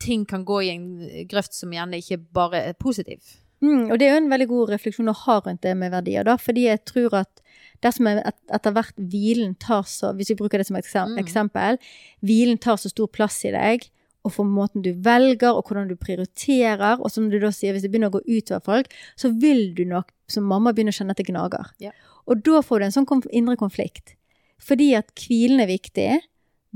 Ting 0.00 0.24
kan 0.28 0.44
gå 0.48 0.62
i 0.64 0.72
en 0.72 0.88
grøft 1.30 1.54
som 1.56 1.72
gjerne 1.74 2.00
ikke 2.00 2.18
bare 2.34 2.64
er 2.70 2.76
positiv. 2.80 3.20
Mm, 3.60 3.90
og 3.92 3.98
det 4.00 4.06
er 4.08 4.14
jo 4.14 4.20
en 4.22 4.30
veldig 4.32 4.48
god 4.48 4.70
refleksjon 4.72 5.10
å 5.12 5.16
ha 5.26 5.34
rundt 5.44 5.60
det 5.66 5.74
med 5.76 5.92
verdier, 5.92 6.24
da. 6.24 6.38
Fordi 6.40 6.62
jeg 6.64 6.80
tror 6.88 7.18
at 7.18 7.42
dersom 7.84 8.08
etter 8.08 8.72
hvert 8.72 8.96
hvilen 8.96 9.52
tar 9.60 9.84
så 9.88 10.14
Hvis 10.16 10.30
vi 10.32 10.36
bruker 10.38 10.60
det 10.60 10.66
som 10.68 10.76
eksempel, 10.80 11.18
Mm. 11.18 11.24
eksempel. 11.24 11.78
Hvilen 12.24 12.58
tar 12.60 12.76
så 12.80 12.88
stor 12.88 13.08
plass 13.12 13.44
i 13.44 13.52
deg, 13.52 13.84
og 14.24 14.32
for 14.32 14.44
måten 14.44 14.82
du 14.82 14.92
velger, 14.94 15.52
og 15.52 15.64
hvordan 15.64 15.88
du 15.88 15.96
prioriterer, 15.96 17.00
og 17.00 17.10
som 17.10 17.28
du 17.30 17.38
da 17.38 17.48
sier, 17.52 17.72
hvis 17.72 17.82
det 17.82 17.90
begynner 17.92 18.10
å 18.10 18.16
gå 18.20 18.24
utover 18.28 18.64
folk, 18.64 18.88
så 19.16 19.30
vil 19.40 19.74
du 19.74 19.84
nok 19.84 20.10
som 20.28 20.44
mamma 20.44 20.72
begynne 20.72 20.92
å 20.92 20.96
kjenne 20.96 21.10
at 21.10 21.16
det 21.20 21.26
gnager. 21.28 21.70
Yeah. 21.80 21.92
Og 22.28 22.42
da 22.44 22.60
får 22.62 22.78
du 22.80 22.84
en 22.84 22.92
sånn 22.96 23.06
konf 23.08 23.26
indre 23.32 23.56
konflikt. 23.56 24.14
Fordi 24.60 24.94
at 24.96 25.08
hvilen 25.16 25.60
er 25.60 25.66
viktig. 25.66 26.20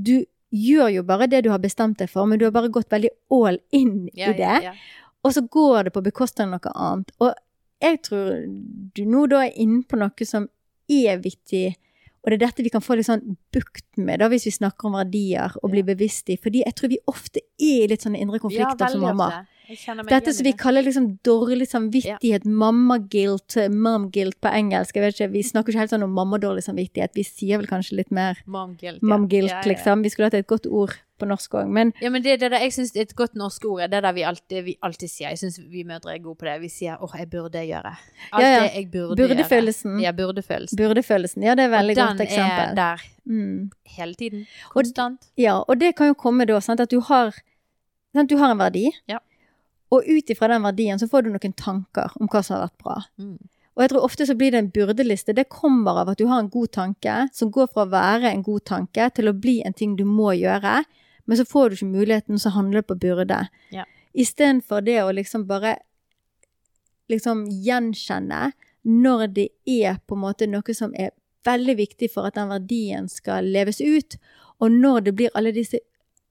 Du 0.01 0.25
gjør 0.55 0.91
jo 0.95 1.03
bare 1.07 1.27
det 1.31 1.43
du 1.45 1.51
har 1.53 1.63
bestemt 1.63 1.99
deg 2.01 2.11
for, 2.11 2.27
men 2.31 2.39
du 2.39 2.47
har 2.47 2.55
bare 2.55 2.71
gått 2.73 2.93
veldig 2.93 3.11
all 3.35 3.59
in 3.75 4.09
i 4.15 4.33
det. 4.39 4.75
Og 5.25 5.33
så 5.35 5.43
går 5.43 5.89
det 5.89 5.95
på 5.95 6.03
bekostning 6.05 6.53
av 6.53 6.61
noe 6.61 6.75
annet. 6.75 7.15
Og 7.25 7.33
jeg 7.83 8.01
tror 8.07 8.45
du 8.95 9.03
nå 9.09 9.25
da 9.33 9.45
er 9.47 9.57
inne 9.61 9.83
på 9.89 9.99
noe 10.01 10.29
som 10.29 10.47
er 10.91 11.19
viktig, 11.25 11.75
og 12.25 12.31
det 12.31 12.37
er 12.39 12.43
dette 12.47 12.65
vi 12.65 12.71
kan 12.73 12.81
få 12.85 12.97
litt 12.97 13.09
sånn 13.09 13.35
bukt 13.53 13.99
med 14.01 14.23
da, 14.23 14.31
hvis 14.33 14.47
vi 14.49 14.55
snakker 14.57 14.89
om 14.89 14.95
verdier 14.97 15.53
og 15.61 15.73
blir 15.75 15.85
bevisst 15.85 16.31
i. 16.33 16.39
Fordi 16.41 16.63
jeg 16.65 16.77
tror 16.79 16.89
vi 16.95 17.01
ofte 17.11 17.43
er 17.61 17.83
i 17.85 17.89
litt 17.91 18.05
sånne 18.07 18.21
indre 18.25 18.41
konflikter 18.41 18.89
som 18.95 19.03
mamma. 19.05 19.43
Dette 20.09 20.33
som 20.35 20.45
vi 20.45 20.53
kaller 20.53 20.83
liksom 20.85 21.19
dårlig 21.25 21.67
samvittighet, 21.71 22.45
mamma-guilt, 22.45 23.57
mom-guilt 23.73 24.37
på 24.41 24.51
engelsk. 24.53 24.95
Jeg 24.97 25.03
vet 25.05 25.15
ikke, 25.21 25.31
Vi 25.33 25.43
snakker 25.43 25.73
ikke 25.73 25.79
helt 25.85 25.91
sånn 25.95 26.05
om 26.05 26.13
mamma-dårlig 26.13 26.65
samvittighet. 26.67 27.15
Vi 27.17 27.25
sier 27.25 27.59
vel 27.59 27.67
kanskje 27.71 27.97
litt 27.97 28.11
mer 28.13 28.37
Mom 28.47 28.77
guilt. 28.77 29.01
Ja, 29.03 29.17
ja, 29.19 29.63
ja. 29.63 29.69
liksom. 29.73 30.03
Vi 30.05 30.11
skulle 30.13 30.27
hatt 30.29 30.35
et 30.35 30.47
godt 30.47 30.67
ord 30.67 30.93
på 31.19 31.27
norsk 31.31 31.55
òg, 31.55 31.69
men 31.71 31.93
Ja, 32.03 32.11
men 32.11 32.23
det, 32.23 32.41
det 32.41 32.51
der, 32.51 32.59
jeg 32.61 32.73
synes 32.75 32.93
et 32.97 33.15
godt 33.17 33.35
norsk 33.39 33.65
ord 33.71 33.81
er 33.85 33.89
det 33.89 34.03
der 34.03 34.13
vi 34.13 34.23
alltid, 34.27 34.65
vi 34.65 34.77
alltid 34.83 35.09
sier. 35.11 35.29
Jeg 35.31 35.39
syns 35.39 35.59
vi 35.71 35.85
mødre 35.85 36.13
er 36.15 36.19
gode 36.19 36.37
på 36.37 36.45
det. 36.45 36.61
Vi 36.61 36.69
sier 36.69 36.97
'åh, 37.01 37.11
jeg 37.19 37.31
burde 37.31 37.59
gjøre'. 37.65 37.97
Alt 38.33 38.43
Ja, 38.43 38.49
ja. 38.49 38.61
det 38.65 38.75
jeg 38.75 38.91
burde 38.91 39.17
gjøre. 39.17 39.29
Byrdefølelsen. 39.29 40.01
Ja, 40.03 40.11
burdefølelsen. 40.13 40.77
Burdefølelsen. 40.77 41.43
Ja, 41.43 41.55
det 41.55 41.65
er 41.65 41.69
et 41.73 41.79
veldig 41.81 41.99
Og 41.99 42.09
godt 42.09 42.19
den 42.19 42.39
er 42.39 42.75
der 42.75 42.97
Mm. 43.27 43.71
hele 43.97 44.15
tiden. 44.15 44.47
Og- 44.67 44.73
Konstant. 44.85 45.21
Ja, 45.39 45.61
og 45.61 45.79
det 45.81 45.95
kan 45.97 46.07
jo 46.09 46.15
komme 46.15 46.45
da, 46.47 46.59
sant, 46.61 46.81
at 46.81 46.91
du 46.91 47.01
har, 47.01 47.33
sant, 48.15 48.29
du 48.31 48.37
har 48.37 48.51
en 48.51 48.59
verdi, 48.59 48.91
Ja. 49.09 49.19
Og 49.93 50.07
ut 50.07 50.31
ifra 50.31 50.49
den 50.51 50.65
verdien 50.65 50.99
så 50.99 51.09
får 51.11 51.25
du 51.25 51.35
noen 51.35 51.57
tanker 51.59 52.15
om 52.21 52.31
hva 52.31 52.43
som 52.43 52.57
har 52.57 52.67
vært 52.67 52.85
bra. 52.85 52.97
Mm. 53.21 53.37
Og 53.75 53.83
jeg 53.83 53.91
tror 53.91 54.07
ofte 54.07 54.27
så 54.27 54.37
blir 54.39 54.55
det 54.55 54.61
en 54.63 54.71
byrdeliste. 54.75 55.35
Det 55.35 55.49
kommer 55.51 56.03
av 56.03 56.13
at 56.13 56.21
du 56.21 56.29
har 56.31 56.41
en 56.41 56.51
god 56.51 56.71
tanke, 56.73 57.17
som 57.35 57.51
går 57.55 57.73
fra 57.73 57.83
å 57.85 57.91
være 57.91 58.31
en 58.31 58.45
god 58.47 58.65
tanke 58.71 59.09
til 59.17 59.31
å 59.31 59.35
bli 59.35 59.57
en 59.67 59.75
ting 59.75 59.97
du 59.99 60.05
må 60.07 60.33
gjøre, 60.39 60.85
men 61.25 61.41
så 61.41 61.47
får 61.49 61.71
du 61.71 61.77
ikke 61.79 61.91
muligheten, 61.91 62.39
så 62.39 62.53
handler 62.55 62.83
det 62.83 62.91
på 62.91 62.99
byrde. 63.03 63.41
Ja. 63.75 63.87
Istedenfor 64.15 64.85
det 64.87 65.01
å 65.03 65.11
liksom 65.17 65.49
bare 65.49 65.79
liksom 67.11 67.45
gjenkjenne 67.65 68.53
når 68.85 69.27
det 69.35 69.49
er 69.69 69.99
på 70.07 70.17
en 70.17 70.23
måte 70.23 70.47
noe 70.49 70.77
som 70.77 70.95
er 70.95 71.11
veldig 71.45 71.77
viktig 71.81 72.11
for 72.13 72.29
at 72.29 72.37
den 72.39 72.53
verdien 72.53 73.09
skal 73.11 73.49
leves 73.49 73.81
ut, 73.81 74.17
og 74.63 74.73
når 74.73 75.09
det 75.09 75.17
blir 75.19 75.35
alle 75.35 75.53
disse 75.57 75.81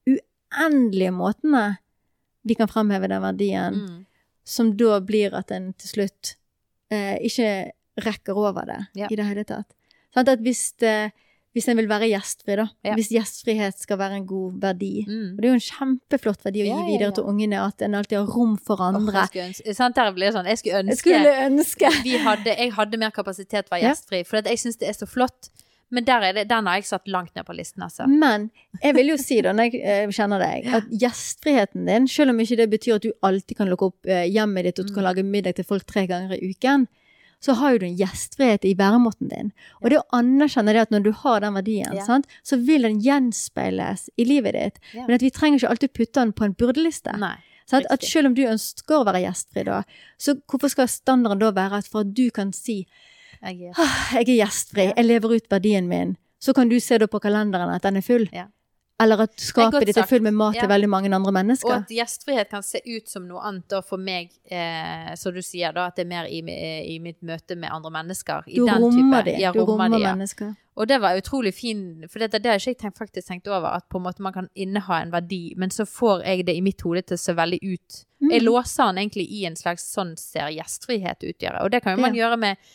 uendelige 0.08 1.12
måtene 1.14 1.64
vi 2.44 2.54
kan 2.54 2.68
fremheve 2.68 3.08
den 3.08 3.22
verdien, 3.22 3.74
Mm. 3.74 4.06
som 4.44 4.76
da 4.76 5.00
blir 5.00 5.32
at 5.34 5.50
en 5.50 5.72
til 5.72 5.88
slutt 5.88 6.34
eh, 6.90 7.16
ikke 7.24 7.72
rekker 8.04 8.36
over 8.36 8.66
det 8.66 8.86
Ja. 8.94 9.06
i 9.10 9.16
det 9.16 9.24
hele 9.24 9.44
tatt. 9.44 9.66
Sånn 10.14 10.28
At 10.28 10.38
hvis 10.40 10.72
det, 10.78 11.12
Hvis 11.54 11.68
en 11.68 11.76
vil 11.76 11.86
være 11.86 12.08
gjestfri, 12.10 12.56
da. 12.56 12.64
Ja. 12.82 12.96
Hvis 12.96 13.12
gjestfrihet 13.14 13.78
skal 13.78 13.96
være 13.96 14.16
en 14.16 14.26
god 14.26 14.56
verdi. 14.60 15.04
Mm. 15.06 15.36
Og 15.36 15.36
det 15.38 15.44
er 15.44 15.52
jo 15.52 15.58
en 15.60 15.60
kjempeflott 15.60 16.42
verdi 16.42 16.64
å 16.64 16.66
gi 16.66 16.98
videre 16.98 17.12
til 17.14 17.22
ungene, 17.30 17.60
at 17.62 17.80
en 17.80 17.94
alltid 17.94 18.18
har 18.18 18.26
rom 18.26 18.56
for 18.58 18.76
andre. 18.82 18.98
andre. 18.98 19.20
jeg 19.22 19.28
skulle 19.30 19.46
ønske, 19.52 19.74
sant, 19.76 19.94
blir 20.16 20.32
sånn, 20.34 20.46
jeg 20.50 20.58
skulle 20.58 20.82
ønske 20.82 20.90
Jeg 20.90 20.98
skulle 20.98 21.46
ønske 21.46 22.02
vi 22.02 22.18
hadde, 22.18 22.56
jeg 22.58 22.72
hadde 22.72 22.98
mer 22.98 23.10
kapasitet, 23.12 23.66
til 23.66 23.70
å 23.70 23.76
være 23.78 23.86
gjestfri. 23.86 24.26
For 24.26 24.42
jeg 24.42 24.58
syns 24.58 24.78
det 24.78 24.88
er 24.88 24.92
så 24.98 25.06
flott. 25.06 25.50
Men 25.90 26.04
det, 26.04 26.48
den 26.48 26.66
har 26.66 26.76
jeg 26.80 26.84
satt 26.88 27.06
langt 27.08 27.34
ned 27.36 27.44
på 27.46 27.54
listen, 27.54 27.82
altså. 27.82 28.06
Men 28.08 28.50
jeg 28.82 28.94
vil 28.94 29.08
jo 29.12 29.16
si, 29.20 29.40
da, 29.42 29.52
når 29.52 29.70
jeg 29.70 29.82
eh, 29.84 30.08
kjenner 30.10 30.38
deg, 30.42 30.66
at 30.74 30.84
gjestfriheten 30.90 31.86
din, 31.86 32.08
selv 32.08 32.30
om 32.30 32.40
ikke 32.40 32.56
det 32.56 32.70
betyr 32.72 32.96
at 32.96 33.02
du 33.02 33.12
alltid 33.22 33.56
kan 33.56 33.68
lukke 33.70 33.90
opp 33.92 34.06
eh, 34.10 34.24
hjemmet 34.32 34.64
ditt 34.64 34.78
og 34.80 34.86
du 34.86 34.92
Mm. 34.92 34.94
kan 34.96 35.04
lage 35.04 35.22
middag 35.24 35.54
til 35.56 35.64
folk 35.64 35.84
tre 35.86 36.06
ganger 36.06 36.32
i 36.38 36.50
uken, 36.50 36.86
så 37.44 37.52
har 37.60 37.72
jo 37.74 37.78
du 37.78 37.86
en 37.86 37.96
gjestfrihet 37.98 38.64
i 38.64 38.74
væremåten 38.74 39.28
din. 39.28 39.52
Og 39.82 39.90
det 39.90 39.98
å 40.00 40.06
anerkjenne 40.16 40.72
det 40.72 40.80
at 40.86 40.90
når 40.94 41.02
du 41.04 41.12
har 41.12 41.40
den 41.40 41.54
verdien, 41.54 41.92
Ja. 41.94 42.04
sant, 42.06 42.26
så 42.42 42.56
vil 42.64 42.82
den 42.82 43.00
gjenspeiles 43.00 44.08
i 44.16 44.24
livet 44.24 44.54
ditt. 44.54 44.78
Ja. 44.94 45.04
Men 45.06 45.14
at 45.16 45.22
vi 45.22 45.30
trenger 45.30 45.58
ikke 45.60 45.70
alltid 45.70 45.92
putte 45.92 46.20
den 46.20 46.32
på 46.32 46.44
en 46.44 46.54
burdeliste. 46.54 47.16
Nei. 47.18 47.36
At 47.72 48.02
selv 48.04 48.26
om 48.26 48.34
du 48.34 48.42
ønsker 48.44 49.00
å 49.00 49.04
være 49.06 49.22
gjestfri 49.24 49.64
da, 49.64 49.82
så 50.20 50.34
hvorfor 50.46 50.68
skal 50.70 50.86
standarden 50.88 51.38
da 51.40 51.50
være 51.52 51.78
at 51.78 51.86
for 51.88 52.00
at 52.04 52.14
du 52.14 52.30
kan 52.30 52.52
si 52.52 52.86
Jeg 53.44 53.70
er 53.70 53.94
jeg 54.18 54.28
er 54.28 54.36
gjestfri, 54.44 54.90
jeg 54.96 55.04
lever 55.06 55.36
ut 55.38 55.48
verdien 55.52 55.88
min, 55.88 56.16
så 56.42 56.54
kan 56.56 56.68
du 56.68 56.78
se 56.80 56.98
da 56.98 57.08
på 57.10 57.20
kalenderen 57.22 57.72
at 57.74 57.84
den 57.84 58.00
er 58.00 58.04
full. 58.04 58.28
Ja. 58.32 58.48
Eller 59.02 59.24
at 59.24 59.32
skapet 59.42 59.88
ditt 59.88 59.96
er 59.96 60.04
fullt 60.06 60.20
full 60.20 60.22
med 60.22 60.36
mat 60.38 60.54
Ja. 60.54 60.62
til 60.62 60.68
veldig 60.70 60.88
mange 60.88 61.10
andre 61.14 61.32
mennesker. 61.34 61.66
Og 61.66 61.82
at 61.82 61.88
gjestfrihet 61.90 62.48
kan 62.50 62.62
se 62.62 62.78
ut 62.86 63.08
som 63.10 63.24
noe 63.26 63.42
annet 63.42 63.66
da 63.68 63.80
for 63.82 63.98
meg, 63.98 64.30
eh, 64.46 65.14
som 65.18 65.34
du 65.34 65.42
sier 65.42 65.72
da, 65.74 65.88
at 65.90 65.96
det 65.96 66.04
er 66.04 66.10
mer 66.12 66.28
i, 66.30 66.38
i 66.94 67.00
mitt 67.02 67.18
møte 67.20 67.56
med 67.58 67.72
andre 67.74 67.90
mennesker. 67.90 68.46
I 68.46 68.54
Du 68.54 68.68
rommer 68.70 69.24
dem. 69.26 69.40
Ja, 69.40 69.50
Du 69.52 69.64
rommer 69.64 69.88
rommer 69.88 69.98
de, 69.98 70.02
ja. 70.04 70.14
mennesker. 70.14 70.54
Og 70.76 70.88
det 70.90 71.00
var 71.02 71.18
utrolig 71.18 71.54
fin, 71.54 72.04
for 72.10 72.18
det, 72.22 72.32
det 72.42 72.50
har 72.50 72.58
ikke 72.58 72.70
jeg 72.74 72.78
tenkt, 72.78 72.98
faktisk 72.98 73.28
tenkt 73.28 73.48
over, 73.48 73.74
at 73.78 73.88
på 73.90 73.98
en 73.98 74.06
måte 74.06 74.22
man 74.22 74.32
kan 74.32 74.48
inneha 74.54 75.02
en 75.02 75.12
verdi, 75.12 75.54
men 75.56 75.70
så 75.70 75.86
får 75.86 76.24
jeg 76.26 76.46
det 76.46 76.54
i 76.54 76.62
mitt 76.66 76.80
hode 76.82 77.02
til 77.02 77.14
å 77.18 77.22
se 77.22 77.34
veldig 77.34 77.60
ut. 77.62 78.00
Mm. 78.22 78.30
Jeg 78.30 78.42
låser 78.42 78.90
den 78.90 78.98
egentlig 79.04 79.26
i 79.30 79.44
en 79.46 79.56
slags 79.58 79.86
sånn 79.94 80.16
ser 80.18 80.50
gjestfrihet 80.54 81.22
utgjøre, 81.22 81.62
og 81.62 81.70
det 81.70 81.82
kan 81.82 81.94
jo 81.94 82.02
man 82.02 82.14
gjøre 82.14 82.38
med 82.42 82.56
eh, 82.58 82.74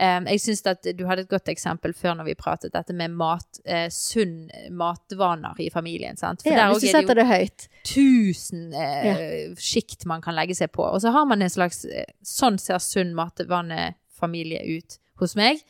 jeg 0.00 0.40
synes 0.40 0.62
at 0.70 0.86
du 0.96 1.02
hadde 1.08 1.26
et 1.26 1.30
godt 1.30 1.50
eksempel 1.52 1.92
før 1.96 2.14
når 2.18 2.30
vi 2.30 2.34
pratet 2.38 2.72
dette 2.72 2.94
med 2.96 3.12
mat, 3.20 3.60
eh, 3.64 3.88
sunn 3.92 4.48
matvaner 4.72 5.58
i 5.60 5.68
familien, 5.72 6.16
sant? 6.16 6.42
For 6.42 6.56
Ja, 6.56 6.70
hvis 6.72 6.80
du 6.82 6.88
er 6.88 6.92
det 6.92 7.02
setter 7.02 7.20
det 7.20 7.26
høyt. 7.28 7.66
tusen 7.84 8.72
eh, 8.72 9.52
sjikt 9.60 10.06
man 10.08 10.24
kan 10.24 10.34
legge 10.38 10.56
seg 10.56 10.72
på. 10.72 10.86
Og 10.86 11.02
så 11.04 11.12
har 11.12 11.26
man 11.28 11.42
en 11.42 11.52
slags 11.52 11.84
eh, 11.84 12.08
Sånn 12.24 12.58
ser 12.58 12.80
sunn 12.80 13.12
matvanefamilie 13.18 14.64
ut 14.78 14.98
hos 15.20 15.36
meg. 15.36 15.60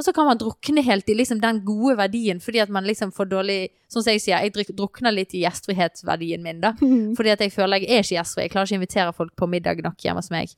Og 0.00 0.04
så 0.04 0.14
kan 0.16 0.24
man 0.24 0.38
drukne 0.40 0.80
helt 0.80 1.08
i 1.12 1.14
liksom 1.14 1.42
den 1.42 1.58
gode 1.64 1.98
verdien, 1.98 2.38
fordi 2.40 2.62
at 2.62 2.70
man 2.72 2.86
liksom 2.88 3.10
får 3.12 3.28
dårlig 3.28 3.58
Sånn 3.90 4.04
som 4.04 4.14
jeg 4.14 4.22
sier, 4.22 4.44
jeg 4.46 4.74
drukner 4.78 5.12
litt 5.12 5.34
i 5.34 5.42
gjestfrihetsverdien 5.42 6.44
min, 6.44 6.60
da. 6.62 6.70
Fordi 7.18 7.32
at 7.32 7.40
jeg 7.42 7.50
føler 7.50 7.82
jeg 7.82 7.90
er 7.90 8.04
ikke 8.04 8.14
gjestfri. 8.20 8.44
Jeg 8.44 8.52
klarer 8.52 8.68
ikke 8.68 8.76
å 8.76 8.78
invitere 8.78 9.14
folk 9.16 9.32
på 9.34 9.48
middag 9.50 9.82
nok 9.82 9.98
hjemme 10.04 10.22
hos 10.22 10.30
meg. 10.30 10.52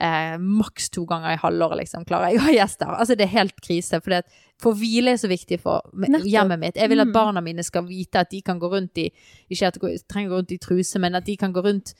Eh, 0.00 0.36
Maks 0.38 0.90
to 0.90 1.04
ganger 1.08 1.32
i 1.32 1.38
halvåret, 1.40 1.78
liksom, 1.80 2.04
klarer 2.04 2.30
jeg 2.32 2.38
å 2.40 2.44
ha 2.46 2.52
gjester. 2.52 2.86
Altså, 2.92 3.16
det 3.16 3.24
er 3.24 3.32
helt 3.38 3.54
krise. 3.64 4.00
Fordi 4.04 4.18
at 4.18 4.26
for 4.60 4.74
hvile 4.76 5.12
er 5.14 5.16
så 5.20 5.28
viktig 5.28 5.58
for 5.60 5.82
hjemmet 6.24 6.58
mitt. 6.60 6.76
Jeg 6.76 6.88
vil 6.92 7.00
at 7.00 7.08
Mm. 7.08 7.12
barna 7.12 7.40
mine 7.42 7.62
skal 7.64 7.82
vite 7.88 8.16
at 8.20 8.30
de 8.30 8.42
kan 8.42 8.58
gå 8.60 8.68
rundt 8.70 8.96
i 8.98 9.10
Ikke 9.50 9.66
at 9.68 9.74
de 9.80 9.98
trenger 10.08 10.30
å 10.30 10.32
gå 10.34 10.36
rundt 10.42 10.52
i 10.52 10.58
truse, 10.58 10.98
men 11.00 11.14
at 11.14 11.24
de 11.24 11.36
kan 11.36 11.52
gå 11.52 11.62
rundt 11.64 11.94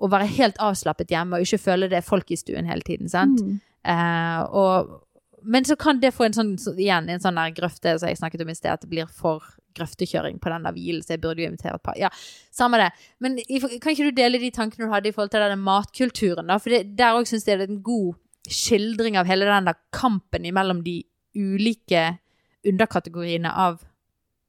og 0.00 0.10
være 0.10 0.26
helt 0.26 0.56
avslappet 0.58 1.08
hjemme 1.10 1.34
og 1.34 1.42
ikke 1.42 1.58
føle 1.58 1.88
det 1.90 1.98
er 1.98 2.06
folk 2.06 2.30
i 2.30 2.36
stuen 2.36 2.66
hele 2.66 2.80
tiden. 2.82 3.08
sant? 3.08 3.40
Mm. 3.40 3.60
Eh, 3.84 4.42
og, 4.50 5.00
men 5.42 5.64
så 5.64 5.76
kan 5.76 5.98
det 6.00 6.12
få 6.14 6.26
en 6.26 6.32
sånn, 6.32 6.58
så, 6.58 6.74
igjen, 6.76 7.08
en 7.08 7.20
sånn 7.20 7.34
der 7.34 7.50
grøfte 7.54 7.98
som 7.98 8.08
jeg 8.08 8.18
snakket 8.18 8.42
om 8.42 8.48
i 8.48 8.54
sted, 8.54 8.70
at 8.72 8.80
det 8.80 8.90
blir 8.90 9.06
for 9.10 9.42
grøftekjøring 9.76 10.38
på 10.42 10.52
den 10.52 10.64
der 10.66 10.76
hvilen, 10.76 11.02
så 11.04 11.14
jeg 11.14 11.22
burde 11.22 11.42
jo 11.42 11.50
invitere 11.50 11.76
et 11.78 11.84
par. 11.84 11.98
Ja, 12.00 12.10
samme 12.54 12.80
det. 12.80 12.88
Men 13.20 13.36
kan 13.42 13.92
ikke 13.92 14.08
du 14.08 14.16
dele 14.16 14.40
de 14.42 14.52
tankene 14.54 14.88
du 14.88 14.94
hadde 14.94 15.10
i 15.10 15.14
forhold 15.14 15.32
til 15.34 15.44
denne 15.44 15.60
matkulturen, 15.60 16.48
da? 16.50 16.58
For 16.62 16.74
det, 16.74 16.96
der 16.98 17.18
òg 17.18 17.28
syns 17.28 17.46
jeg 17.48 17.60
det 17.60 17.68
er 17.68 17.74
en 17.76 17.84
god 17.86 18.16
skildring 18.48 19.18
av 19.20 19.28
hele 19.28 19.48
den 19.48 19.68
der 19.68 19.78
kampen 19.94 20.46
imellom 20.48 20.80
de 20.86 21.02
ulike 21.36 22.18
underkategoriene 22.66 23.52
av 23.52 23.82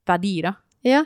verdi, 0.10 0.40
da. 0.46 0.56
Ja. 0.88 1.04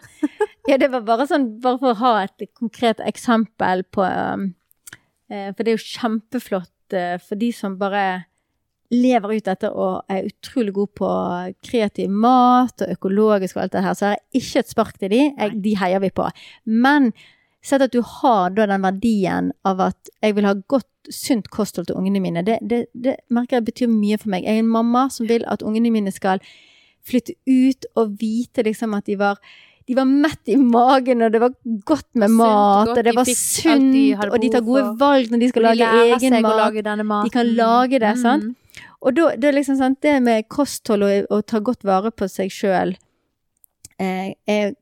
ja, 0.70 0.78
det 0.78 0.92
var 0.94 1.06
bare 1.08 1.26
sånn, 1.30 1.56
bare 1.64 1.80
for 1.82 1.94
å 1.94 2.02
ha 2.04 2.14
et 2.28 2.46
konkret 2.54 3.02
eksempel 3.02 3.82
på 3.90 4.06
um, 4.06 4.52
For 5.28 5.64
det 5.64 5.72
er 5.72 5.78
jo 5.80 5.88
kjempeflott 5.96 6.96
uh, 6.96 7.18
for 7.18 7.42
de 7.42 7.50
som 7.56 7.80
bare 7.82 8.04
lever 8.94 9.38
ut 9.38 9.46
dette 9.48 9.70
og 9.70 10.12
er 10.12 10.28
utrolig 10.30 10.74
god 10.76 10.92
på 11.00 11.12
kreativ 11.66 12.12
mat 12.12 12.86
og 12.86 12.96
økologisk 12.96 13.58
og 13.58 13.66
alt 13.66 13.76
det 13.76 13.86
her, 13.86 13.98
så 13.98 14.10
er 14.10 14.18
det 14.18 14.42
ikke 14.42 14.64
et 14.64 14.74
spark 14.74 15.00
til 15.02 15.14
de. 15.14 15.22
Jeg, 15.32 15.56
de 15.64 15.76
heier 15.82 16.04
vi 16.04 16.12
på. 16.14 16.28
Men 16.66 17.12
sett 17.64 17.84
at 17.86 17.94
du 17.96 18.02
har 18.04 18.54
da 18.56 18.68
den 18.70 18.84
verdien 18.84 19.52
av 19.68 19.82
at 19.92 20.14
jeg 20.22 20.38
vil 20.38 20.50
ha 20.50 20.56
godt, 20.68 20.90
sunt 21.12 21.50
kosthold 21.52 21.90
til 21.90 21.98
ungene 22.00 22.22
mine. 22.24 22.46
Det, 22.48 22.62
det, 22.64 22.86
det 22.96 23.18
merker 23.28 23.58
jeg 23.58 23.68
betyr 23.68 23.90
mye 23.92 24.16
for 24.22 24.32
meg. 24.32 24.46
Jeg 24.48 24.56
er 24.56 24.64
en 24.64 24.72
mamma 24.72 25.10
som 25.12 25.28
vil 25.28 25.44
at 25.52 25.66
ungene 25.66 25.92
mine 25.92 26.14
skal 26.16 26.40
flytte 27.04 27.36
ut 27.44 27.88
og 28.00 28.14
vite 28.22 28.64
liksom 28.64 28.96
at 28.96 29.10
de 29.10 29.18
var 29.20 29.42
de 29.84 29.96
var 29.98 30.08
mett 30.08 30.48
i 30.48 30.56
magen, 30.56 31.26
og 31.26 31.32
det 31.34 31.42
var 31.44 31.52
godt 31.84 32.08
med 32.16 32.30
Sunt, 32.30 32.38
mat, 32.40 32.88
godt, 32.88 32.98
og 32.98 33.04
det 33.04 33.14
var 33.18 33.28
de 33.28 33.34
sunt, 33.36 33.90
de 33.92 34.04
og 34.30 34.38
de 34.40 34.50
tar 34.54 34.64
gode 34.64 34.84
valg 35.02 35.34
når 35.34 35.42
de 35.42 35.50
skal 35.52 35.66
de 35.66 35.74
lage 35.74 36.04
egen 36.06 36.36
mat. 36.46 36.60
lage. 36.62 36.84
De 37.28 37.34
kan 37.34 37.50
lage 37.58 38.00
det, 38.00 38.14
sant? 38.22 38.54
Og 39.04 39.16
da, 39.18 39.32
det 39.36 39.50
er 39.50 39.58
liksom 39.58 39.76
sant, 39.82 40.00
det 40.02 40.16
med 40.24 40.46
kosthold 40.48 41.04
og 41.04 41.32
å 41.36 41.42
ta 41.44 41.60
godt 41.60 41.84
vare 41.84 42.12
på 42.16 42.30
seg 42.32 42.54
sjøl 42.56 42.94
eh, 44.00 44.32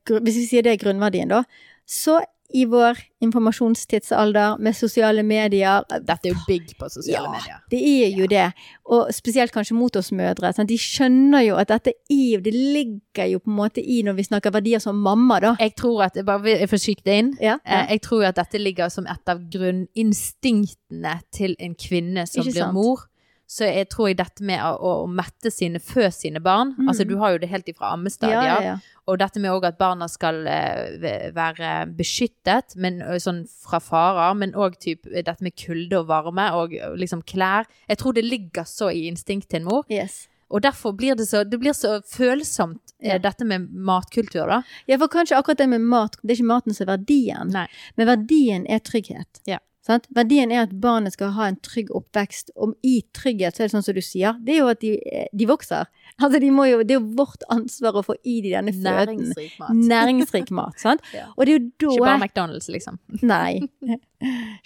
Hvis 0.06 0.38
vi 0.38 0.46
sier 0.46 0.62
det 0.66 0.76
er 0.76 0.84
grunnverdien, 0.84 1.32
da, 1.34 1.42
så 1.90 2.20
i 2.54 2.66
vår 2.68 2.98
informasjonstidsalder 3.24 4.58
med 4.60 4.76
sosiale 4.76 5.24
medier 5.24 5.86
Dette 6.04 6.28
er 6.28 6.34
jo 6.34 6.42
big 6.50 6.74
på 6.76 6.90
sosiale 6.92 7.30
Ja. 7.30 7.32
medier. 7.32 7.60
Det 7.72 7.80
er 7.80 8.10
jo 8.20 8.26
det. 8.28 8.50
Og 8.92 9.08
spesielt 9.16 9.54
kanskje 9.56 9.78
mot 9.80 9.96
oss 9.96 10.12
mødre. 10.12 10.52
Sant? 10.54 10.68
De 10.68 10.76
skjønner 10.76 11.46
jo 11.46 11.56
at 11.56 11.70
dette 11.72 11.94
er 12.12 12.42
Det 12.44 12.52
ligger 12.54 13.30
jo 13.32 13.40
på 13.40 13.48
en 13.54 13.56
måte 13.56 13.80
i 13.80 14.02
når 14.04 14.18
vi 14.20 14.24
snakker 14.28 14.52
verdier 14.52 14.84
som 14.84 15.00
mamma, 15.00 15.40
da. 15.40 15.56
Jeg 15.64 15.76
tror 15.80 16.04
at, 16.10 16.20
bare 16.28 16.58
jeg 16.60 16.68
får 16.70 16.84
skyte 16.84 17.16
inn, 17.22 17.32
Ja, 17.40 17.58
Eh, 17.66 17.88
Jeg 17.96 18.02
tror 18.02 18.26
at 18.28 18.36
dette 18.36 18.60
ligger 18.60 18.90
som 18.92 19.08
et 19.08 19.30
av 19.32 19.40
grunninstinktene 19.50 21.22
til 21.32 21.56
en 21.60 21.76
kvinne 21.76 22.28
som 22.28 22.44
blir 22.44 22.72
mor. 22.74 23.08
Så 23.52 23.68
jeg 23.68 23.90
tror 23.92 24.08
jeg 24.08 24.18
dette 24.22 24.46
med 24.48 24.62
å, 24.64 25.04
å 25.04 25.08
mette 25.12 25.52
sine, 25.52 25.82
fø 25.84 26.08
sine 26.16 26.40
barn 26.40 26.72
Mm. 26.78 26.88
Altså 26.88 27.04
du 27.08 27.18
har 27.20 27.34
jo 27.34 27.40
det 27.42 27.50
helt 27.52 27.68
ifra 27.68 27.90
ammestadier. 27.98 28.38
ja, 28.40 28.56
ja, 28.62 28.62
ja. 28.72 28.78
Og 29.12 29.18
dette 29.20 29.42
med 29.44 29.66
at 29.68 29.78
barna 29.80 30.08
skal 30.08 30.46
uh, 30.48 31.34
være 31.36 31.72
beskyttet 31.98 32.76
men, 32.80 33.02
sånn 33.20 33.44
fra 33.50 33.80
farer, 33.84 34.36
men 34.38 34.54
òg 34.56 34.78
dette 34.80 35.42
med 35.44 35.56
kulde 35.60 36.00
og 36.00 36.08
varme 36.08 36.46
og 36.56 36.76
liksom 37.02 37.24
klær. 37.28 37.68
Jeg 37.90 37.98
tror 38.00 38.14
det 38.16 38.24
ligger 38.24 38.64
så 38.64 38.92
i 38.94 39.08
instinktet 39.10 39.50
til 39.52 39.64
en 39.64 39.68
mor. 39.68 39.84
Yes. 39.92 40.28
Og 40.52 40.62
derfor 40.64 40.94
blir 40.96 41.16
det 41.16 41.28
så, 41.28 41.44
det 41.44 41.60
blir 41.60 41.74
så 41.76 42.00
følsomt, 42.08 42.80
Ja. 43.02 43.18
dette 43.18 43.44
med 43.46 43.68
matkultur, 43.74 44.46
da. 44.48 44.62
Ja, 44.88 44.98
for 45.02 45.08
kanskje 45.10 45.38
akkurat 45.40 45.58
det 45.58 45.70
med 45.70 45.82
mat, 45.82 46.18
det 46.22 46.36
er 46.36 46.36
ikke 46.36 46.54
maten 46.54 46.74
som 46.78 46.86
er 46.88 46.98
verdien. 46.98 47.50
Nei. 47.50 47.68
Men 47.98 48.08
verdien 48.08 48.68
er 48.70 48.80
trygghet. 48.80 49.42
Ja. 49.50 49.58
Sant? 49.82 50.06
Verdien 50.13 50.52
er 50.54 50.67
at 50.67 50.74
barnet 50.82 51.15
skal 51.15 51.32
ha 51.34 51.48
en 51.50 51.58
trygg 51.65 51.89
oppvekst. 51.98 52.52
Om 52.54 52.76
i 52.86 53.00
trygghet, 53.17 53.58
så 53.58 53.63
er 53.63 53.70
det 53.70 53.74
sånn 53.74 53.86
som 53.88 53.98
du 53.98 54.02
sier, 54.06 54.38
det 54.46 54.54
er 54.54 54.60
jo 54.62 54.70
at 54.70 54.82
de, 54.84 54.96
de 55.34 55.50
vokser. 55.50 55.89
Altså, 56.22 56.38
de 56.38 56.50
jo, 56.52 56.82
det 56.86 56.94
er 56.94 57.00
jo 57.00 57.13
vårt 57.17 57.41
ansvar 57.50 57.96
å 57.98 58.02
få 58.06 58.13
i 58.28 58.36
de 58.44 58.52
denne 58.52 58.74
føden. 58.76 59.24
Næringsrik 59.24 59.54
mat. 59.58 59.78
Næringsrik 59.94 60.52
mat. 60.54 60.84
Ja. 61.17 61.24
Og 61.34 61.48
det 61.48 61.54
er 61.54 61.58
jo 61.58 61.70
da 61.82 61.94
Ikke 61.96 62.06
bare 62.06 62.20
McDonald's, 62.28 62.67
liksom. 62.70 63.00
Nei. 63.26 63.63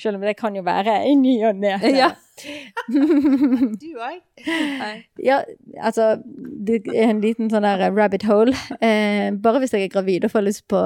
Selv 0.02 0.18
om 0.18 0.26
det 0.26 0.34
kan 0.36 0.58
jo 0.58 0.66
være 0.66 0.98
i 1.08 1.14
ny 1.16 1.38
og 1.48 1.62
ne. 1.62 1.78
Ja. 1.96 2.10
Du 2.92 3.88
òg? 4.04 4.18
Ja, 5.24 5.38
altså 5.80 6.18
Det 6.26 6.82
er 6.92 7.14
en 7.14 7.22
liten 7.24 7.48
sånn 7.54 7.64
der 7.64 7.86
rabbit 7.96 8.26
hole. 8.28 8.58
Eh, 8.84 9.32
bare 9.32 9.64
hvis 9.64 9.78
jeg 9.78 9.88
er 9.88 9.94
gravid 9.94 10.28
og 10.28 10.34
får 10.36 10.48
lyst 10.50 10.66
på 10.72 10.82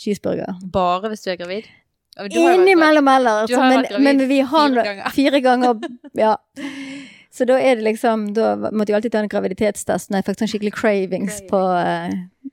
cheeseburger. 0.00 0.56
Bare 0.72 1.12
hvis 1.12 1.26
du 1.26 1.32
er 1.34 1.42
gravid? 1.42 1.68
Innimellom 2.26 3.08
eller. 3.08 3.46
Du 3.46 3.54
så- 3.54 3.60
har 3.60 3.72
jo 3.72 3.98
Men, 4.00 4.02
men 4.18 4.28
vi 4.28 4.40
har 4.40 4.68
fire 4.68 4.84
ganger. 4.84 5.10
fire 5.10 5.40
ganger. 5.40 5.80
Ja. 6.14 6.36
Så 7.30 7.44
da 7.46 7.54
er 7.60 7.76
det 7.76 7.84
liksom 7.84 8.32
Da 8.34 8.56
måtte 8.72 8.88
jeg 8.90 8.96
alltid 8.96 9.12
ta 9.12 9.18
en 9.20 9.28
graviditetstest 9.28 10.10
når 10.10 10.16
jeg 10.18 10.24
fikk 10.26 10.38
sånn 10.40 10.48
skikkelig 10.50 10.72
cravings 10.74 11.36
Craving. 11.38 11.48
på 11.50 11.60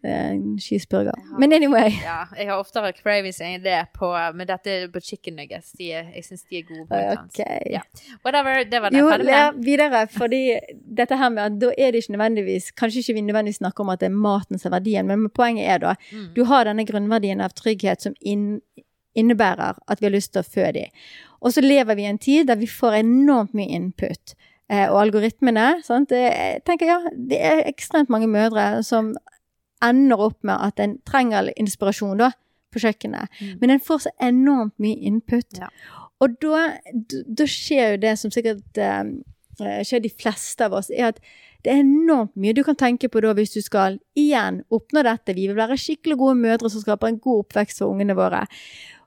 uh, 0.05 0.57
cheeseburger. 0.61 1.15
Har, 1.31 1.39
Men 1.39 1.53
anyway. 1.53 1.89
Ja, 2.03 2.25
jeg 2.37 2.47
har 2.51 2.59
oftere 2.61 2.91
cravings 2.93 3.39
enn 3.41 3.63
det 3.63 3.79
på 3.97 4.11
Men 4.35 4.45
dette 4.47 4.67
er 4.69 4.87
på 4.93 5.01
chicken 5.01 5.35
nuggets. 5.39 5.71
De 5.79 5.87
jeg 5.89 6.23
syns 6.27 6.43
de 6.49 6.59
er 6.59 6.67
gode. 6.67 6.85
på 6.91 6.95
okay. 6.95 7.23
Ok. 7.25 7.71
Ja. 7.71 7.81
Whatever. 8.23 8.63
Det 8.69 8.81
var 8.81 8.89
det. 8.93 8.99
Jo, 8.99 9.09
ja, 9.25 9.51
videre. 9.57 10.05
Fordi 10.11 10.59
dette 11.01 11.17
her 11.17 11.29
med 11.33 11.43
at 11.45 11.59
da 11.59 11.71
er 11.77 11.91
det 11.91 12.03
ikke 12.03 12.17
nødvendigvis 12.17 12.71
Kanskje 12.77 12.99
ikke 13.01 13.13
vi 13.17 13.21
nødvendigvis 13.25 13.57
snakker 13.63 13.81
om 13.81 13.89
at 13.89 13.99
det 13.99 14.11
er 14.11 14.15
maten 14.29 14.59
som 14.59 14.71
er 14.73 14.77
verdien, 14.79 15.07
men 15.07 15.29
poenget 15.29 15.65
er 15.67 15.79
da 15.79 15.95
Mm. 16.11 16.33
du 16.35 16.43
har 16.45 16.65
denne 16.65 16.85
grunnverdien 16.85 17.41
av 17.41 17.49
trygghet 17.55 18.01
som 18.01 18.13
inn, 18.21 18.61
innebærer 19.15 19.79
at 19.87 20.01
vi 20.01 20.09
har 20.09 20.15
lyst 20.15 20.33
til 20.33 20.43
å 20.43 20.49
fø 20.49 20.71
dem. 20.75 20.91
Og 21.41 21.53
så 21.53 21.61
lever 21.61 21.97
vi 21.97 22.05
i 22.05 22.09
en 22.09 22.21
tid 22.21 22.49
der 22.49 22.59
vi 22.59 22.69
får 22.69 22.99
enormt 23.03 23.55
mye 23.57 23.71
input. 23.77 24.35
eh, 24.69 24.89
og 24.89 24.97
algoritmene. 24.97 25.83
Sant? 25.85 26.09
Jeg 26.11 26.63
tenker 26.65 26.89
ja, 26.89 26.99
det 27.13 27.37
er 27.37 27.67
ekstremt 27.69 28.09
mange 28.09 28.27
mødre 28.27 28.83
som 28.83 29.13
ender 29.83 30.17
opp 30.17 30.39
med 30.41 30.57
at 30.57 30.81
en 30.81 30.97
trenger 31.05 31.51
inspirasjon 31.59 32.17
da, 32.17 32.31
på 32.73 32.81
kjøkkenet. 32.81 33.29
Mm. 33.39 33.53
Men 33.61 33.75
en 33.75 33.83
får 33.85 34.07
så 34.07 34.13
enormt 34.25 34.73
mye 34.81 34.97
input. 35.05 35.59
Ja. 35.59 35.69
Og 36.23 36.37
da, 36.41 36.67
da 37.11 37.47
skjer 37.49 37.95
jo 37.95 38.03
det 38.05 38.15
som 38.19 38.33
sikkert 38.33 38.79
eh, 38.81 39.03
eh, 39.61 39.81
skjer 39.85 40.01
de 40.05 40.11
fleste 40.11 40.65
av 40.65 40.77
oss, 40.79 40.89
er 40.89 41.11
at 41.11 41.21
det 41.65 41.73
er 41.73 41.81
enormt 41.81 42.35
mye 42.37 42.53
du 42.53 42.61
kan 42.65 42.77
tenke 42.77 43.09
på 43.09 43.21
da 43.25 43.33
hvis 43.37 43.55
du 43.55 43.61
skal 43.65 43.97
igjen 44.17 44.61
oppnå 44.73 45.01
dette. 45.05 45.33
Vi 45.33 45.47
vil 45.49 45.57
være 45.57 45.79
skikkelig 45.81 46.17
gode 46.19 46.37
mødre 46.41 46.69
som 46.69 46.83
skaper 46.83 47.09
en 47.09 47.21
god 47.21 47.45
oppvekst 47.45 47.81
for 47.81 47.93
ungene 47.93 48.17
våre. 48.17 48.43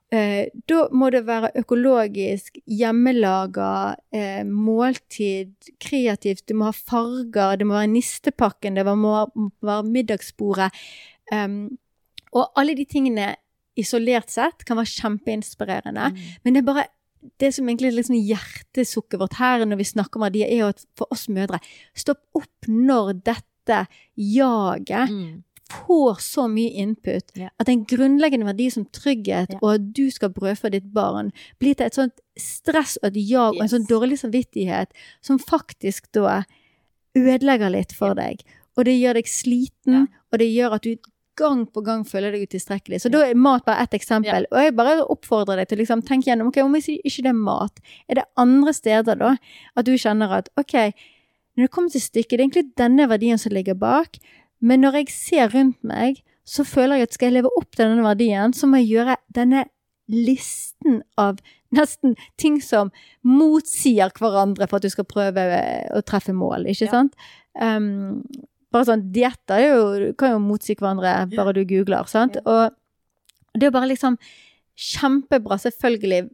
Eh, 0.09 0.47
da 0.65 0.87
må 0.89 1.11
det 1.13 1.21
være 1.27 1.51
økologisk, 1.61 2.57
hjemmelaga, 2.65 3.95
eh, 4.11 4.41
måltid, 4.43 5.53
kreativt. 5.77 6.47
Du 6.49 6.55
må 6.57 6.71
ha 6.71 6.73
farger, 6.73 7.59
det 7.59 7.67
må 7.67 7.77
være 7.77 7.91
nistepakken, 7.93 8.75
det 8.75 8.85
må 8.85 8.95
må 8.97 9.51
være 9.61 9.83
middagsbordet. 9.85 10.71
Um, 11.31 11.77
og 12.33 12.49
alle 12.57 12.73
de 12.73 12.85
tingene 12.85 13.35
isolert 13.77 14.31
sett 14.33 14.65
kan 14.65 14.79
være 14.79 14.95
kjempeinspirerende. 14.97 16.09
Mm. 16.09 16.17
Men 16.43 16.55
det 16.55 16.61
er 16.61 16.65
bare 16.65 16.87
det 17.39 17.51
som 17.53 17.67
egentlig 17.69 17.91
er 17.91 17.97
liksom 17.99 18.17
hjertesukket 18.17 19.19
vårt 19.19 19.37
her 19.39 19.65
når 19.65 19.81
vi 19.81 19.87
snakker 19.91 20.19
om 20.19 20.25
verdier, 20.25 20.49
er 20.49 20.63
jo 20.63 20.71
at 20.73 20.85
for 20.97 21.11
oss 21.13 21.27
mødre 21.31 21.59
Stopp 21.97 22.23
opp 22.37 22.69
når 22.69 23.13
dette 23.21 23.85
jaget 24.17 25.11
Mm. 25.11 25.43
Får 25.69 26.19
så 26.25 26.47
mye 26.49 26.71
input 26.81 27.31
Ja. 27.35 27.49
at 27.59 27.69
en 27.69 27.85
grunnleggende 27.85 28.45
verdi 28.45 28.69
som 28.71 28.85
trygghet 28.85 29.49
Ja. 29.53 29.59
og 29.61 29.73
at 29.75 29.93
du 29.93 30.09
skal 30.11 30.29
brødfø 30.29 30.69
ditt 30.71 30.91
barn, 30.93 31.31
blir 31.59 31.75
til 31.75 31.85
et 31.85 31.93
sånt 31.95 32.19
stress 32.37 32.97
og 33.03 33.07
et 33.15 33.29
jag 33.29 33.55
og 33.55 33.61
en 33.61 33.67
sånn 33.69 33.87
dårlig 33.87 34.17
samvittighet 34.19 34.87
som 35.21 35.37
faktisk 35.39 36.11
da 36.11 36.43
ødelegger 37.15 37.71
litt 37.73 37.93
for 37.95 38.13
deg. 38.15 38.41
Og 38.77 38.85
det 38.85 38.97
gjør 38.99 39.13
deg 39.19 39.25
sliten, 39.27 39.93
Ja. 39.93 40.05
og 40.31 40.39
det 40.39 40.47
gjør 40.53 40.73
at 40.75 40.81
du 40.83 40.95
gang 41.35 41.65
på 41.65 41.81
gang 41.83 42.03
føler 42.03 42.31
deg 42.33 42.49
utilstrekkelig. 42.49 42.99
Så 43.01 43.09
da 43.11 43.19
er 43.25 43.33
mat 43.33 43.63
bare 43.65 43.81
ett 43.83 43.91
eksempel. 43.93 44.45
Og 44.51 44.57
jeg 44.59 44.75
bare 44.75 45.05
oppfordrer 45.07 45.55
deg 45.55 45.67
til 45.69 45.77
å 45.77 45.81
liksom 45.81 46.01
tenke 46.05 46.25
gjennom 46.27 46.47
ok, 46.47 46.57
om 46.63 46.75
ikke 46.75 46.99
ikke 47.05 47.23
det 47.23 47.31
er 47.31 47.33
mat, 47.33 47.79
er 48.09 48.15
det 48.15 48.25
andre 48.37 48.73
steder 48.73 49.15
da 49.17 49.37
at 49.77 49.85
du 49.85 49.93
kjenner 49.93 50.29
at 50.31 50.49
ok, 50.57 50.93
når 51.57 51.63
det 51.67 51.71
kommer 51.71 51.89
til 51.91 52.01
stykket, 52.01 52.29
det 52.29 52.39
er 52.39 52.47
egentlig 52.47 52.75
denne 52.75 53.07
verdien 53.09 53.37
som 53.39 53.51
ligger 53.51 53.73
bak, 53.75 54.17
men 54.61 54.81
når 54.83 55.01
jeg 55.01 55.13
ser 55.13 55.53
rundt 55.53 55.79
meg, 55.87 56.21
så 56.49 56.65
føler 56.65 56.99
jeg 56.99 57.09
at 57.09 57.13
skal 57.15 57.29
jeg 57.29 57.37
leve 57.39 57.51
opp 57.59 57.75
til 57.75 57.85
denne 57.85 58.05
verdien, 58.05 58.53
så 58.57 58.67
må 58.67 58.81
jeg 58.81 58.89
gjøre 58.95 59.15
denne 59.35 59.65
listen 60.09 61.03
av 61.21 61.37
nesten 61.75 62.15
ting 62.41 62.57
som 62.65 62.89
motsier 63.21 64.09
hverandre 64.17 64.65
for 64.67 64.79
at 64.79 64.87
du 64.87 64.89
skal 64.89 65.05
prøve 65.05 65.43
eh, 65.53 65.85
å 65.93 66.01
treffe 66.01 66.33
mål, 66.33 66.65
ikke 66.71 66.87
Ja. 66.87 66.95
sant? 66.95 67.13
Um, 67.59 68.23
bare 68.73 68.85
sånn, 68.85 69.07
dietter 69.13 69.61
er 69.61 70.13
kan 70.17 70.35
jo 70.35 70.41
motsi 70.41 70.75
hverandre 70.77 71.29
bare 71.35 71.53
du 71.53 71.63
googler, 71.65 72.07
sant? 72.09 72.37
Og 72.45 72.73
det 73.57 73.67
er 73.69 73.73
bare 73.75 73.89
liksom 73.89 74.17
kjempebra, 74.79 75.57
selvfølgelig. 75.59 76.29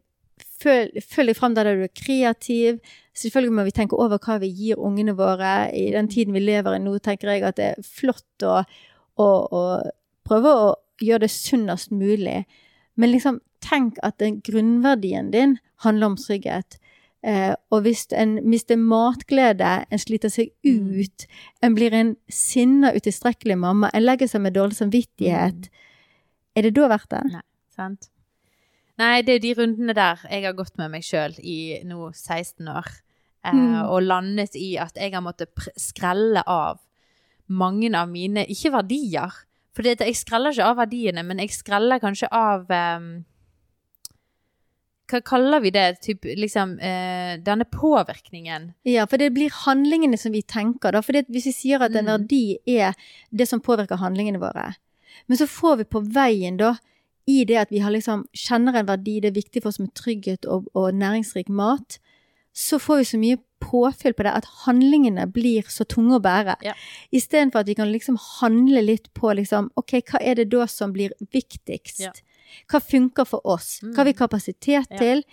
Følg, 0.62 1.02
følg 1.04 1.32
deg 1.34 1.38
frem 1.38 1.56
der 1.58 1.68
du 1.68 1.84
er 1.84 1.91
kreativ. 1.91 2.80
Selvfølgelig 3.15 3.56
må 3.58 3.65
vi 3.68 3.74
tenke 3.76 3.98
over 4.00 4.20
hva 4.24 4.38
vi 4.39 4.52
gir 4.56 4.80
ungene 4.80 5.15
våre. 5.18 5.70
I 5.76 5.89
den 5.96 6.08
tiden 6.12 6.36
vi 6.36 6.44
lever 6.44 6.78
i 6.78 6.82
nå, 6.84 6.96
tenker 7.04 7.32
jeg 7.34 7.44
at 7.48 7.60
det 7.60 7.68
er 7.74 7.84
flott 7.84 8.46
å, 8.48 8.62
å, 9.20 9.28
å 9.28 9.63
prøve 10.28 10.56
å 10.56 10.72
gjøre 11.04 11.26
det 11.26 11.32
sunnest 11.34 11.91
mulig. 11.91 12.46
Men 12.96 13.12
liksom, 13.12 13.41
tenk 13.63 14.00
at 14.06 14.20
den 14.24 14.39
grunnverdien 14.46 15.32
din 15.34 15.58
handler 15.84 16.13
om 16.13 16.18
trygghet. 16.20 16.78
Eh, 17.26 17.52
og 17.74 17.82
hvis 17.84 18.06
en 18.13 18.38
mister 18.46 18.78
matglede, 18.80 19.86
en 19.89 20.02
sliter 20.02 20.30
seg 20.30 20.52
Mm. 20.65 20.91
ut, 21.02 21.26
en 21.62 21.76
blir 21.76 21.94
en 21.94 22.15
sinna, 22.30 22.91
utilstrekkelig 22.94 23.58
mamma, 23.58 23.89
en 23.94 24.04
legger 24.06 24.28
seg 24.28 24.41
med 24.41 24.54
dårlig 24.54 24.78
samvittighet, 24.78 25.70
er 26.56 26.62
det 26.62 26.74
da 26.76 26.88
verdt 26.88 27.10
det? 27.10 27.24
Nei, 27.34 27.41
Sant? 27.76 28.10
Nei, 28.97 29.21
det 29.27 29.36
er 29.36 29.39
de 29.43 29.53
rundene 29.58 29.93
der 29.93 30.21
jeg 30.31 30.45
har 30.45 30.53
gått 30.55 30.77
med 30.79 30.91
meg 30.93 31.03
sjøl 31.03 31.34
i 31.43 31.81
nå 31.84 32.12
16 32.13 32.67
år. 32.71 32.88
Eh, 33.43 33.51
Mm. 33.53 33.89
Og 33.91 34.01
landet 34.01 34.55
i 34.55 34.75
at 34.81 34.95
jeg 34.95 35.12
har 35.13 35.21
måttet 35.21 35.49
skrelle 35.77 36.41
av 36.47 36.79
mange 37.47 37.91
av 37.93 38.10
mine 38.10 38.41
Ikke 38.49 38.71
verdier, 38.73 39.29
for 39.75 39.84
det, 39.84 39.99
jeg 39.99 40.15
skreller 40.15 40.49
ikke 40.55 40.65
av 40.65 40.77
verdiene, 40.77 41.21
men 41.23 41.38
jeg 41.38 41.51
skreller 41.51 41.99
kanskje 41.99 42.27
av 42.31 42.65
eh, 42.71 43.21
Hva 45.05 45.19
kaller 45.21 45.62
vi 45.62 45.69
det? 45.69 45.99
Typ, 46.01 46.23
liksom, 46.25 46.79
eh, 46.79 47.38
denne 47.38 47.65
påvirkningen. 47.69 48.71
Ja, 48.89 49.05
for 49.05 49.17
det 49.21 49.34
blir 49.36 49.51
handlingene 49.53 50.17
som 50.17 50.31
vi 50.34 50.41
tenker, 50.41 50.91
da. 50.95 51.01
For 51.05 51.13
hvis 51.13 51.45
vi 51.45 51.53
sier 51.53 51.84
at 51.86 51.93
en 51.95 52.05
Mm. 52.05 52.17
verdi 52.17 52.58
er 52.65 52.95
det 53.31 53.47
som 53.47 53.62
påvirker 53.62 53.97
handlingene 54.01 54.39
våre, 54.39 54.75
men 55.27 55.38
så 55.38 55.45
får 55.45 55.77
vi 55.77 55.84
på 55.84 56.01
veien, 56.12 56.58
da, 56.58 56.77
i 57.28 57.44
det 57.46 57.58
at 57.58 57.72
vi 57.74 57.80
har 57.82 57.92
liksom, 57.92 58.26
kjenner 58.38 58.76
en 58.80 58.88
verdi, 58.90 59.20
det 59.22 59.32
er 59.32 59.40
viktig 59.42 59.62
for 59.64 59.70
oss 59.74 59.80
med 59.82 59.94
trygghet 59.98 60.46
og, 60.46 60.68
og 60.78 60.94
næringsrik 60.94 61.50
mat, 61.50 61.98
så 62.56 62.78
får 62.80 62.98
vi 63.02 63.08
så 63.10 63.18
mye 63.20 63.40
påfyll 63.66 64.14
på 64.14 64.24
det 64.28 64.32
at 64.38 64.46
handlingene 64.66 65.26
blir 65.34 65.66
så 65.74 65.84
tunge 65.90 66.20
å 66.20 66.22
bære. 66.24 66.56
Ja. 66.64 66.76
Istedenfor 67.12 67.64
at 67.64 67.68
vi 67.72 67.76
kan 67.76 67.90
liksom 67.92 68.20
handle 68.40 68.84
litt 68.86 69.10
på 69.18 69.34
liksom, 69.36 69.72
ok, 69.76 69.98
hva 70.12 70.22
er 70.22 70.36
det 70.40 70.50
da 70.54 70.68
som 70.70 70.94
blir 70.96 71.16
viktigst? 71.34 72.00
Ja. 72.06 72.14
Hva 72.72 72.80
funker 72.80 73.26
for 73.28 73.42
oss? 73.44 73.80
Hva 73.82 74.04
har 74.04 74.06
vi 74.12 74.14
Mm. 74.14 74.20
kapasitet 74.22 74.92
Ja. 74.92 74.98
til? 74.98 75.24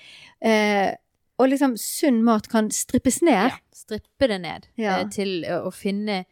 Eh, 0.40 0.94
og 1.38 1.48
liksom 1.48 1.76
sunn 1.76 2.22
mat 2.24 2.48
kan 2.48 2.70
strippes 2.70 3.20
ned. 3.22 3.50
Ja, 3.52 3.58
strippe 3.74 4.28
det 4.28 4.40
ned 4.40 4.66
eh, 4.78 5.04
til 5.10 5.44
å, 5.44 5.66
å 5.68 5.70
finne 5.72 6.24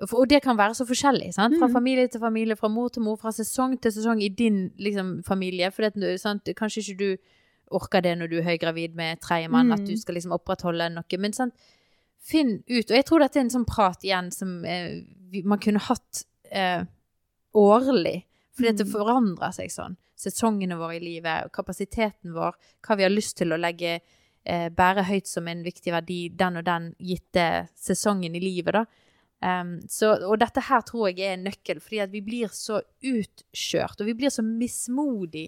og 0.00 0.28
det 0.28 0.42
kan 0.42 0.56
være 0.56 0.74
så 0.74 0.86
forskjellig, 0.86 1.32
sant? 1.34 1.58
fra 1.58 1.66
Mm. 1.68 1.72
familie 1.74 2.08
til 2.08 2.20
familie, 2.20 2.56
fra 2.56 2.68
mor 2.68 2.88
til 2.88 3.02
mor, 3.02 3.16
fra 3.16 3.30
sesong 3.30 3.78
til 3.80 3.92
sesong 3.92 4.22
i 4.22 4.28
din 4.28 4.70
liksom, 4.78 5.22
familie. 5.24 5.70
For 5.72 5.82
det, 5.90 6.20
sant? 6.20 6.44
kanskje 6.56 6.80
ikke 6.82 6.98
du 6.98 7.16
orker 7.70 8.00
det 8.02 8.16
når 8.18 8.28
du 8.30 8.38
er 8.38 8.42
høygravid 8.56 8.94
med 8.94 9.20
tredjemann, 9.20 9.66
Mm. 9.68 9.72
at 9.72 9.86
du 9.86 9.96
skal 9.96 10.14
liksom 10.14 10.32
opprettholde 10.32 10.88
noe. 10.94 11.18
Men 11.18 11.32
sant? 11.32 11.54
finn 12.22 12.62
ut 12.68 12.90
Og 12.90 12.96
jeg 12.96 13.04
tror 13.06 13.18
dette 13.20 13.36
er 13.36 13.40
en 13.40 13.50
sånn 13.50 13.64
prat 13.66 14.02
igjen 14.04 14.30
som 14.32 14.64
eh, 14.64 15.02
man 15.44 15.58
kunne 15.58 15.78
hatt 15.80 16.24
eh, 16.52 16.84
årlig. 17.54 18.24
Fordi 18.56 18.76
det 18.76 18.86
Mm. 18.86 18.92
forandrer 18.92 19.52
seg 19.54 19.70
sånn. 19.70 19.96
Sesongene 20.16 20.76
våre 20.76 20.96
i 20.96 21.00
livet, 21.00 21.50
kapasiteten 21.52 22.32
vår, 22.34 22.54
hva 22.82 22.96
vi 22.96 23.02
har 23.04 23.10
lyst 23.10 23.36
til 23.38 23.48
å 23.52 23.58
legge 23.60 24.00
eh, 24.46 24.68
bære 24.70 25.04
høyt 25.04 25.26
som 25.26 25.46
en 25.48 25.62
viktig 25.62 25.92
verdi 25.92 26.28
den 26.34 26.56
og 26.56 26.64
den 26.64 26.94
gitte 26.98 27.68
sesongen 27.76 28.34
i 28.34 28.40
livet, 28.40 28.72
da. 28.72 28.84
Um, 29.40 29.78
så, 29.88 30.18
og 30.28 30.36
dette 30.42 30.60
her 30.66 30.82
tror 30.84 31.08
jeg 31.08 31.24
er 31.24 31.38
en 31.38 31.46
nøkkel, 31.48 31.80
fordi 31.80 32.02
at 32.04 32.12
vi 32.12 32.20
blir 32.20 32.52
så 32.52 32.82
utkjørt, 33.00 34.00
og 34.02 34.08
vi 34.10 34.14
blir 34.18 34.32
så 34.32 34.44
mismodig. 34.44 35.46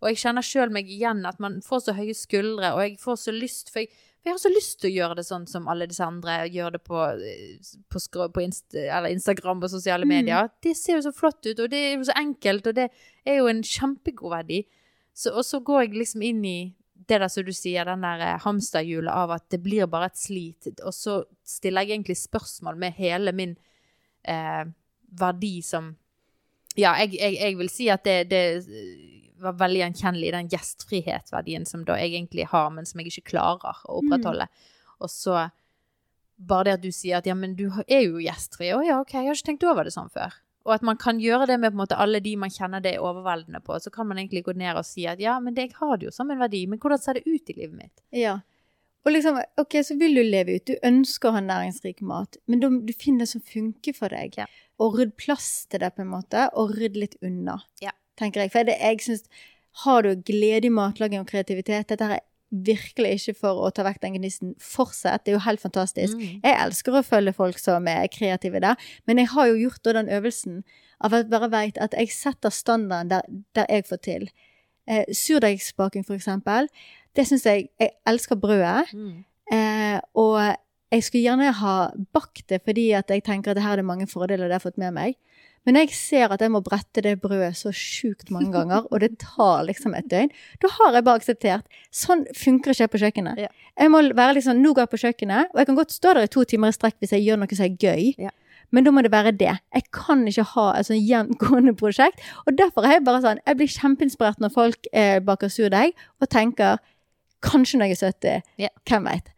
Og 0.00 0.10
jeg 0.10 0.20
kjenner 0.22 0.44
sjøl 0.44 0.72
meg 0.72 0.88
igjen 0.88 1.24
at 1.28 1.38
man 1.40 1.60
får 1.64 1.86
så 1.86 1.94
høye 1.96 2.16
skuldre, 2.16 2.74
og 2.76 2.82
jeg 2.84 2.98
får 3.00 3.16
så 3.20 3.32
lyst 3.32 3.70
For 3.72 3.84
jeg, 3.84 3.88
for 4.20 4.30
jeg 4.30 4.34
har 4.34 4.40
så 4.40 4.52
lyst 4.52 4.78
til 4.80 4.90
å 4.90 4.94
gjøre 4.94 5.16
det 5.20 5.26
sånn 5.28 5.44
som 5.48 5.68
alle 5.68 5.86
disse 5.88 6.04
andre 6.04 6.38
gjør 6.48 6.76
det 6.78 6.80
på, 6.88 7.00
eh, 7.24 7.72
på, 7.92 8.00
på 8.32 8.44
Inst 8.44 8.76
eller 8.76 9.12
Instagram 9.12 9.60
og 9.64 9.70
sosiale 9.72 10.04
Mm. 10.04 10.14
medier. 10.14 10.48
Det 10.64 10.72
ser 10.76 10.96
jo 10.96 11.02
så 11.08 11.12
flott 11.12 11.44
ut, 11.44 11.60
og 11.60 11.68
det 11.70 11.76
er 11.76 11.96
jo 11.98 12.08
så 12.08 12.16
enkelt, 12.16 12.66
og 12.66 12.74
det 12.74 12.88
er 13.26 13.36
jo 13.42 13.46
en 13.52 13.62
kjempegod 13.62 14.32
verdi. 14.32 14.62
Så, 15.14 15.30
og 15.36 15.44
så 15.44 15.60
går 15.60 15.84
jeg 15.84 15.98
liksom 16.00 16.22
inn 16.24 16.44
i 16.44 16.74
det 17.08 17.18
der 17.20 17.28
som 17.28 17.44
du 17.46 17.52
sier, 17.54 17.86
den 17.88 18.04
der 18.04 18.22
eh, 18.24 18.38
hamsterhjulet 18.44 19.12
av 19.12 19.34
at 19.36 19.48
det 19.52 19.60
blir 19.64 19.88
bare 19.90 20.10
et 20.10 20.20
slit. 20.20 20.70
Og 20.84 20.94
så 20.94 21.20
stiller 21.46 21.84
jeg 21.84 21.98
egentlig 21.98 22.16
spørsmål 22.20 22.78
med 22.80 22.96
hele 22.98 23.34
min 23.36 23.56
eh, 24.22 24.64
verdi 25.20 25.58
som 25.62 25.94
Ja, 26.74 26.96
jeg, 26.98 27.12
jeg, 27.14 27.36
jeg 27.38 27.58
vil 27.58 27.68
si 27.70 27.84
at 27.92 28.02
det, 28.02 28.16
det 28.32 28.44
var 29.38 29.58
veldig 29.60 29.78
gjenkjennelig, 29.78 30.32
den 30.34 30.48
gjestfrihetsverdien 30.50 31.66
som 31.70 31.84
da 31.86 32.00
jeg 32.00 32.16
egentlig 32.16 32.48
har, 32.50 32.72
men 32.74 32.88
som 32.88 32.98
jeg 32.98 33.12
ikke 33.12 33.30
klarer 33.34 33.84
å 33.84 34.00
opprettholde. 34.00 34.48
Og 34.98 35.12
så 35.12 35.44
bare 36.34 36.64
det 36.66 36.74
at 36.78 36.82
du 36.82 36.90
sier 36.90 37.20
at 37.20 37.28
ja, 37.28 37.36
men 37.38 37.54
du 37.58 37.68
er 37.86 38.02
jo 38.08 38.22
gjestfri. 38.22 38.72
Å 38.74 38.82
ja, 38.82 38.98
ok, 39.02 39.14
jeg 39.14 39.30
har 39.30 39.38
ikke 39.38 39.50
tenkt 39.52 39.68
over 39.70 39.86
det 39.86 39.94
sånn 39.94 40.10
før. 40.10 40.34
Og 40.64 40.72
at 40.78 40.82
man 40.86 40.96
kan 40.96 41.18
gjøre 41.20 41.46
det 41.50 41.58
med 41.60 41.72
på 41.72 41.76
en 41.76 41.82
måte 41.82 41.98
alle 42.00 42.20
de 42.24 42.34
man 42.40 42.52
kjenner 42.52 42.80
det 42.80 42.94
er 42.94 43.04
overveldende 43.04 43.60
på. 43.60 43.76
Så 43.84 43.90
kan 43.92 44.08
man 44.08 44.16
egentlig 44.18 44.44
gå 44.46 44.54
ned 44.56 44.78
og 44.80 44.86
si 44.88 45.04
at 45.10 45.20
ja, 45.20 45.36
men 45.40 45.54
det, 45.54 45.68
jeg 45.68 45.76
har 45.80 45.98
det 46.00 46.08
jo 46.08 46.12
som 46.16 46.30
en 46.32 46.40
verdi, 46.40 46.62
men 46.66 46.80
hvordan 46.80 47.02
ser 47.02 47.18
det 47.18 47.26
ut 47.28 47.50
i 47.52 47.56
livet 47.58 47.76
mitt? 47.76 48.04
Ja. 48.16 48.38
Og 49.04 49.12
liksom, 49.12 49.36
ok, 49.60 49.76
så 49.84 49.98
vil 50.00 50.16
du 50.16 50.22
leve 50.24 50.56
ut. 50.56 50.64
Du 50.70 50.86
ønsker 50.88 51.28
å 51.28 51.34
ha 51.36 51.42
næringsrik 51.44 52.00
mat, 52.00 52.38
men 52.48 52.62
du, 52.62 52.70
du 52.88 52.92
finner 52.96 53.26
det 53.26 53.32
som 53.34 53.42
funker 53.44 53.92
for 53.96 54.08
deg. 54.16 54.38
Ja. 54.40 54.46
Og 54.80 54.96
rydd 54.96 55.12
plass 55.20 55.66
til 55.68 55.84
det, 55.84 55.90
på 55.94 56.00
en 56.06 56.12
måte, 56.14 56.46
og 56.56 56.72
rydd 56.78 56.96
litt 56.96 57.18
unna, 57.20 57.58
Ja. 57.84 57.92
tenker 58.16 58.40
jeg. 58.40 58.54
For 58.54 58.64
det, 58.64 58.78
jeg 58.80 59.04
synes, 59.04 59.28
har 59.84 60.06
du 60.06 60.14
glede 60.24 60.70
i 60.70 60.72
matlaging 60.72 61.20
og 61.20 61.28
kreativitet, 61.28 61.90
dette 61.92 62.08
her 62.08 62.16
er 62.22 62.24
virkelig 62.54 63.16
ikke 63.18 63.34
for 63.40 63.64
å 63.66 63.70
ta 63.74 63.84
vekk 63.86 64.00
den 64.02 64.16
gnisten. 64.18 64.54
Fortsett, 64.62 65.24
det 65.24 65.32
er 65.32 65.38
jo 65.38 65.44
helt 65.46 65.62
fantastisk. 65.62 66.16
Mm. 66.18 66.40
Jeg 66.44 66.58
elsker 66.66 66.98
å 66.98 67.04
følge 67.06 67.34
folk 67.36 67.58
som 67.60 67.88
er 67.90 68.06
kreative 68.12 68.62
der, 68.62 68.88
men 69.08 69.20
jeg 69.22 69.32
har 69.34 69.50
jo 69.50 69.60
gjort 69.66 69.84
da 69.84 69.96
den 69.98 70.10
øvelsen 70.14 70.62
av 71.04 71.14
at 71.14 71.24
jeg 71.24 71.32
bare 71.34 71.52
vet 71.52 71.80
at 71.82 71.96
jeg 71.98 72.12
setter 72.14 72.54
standarden 72.54 73.12
der, 73.12 73.30
der 73.56 73.70
jeg 73.70 73.88
får 73.88 74.02
til. 74.06 74.28
Eh, 74.86 75.04
Surdeigsbaking, 75.12 76.04
for 76.06 76.14
eksempel, 76.14 76.68
det 77.16 77.26
syns 77.28 77.46
jeg 77.46 77.68
Jeg 77.80 77.90
elsker 78.06 78.36
brødet. 78.36 78.92
Mm. 78.92 79.24
Eh, 79.52 80.00
og 80.14 80.56
jeg 80.94 81.04
skulle 81.06 81.24
gjerne 81.26 81.50
ha 81.60 81.74
bakt 82.14 82.46
det 82.52 82.62
fordi 82.64 82.88
at 82.96 83.10
jeg 83.10 83.24
tenker 83.26 83.52
at 83.52 83.58
det 83.58 83.64
her 83.66 83.76
er 83.76 83.82
det 83.82 83.88
mange 83.90 84.06
fordeler 84.10 84.48
det 84.48 84.58
har 84.58 84.64
fått 84.64 84.78
med 84.80 84.94
meg. 84.96 85.16
Men 85.64 85.78
jeg 85.80 85.94
ser 85.96 86.28
at 86.34 86.42
jeg 86.44 86.52
må 86.52 86.60
brette 86.60 87.00
det 87.00 87.14
brødet 87.22 87.54
så 87.56 87.70
sjukt 87.72 88.28
mange 88.34 88.52
ganger, 88.56 88.84
og 88.92 89.00
det 89.00 89.14
tar 89.22 89.64
liksom 89.64 89.94
et 89.96 90.08
døgn, 90.12 90.32
da 90.60 90.70
har 90.76 90.98
jeg 90.98 91.06
bare 91.06 91.20
akseptert. 91.22 91.78
Sånn 91.88 92.26
funker 92.36 92.74
ikke 92.74 92.84
jeg 92.84 92.92
på 92.92 93.00
kjøkkenet. 93.00 93.40
Ja. 93.46 93.50
Jeg 93.80 93.90
må 93.90 94.02
være 94.12 94.36
liksom, 94.38 94.60
nå 94.60 94.74
går 94.76 94.84
jeg 94.84 94.92
på 94.92 95.02
kjøkkenet, 95.06 95.54
og 95.54 95.62
jeg 95.62 95.70
kan 95.70 95.78
godt 95.80 95.94
stå 95.96 96.12
der 96.18 96.28
i 96.28 96.32
to 96.36 96.44
timer 96.52 96.70
i 96.72 96.76
strekk 96.76 96.98
hvis 97.00 97.14
jeg 97.16 97.24
gjør 97.24 97.40
noe 97.40 97.56
som 97.56 97.64
er 97.66 97.78
gøy. 97.80 98.10
Ja. 98.28 98.34
Men 98.74 98.86
da 98.86 98.92
må 98.94 99.02
det 99.06 99.12
være 99.12 99.32
det. 99.38 99.52
Jeg 99.76 99.84
kan 99.94 100.22
ikke 100.28 100.44
ha 100.52 100.66
et 100.78 100.88
sånn 100.88 101.00
gjengående 101.00 101.74
prosjekt. 101.78 102.22
Og 102.44 102.56
derfor 102.58 102.86
er 102.86 102.98
jeg 102.98 103.04
bare 103.06 103.22
sånn, 103.24 103.40
jeg 103.46 103.58
blir 103.60 103.70
kjempeinspirert 103.70 104.40
når 104.42 104.52
folk 104.54 104.88
eh, 104.92 105.16
baker 105.24 105.52
surdeig, 105.52 105.94
og 106.20 106.30
tenker 106.32 106.80
kanskje 107.44 107.80
når 107.80 107.92
jeg 107.92 107.96
er 107.98 108.12
70, 108.12 108.50
Yeah. 108.66 108.72
hvem 108.88 109.08
veit. 109.08 109.30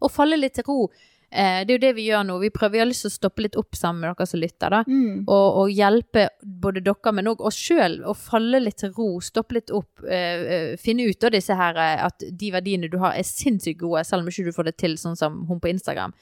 Og 0.00 0.12
falle 0.12 0.38
litt 0.40 0.58
til 0.58 0.68
ro. 0.68 0.82
Eh, 1.30 1.60
det 1.62 1.70
er 1.70 1.76
jo 1.76 1.82
det 1.84 1.92
vi 1.94 2.06
gjør 2.08 2.24
nå. 2.26 2.38
Vi 2.42 2.50
prøver, 2.50 2.72
vi 2.74 2.80
har 2.82 2.88
lyst 2.90 3.04
til 3.04 3.12
å 3.12 3.14
stoppe 3.14 3.44
litt 3.44 3.56
opp 3.58 3.76
sammen 3.78 4.02
med 4.02 4.10
dere 4.10 4.26
som 4.26 4.40
lytter, 4.42 4.74
da. 4.74 4.80
Mm. 4.88 5.22
Og, 5.28 5.46
og 5.62 5.70
hjelpe 5.70 6.26
både 6.42 6.82
dere, 6.82 7.12
men 7.14 7.30
òg 7.30 7.44
oss 7.46 7.60
sjøl, 7.60 8.00
å 8.02 8.16
falle 8.18 8.62
litt 8.64 8.80
til 8.82 8.90
ro, 8.96 9.12
stoppe 9.22 9.60
litt 9.60 9.70
opp. 9.70 10.02
eh, 10.02 10.42
eh, 10.56 10.74
finne 10.80 11.06
ut 11.06 11.24
av 11.24 11.34
disse 11.36 11.54
her, 11.54 11.78
eh, 11.78 12.04
at 12.08 12.26
de 12.26 12.50
verdiene 12.50 12.90
du 12.90 12.98
har 12.98 13.14
er 13.14 13.26
sinnssykt 13.26 13.78
gode, 13.84 14.04
selv 14.08 14.24
om 14.24 14.32
ikke 14.32 14.50
du 14.50 14.56
får 14.56 14.70
det 14.72 14.76
til 14.82 14.98
sånn 14.98 15.16
som 15.16 15.44
hun 15.46 15.62
på 15.62 15.70
Instagram. 15.70 16.16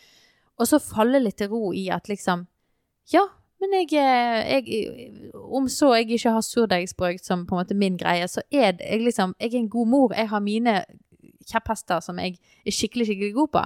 Og 0.58 0.68
så 0.68 0.82
falle 0.82 1.22
litt 1.22 1.38
til 1.40 1.52
ro 1.54 1.72
i 1.72 1.88
at 1.94 2.08
liksom 2.10 2.46
Ja, 3.08 3.24
men 3.62 3.72
jeg, 3.72 3.94
jeg 3.94 5.32
Om 5.32 5.68
så 5.70 5.94
jeg 5.96 6.10
ikke 6.18 6.34
har 6.34 6.42
surdeigsbrød 6.42 7.22
som 7.24 7.46
på 7.46 7.54
en 7.54 7.62
måte 7.62 7.74
min 7.78 7.96
greie, 7.96 8.26
så 8.28 8.42
er 8.50 8.74
det 8.76 8.84
jeg 8.84 9.06
liksom 9.06 9.34
Jeg 9.40 9.54
er 9.54 9.62
en 9.62 9.70
god 9.70 9.88
mor. 9.88 10.12
Jeg 10.14 10.28
har 10.28 10.40
mine 10.40 10.82
kjepphester 11.48 12.00
som 12.04 12.18
jeg 12.22 12.36
er 12.64 12.74
skikkelig, 12.74 13.06
skikkelig 13.08 13.34
god 13.36 13.52
på. 13.56 13.62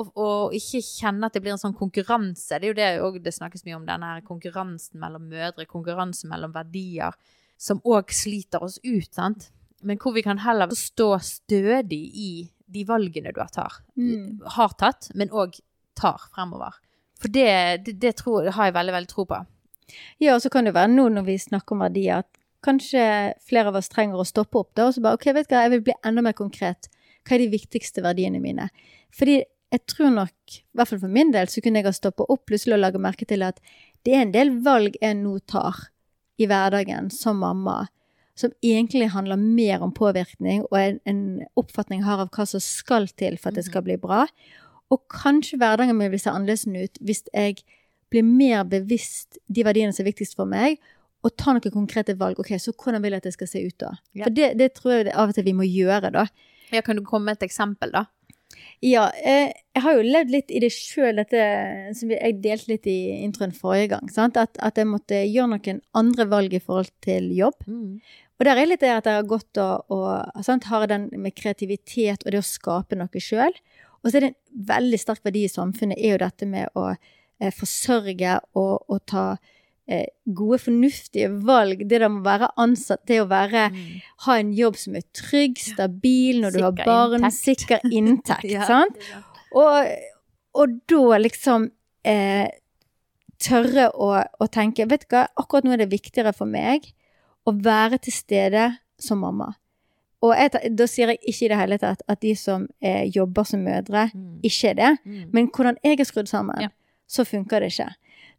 Og, 0.00 0.08
og 0.16 0.54
ikke 0.56 0.80
kjenne 0.80 1.28
at 1.28 1.34
det 1.36 1.42
blir 1.44 1.52
en 1.52 1.60
sånn 1.60 1.76
konkurranse. 1.76 2.56
Det 2.56 2.64
er 2.64 2.70
jo 2.70 2.76
det 2.78 2.90
og 3.04 3.18
det 3.24 3.34
snakkes 3.36 3.66
mye 3.66 3.76
om, 3.76 3.84
denne 3.88 4.14
konkurransen 4.24 5.00
mellom 5.02 5.26
mødre, 5.28 5.66
konkurransen 5.68 6.32
mellom 6.32 6.54
verdier, 6.54 7.12
som 7.60 7.82
òg 7.84 8.10
sliter 8.16 8.64
oss 8.64 8.78
ut, 8.82 9.10
sant. 9.12 9.50
Men 9.84 9.98
hvor 10.00 10.14
vi 10.16 10.22
kan 10.24 10.40
heller 10.40 10.72
stå 10.78 11.10
stødig 11.26 12.00
i 12.16 12.30
de 12.72 12.84
valgene 12.88 13.34
du 13.34 13.40
har, 13.42 13.50
tar, 13.52 13.80
Mm. 13.98 14.40
har 14.56 14.72
tatt, 14.80 15.10
men 15.14 15.28
òg 15.28 15.58
tar 15.98 16.22
fremover. 16.32 16.78
For 17.20 17.28
det, 17.28 17.84
det, 17.84 17.98
det 18.00 18.14
tror, 18.16 18.48
har 18.50 18.70
jeg 18.70 18.74
veldig, 18.74 18.94
veldig 18.96 19.10
tro 19.12 19.24
på. 19.28 19.42
Ja, 20.22 20.34
og 20.34 20.40
så 20.40 20.48
kan 20.50 20.64
det 20.64 20.72
være 20.74 20.88
nå 20.94 21.08
når 21.12 21.26
vi 21.26 21.36
snakker 21.38 21.76
om 21.76 21.84
verdier, 21.84 22.22
at 22.24 22.38
kanskje 22.64 23.02
flere 23.44 23.68
av 23.68 23.76
oss 23.76 23.90
trenger 23.92 24.16
å 24.22 24.24
stoppe 24.26 24.56
opp 24.62 24.72
da, 24.78 24.86
og 24.88 24.94
så 24.96 25.02
bare, 25.04 25.18
ok, 25.20 25.28
vet 25.36 25.50
du 25.50 25.54
hva, 25.54 25.66
jeg 25.66 25.74
vil 25.76 25.84
bli 25.90 25.94
enda 26.08 26.22
mer 26.24 26.32
konkret. 26.38 26.88
Hva 27.22 27.36
er 27.36 27.44
de 27.44 27.52
viktigste 27.52 28.04
verdiene 28.04 28.40
mine? 28.42 28.68
Fordi 29.14 29.40
jeg 29.72 29.86
tror 29.88 30.12
nok, 30.12 30.34
i 30.52 30.76
hvert 30.76 30.90
fall 30.90 31.00
for 31.00 31.12
min 31.12 31.32
del, 31.32 31.48
så 31.48 31.62
kunne 31.64 31.80
jeg 31.80 31.88
ha 31.88 31.94
stoppa 31.96 32.26
opp 32.28 32.44
plutselig 32.50 32.76
og 32.76 32.82
lage 32.82 33.00
merke 33.00 33.28
til 33.28 33.44
at 33.46 33.60
det 34.04 34.14
er 34.16 34.26
en 34.26 34.34
del 34.34 34.52
valg 34.64 34.98
jeg 35.00 35.16
nå 35.20 35.38
tar 35.48 35.86
i 36.40 36.48
hverdagen 36.50 37.08
som 37.14 37.40
mamma, 37.40 37.86
som 38.36 38.52
egentlig 38.64 39.10
handler 39.12 39.40
mer 39.40 39.84
om 39.84 39.92
påvirkning 39.94 40.64
og 40.70 40.76
en, 40.80 40.98
en 41.08 41.22
oppfatning 41.60 42.00
jeg 42.02 42.08
har 42.08 42.24
av 42.24 42.32
hva 42.34 42.46
som 42.48 42.62
skal 42.64 43.08
til 43.20 43.38
for 43.40 43.52
at 43.52 43.60
det 43.60 43.66
skal 43.68 43.84
bli 43.86 43.96
bra. 44.00 44.24
Og 44.92 45.04
kanskje 45.12 45.60
hverdagen 45.60 45.96
min 45.96 46.12
vil 46.12 46.20
se 46.20 46.32
annerledes 46.32 46.66
ut 46.68 47.00
hvis 47.00 47.24
jeg 47.32 47.62
blir 48.12 48.26
mer 48.26 48.66
bevisst 48.68 49.38
de 49.48 49.64
verdiene 49.64 49.94
som 49.94 50.04
er 50.04 50.10
viktigst 50.10 50.36
for 50.36 50.48
meg, 50.48 50.80
og 51.22 51.36
tar 51.38 51.54
noen 51.54 51.72
konkrete 51.72 52.16
valg. 52.18 52.40
Ok, 52.42 52.50
så 52.58 52.74
hvordan 52.74 53.02
vil 53.04 53.14
jeg 53.14 53.22
at 53.22 53.28
det 53.28 53.36
skal 53.36 53.48
se 53.48 53.62
ut 53.62 53.76
da? 53.80 53.92
Ja. 54.12 54.26
For 54.26 54.34
det, 54.36 54.48
det 54.58 54.72
tror 54.76 54.96
jeg 54.96 55.06
det 55.06 55.14
av 55.14 55.30
og 55.30 55.36
til 55.36 55.46
vi 55.46 55.54
må 55.56 55.66
gjøre, 55.68 56.10
da. 56.12 56.26
Ja, 56.72 56.82
kan 56.84 56.98
du 56.98 57.04
komme 57.04 57.30
med 57.30 57.40
et 57.40 57.48
eksempel, 57.50 57.92
da? 57.94 58.06
Ja, 58.84 59.06
eh, 59.24 59.52
jeg 59.74 59.82
har 59.84 59.96
jo 59.96 60.02
levd 60.04 60.32
litt 60.32 60.50
i 60.52 60.60
det 60.62 60.72
sjøl, 60.74 61.16
dette 61.20 61.42
som 61.96 62.10
jeg 62.12 62.40
delte 62.42 62.72
litt 62.72 62.88
i 62.90 62.98
introen 63.22 63.54
forrige 63.56 63.92
gang. 63.94 64.10
Sant? 64.12 64.36
At, 64.40 64.58
at 64.58 64.80
jeg 64.80 64.90
måtte 64.90 65.22
gjøre 65.22 65.54
noen 65.54 65.80
andre 65.96 66.26
valg 66.28 66.56
i 66.56 66.60
forhold 66.62 66.90
til 67.04 67.30
jobb. 67.36 67.62
Og 68.42 68.46
der 68.48 68.58
er 68.58 68.66
litt 68.66 68.82
det 68.82 68.90
at 68.90 69.06
jeg 69.06 69.20
har 69.20 69.28
gått 69.30 69.60
og, 69.62 69.92
og 69.94 70.42
sant, 70.44 70.66
har 70.72 70.88
den 70.90 71.06
med 71.14 71.36
kreativitet 71.38 72.24
og 72.26 72.34
det 72.34 72.42
å 72.42 72.46
skape 72.46 72.98
noe 72.98 73.22
sjøl. 73.22 73.54
Og 74.02 74.10
så 74.10 74.18
er 74.18 74.24
det 74.24 74.30
en 74.32 74.66
veldig 74.72 74.98
sterk 74.98 75.22
verdi 75.24 75.44
i 75.46 75.52
samfunnet 75.52 76.00
er 76.00 76.16
jo 76.16 76.22
dette 76.24 76.48
med 76.50 76.74
å 76.74 76.88
eh, 76.90 77.52
forsørge 77.54 78.40
og, 78.58 78.74
og 78.90 79.04
ta 79.06 79.26
eh, 79.88 80.06
gode, 80.26 80.58
fornuftige 80.62 81.28
valg. 81.46 81.82
Det 81.88 82.00
å 82.06 82.10
være 82.24 82.48
ansatt, 82.62 83.02
det 83.08 83.20
å 83.22 83.28
være, 83.30 83.66
ha 84.26 84.38
en 84.38 84.52
jobb 84.56 84.76
som 84.80 84.96
er 84.96 85.04
trygg, 85.16 85.58
stabil 85.58 86.40
når 86.44 86.56
du 86.56 86.62
har 86.64 86.72
barn, 86.84 87.20
inntekt. 87.24 87.42
sikker 87.42 87.86
inntekt. 87.98 88.44
Ja. 88.50 88.66
sant? 88.68 88.98
Og, 89.52 89.88
og 90.56 90.76
da 90.88 91.18
liksom 91.20 91.70
eh, 92.08 92.48
tørre 93.42 93.88
å, 93.98 94.12
å 94.22 94.46
tenke 94.52 94.86
Vet 94.88 95.06
du 95.08 95.16
hva, 95.16 95.26
akkurat 95.40 95.66
nå 95.66 95.74
er 95.74 95.82
det 95.82 95.90
viktigere 95.92 96.32
for 96.36 96.46
meg 96.48 96.92
å 97.48 97.52
være 97.58 97.98
til 98.04 98.14
stede 98.14 98.68
som 99.02 99.18
mamma. 99.24 99.48
Og 100.22 100.30
jeg, 100.38 100.70
da 100.78 100.86
sier 100.86 101.10
jeg 101.10 101.18
ikke 101.26 101.44
i 101.44 101.48
det 101.50 101.56
hele 101.58 101.76
tatt 101.82 102.04
at 102.06 102.20
de 102.22 102.30
som 102.38 102.68
eh, 102.78 103.08
jobber 103.10 103.42
som 103.48 103.64
mødre, 103.66 104.04
ikke 104.46 104.68
er 104.70 104.76
det. 104.78 104.90
Men 105.34 105.48
hvordan 105.50 105.80
jeg 105.82 105.98
er 105.98 106.06
skrudd 106.06 106.30
sammen, 106.30 106.60
Ja. 106.62 106.68
så 107.10 107.24
funker 107.26 107.58
det 107.64 107.72
ikke. 107.72 107.88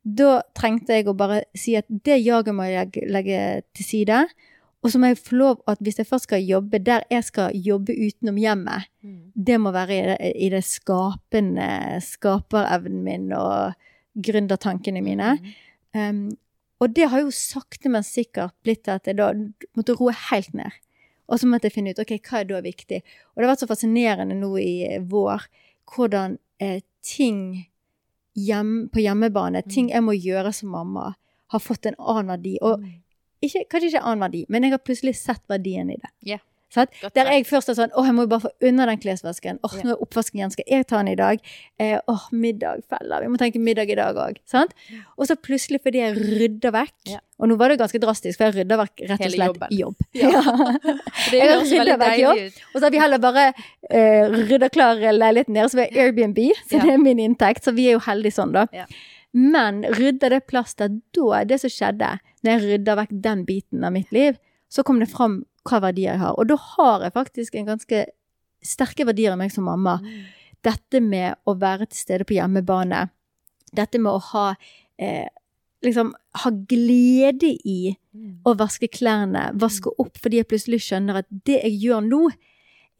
Da 0.03 0.41
trengte 0.55 0.97
jeg 0.97 1.07
å 1.07 1.15
bare 1.15 1.43
si 1.55 1.77
at 1.79 1.87
det 1.87 2.19
jaget 2.19 2.55
må 2.55 2.67
jeg 2.67 3.05
legge 3.07 3.39
til 3.75 3.87
side. 3.87 4.25
Og 4.83 4.91
så 4.91 4.99
må 4.99 5.13
jeg 5.13 5.21
få 5.23 5.37
lov 5.39 5.61
at 5.71 5.79
hvis 5.79 6.01
jeg 6.01 6.09
først 6.09 6.27
skal 6.27 6.43
jobbe 6.43 6.81
der 6.83 7.05
jeg 7.11 7.23
skal 7.23 7.55
jobbe 7.55 7.95
utenom 7.95 8.35
hjemmet, 8.41 8.89
det 9.33 9.55
må 9.63 9.71
være 9.71 9.95
i 9.95 10.03
det, 10.09 10.31
i 10.35 10.49
det 10.51 10.63
skapende, 10.67 11.69
skaperevnen 12.03 13.03
min 13.05 13.29
og 13.37 13.77
gründertankene 14.13 15.01
mine. 15.01 15.37
Um, 15.95 16.33
og 16.83 16.91
det 16.91 17.07
har 17.13 17.23
jo 17.23 17.31
sakte, 17.31 17.87
men 17.87 18.03
sikkert 18.03 18.55
blitt 18.65 18.83
til 18.83 18.97
at 18.97 19.07
jeg 19.07 19.21
da 19.21 19.31
måtte 19.77 19.95
roe 19.95 20.11
helt 20.29 20.51
ned. 20.57 20.81
Og 21.31 21.39
så 21.39 21.47
måtte 21.47 21.69
jeg 21.69 21.77
finne 21.77 21.93
ut 21.95 22.01
ok, 22.03 22.17
hva 22.19 22.41
er 22.41 22.49
da 22.49 22.59
viktig. 22.65 22.99
Og 23.31 23.39
det 23.39 23.47
har 23.47 23.53
vært 23.53 23.63
så 23.63 23.69
fascinerende 23.71 24.35
nå 24.35 24.51
i 24.59 24.97
vår 24.99 25.47
hvordan 25.93 26.35
eh, 26.59 26.81
ting 27.05 27.69
hjem, 28.33 28.89
på 28.93 29.03
hjemmebane, 29.03 29.63
ting 29.69 29.91
jeg 29.91 30.03
må 30.05 30.15
gjøre 30.17 30.53
som 30.55 30.73
mamma, 30.73 31.13
har 31.53 31.61
fått 31.61 31.85
en 31.89 31.99
annen 31.99 32.33
verdi. 32.33 32.55
Og 32.65 32.81
ikke, 33.43 33.65
kanskje 33.69 33.91
ikke 33.91 34.03
annen 34.03 34.25
verdi, 34.25 34.43
men 34.49 34.65
jeg 34.65 34.75
har 34.75 34.83
plutselig 34.83 35.15
sett 35.19 35.43
verdien 35.51 35.91
i 35.93 35.99
det. 36.01 36.11
Ja. 36.33 36.39
Der 37.13 37.29
jeg 37.31 37.45
først 37.49 37.69
er 37.69 37.77
sånn 37.77 37.91
Åh, 37.93 38.05
jeg 38.07 38.15
må 38.17 38.25
jo 38.25 38.31
bare 38.31 38.43
få 38.47 38.51
unna 38.69 38.85
den 38.89 38.99
klesvasken. 39.03 39.59
Åh, 39.63 39.75
nå 39.83 39.93
er 39.93 40.01
oppvasken 40.01 40.39
igjen. 40.39 40.53
Skal 40.55 40.65
jeg 40.71 40.87
ta 40.89 40.97
den 41.01 41.11
i 41.13 41.15
dag? 41.19 41.39
Eh, 41.79 41.99
åh, 42.09 42.23
middag 42.31 42.81
feller. 42.89 43.21
Vi 43.21 43.29
må 43.33 43.37
tenke 43.41 43.61
middag 43.61 43.91
i 43.93 43.97
dag 43.99 44.17
òg. 44.17 44.39
Og 45.17 45.27
så 45.29 45.37
plutselig 45.37 45.81
fordi 45.83 46.01
jeg 46.01 46.17
rydder 46.17 46.73
vekk 46.75 47.13
Ja. 47.13 47.19
Og 47.43 47.49
nå 47.49 47.55
var 47.59 47.69
det 47.73 47.79
ganske 47.81 47.99
drastisk, 47.99 48.37
for 48.39 48.47
jeg 48.47 48.55
rydder 48.61 48.77
vekk 48.79 49.01
rett 49.09 49.23
og 49.25 49.33
slett 49.33 49.73
jobb. 49.75 49.95
Ja. 50.13 50.29
Det 51.31 51.41
høres 51.41 51.71
veldig 51.79 51.97
deilig 51.99 52.45
ut. 52.47 52.61
Og 52.73 52.77
så 52.79 52.85
har 52.85 52.93
vi 52.93 53.01
heller 53.01 53.19
bare 53.23 53.45
eh, 53.89 54.29
rydda 54.47 54.69
klar 54.73 55.01
leiligheten 55.01 55.57
deres 55.57 55.75
ved 55.75 55.91
Airbnb, 55.97 56.39
så 56.69 56.77
Ja. 56.79 56.83
det 56.85 56.93
er 56.93 57.01
min 57.03 57.19
inntekt. 57.19 57.65
Så 57.65 57.73
vi 57.75 57.89
er 57.89 57.97
jo 57.97 58.03
heldige 58.05 58.37
sånn, 58.37 58.53
da. 58.55 58.67
Ja. 58.73 58.85
Men 59.33 59.81
rydda 59.97 60.29
det 60.29 60.43
plass 60.47 60.75
der 60.77 60.93
da, 61.17 61.43
det 61.49 61.59
som 61.63 61.71
skjedde, 61.73 62.11
når 62.45 62.51
jeg 62.53 62.63
rydda 62.69 62.95
vekk 63.01 63.13
den 63.25 63.43
biten 63.49 63.83
av 63.83 63.91
mitt 63.95 64.11
liv, 64.13 64.37
så 64.69 64.83
kom 64.85 64.99
det 65.01 65.09
fram 65.11 65.41
hva 65.67 65.79
verdier 65.83 66.13
jeg 66.13 66.21
har. 66.23 66.37
Og 66.39 66.49
da 66.49 66.57
har 66.59 67.05
jeg 67.05 67.15
faktisk 67.15 67.55
en 67.55 67.69
ganske 67.73 68.05
sterke 68.63 69.05
verdier 69.07 69.35
i 69.35 69.39
meg 69.39 69.53
som 69.53 69.67
mamma. 69.67 69.99
Dette 70.63 71.01
med 71.03 71.39
å 71.47 71.55
være 71.59 71.89
til 71.91 71.99
stede 71.99 72.27
på 72.27 72.37
hjemmebane. 72.37 73.05
Dette 73.75 73.99
med 73.99 74.13
å 74.13 74.21
ha 74.31 74.45
eh, 75.01 75.27
liksom 75.83 76.13
ha 76.43 76.51
glede 76.69 77.51
i 77.67 77.95
å 78.45 78.53
vaske 78.57 78.87
klærne, 78.91 79.49
vaske 79.59 79.91
opp, 79.99 80.15
fordi 80.21 80.39
jeg 80.39 80.49
plutselig 80.49 80.81
skjønner 80.85 81.21
at 81.21 81.29
det 81.47 81.59
jeg 81.59 81.79
gjør 81.87 82.05
nå, 82.07 82.21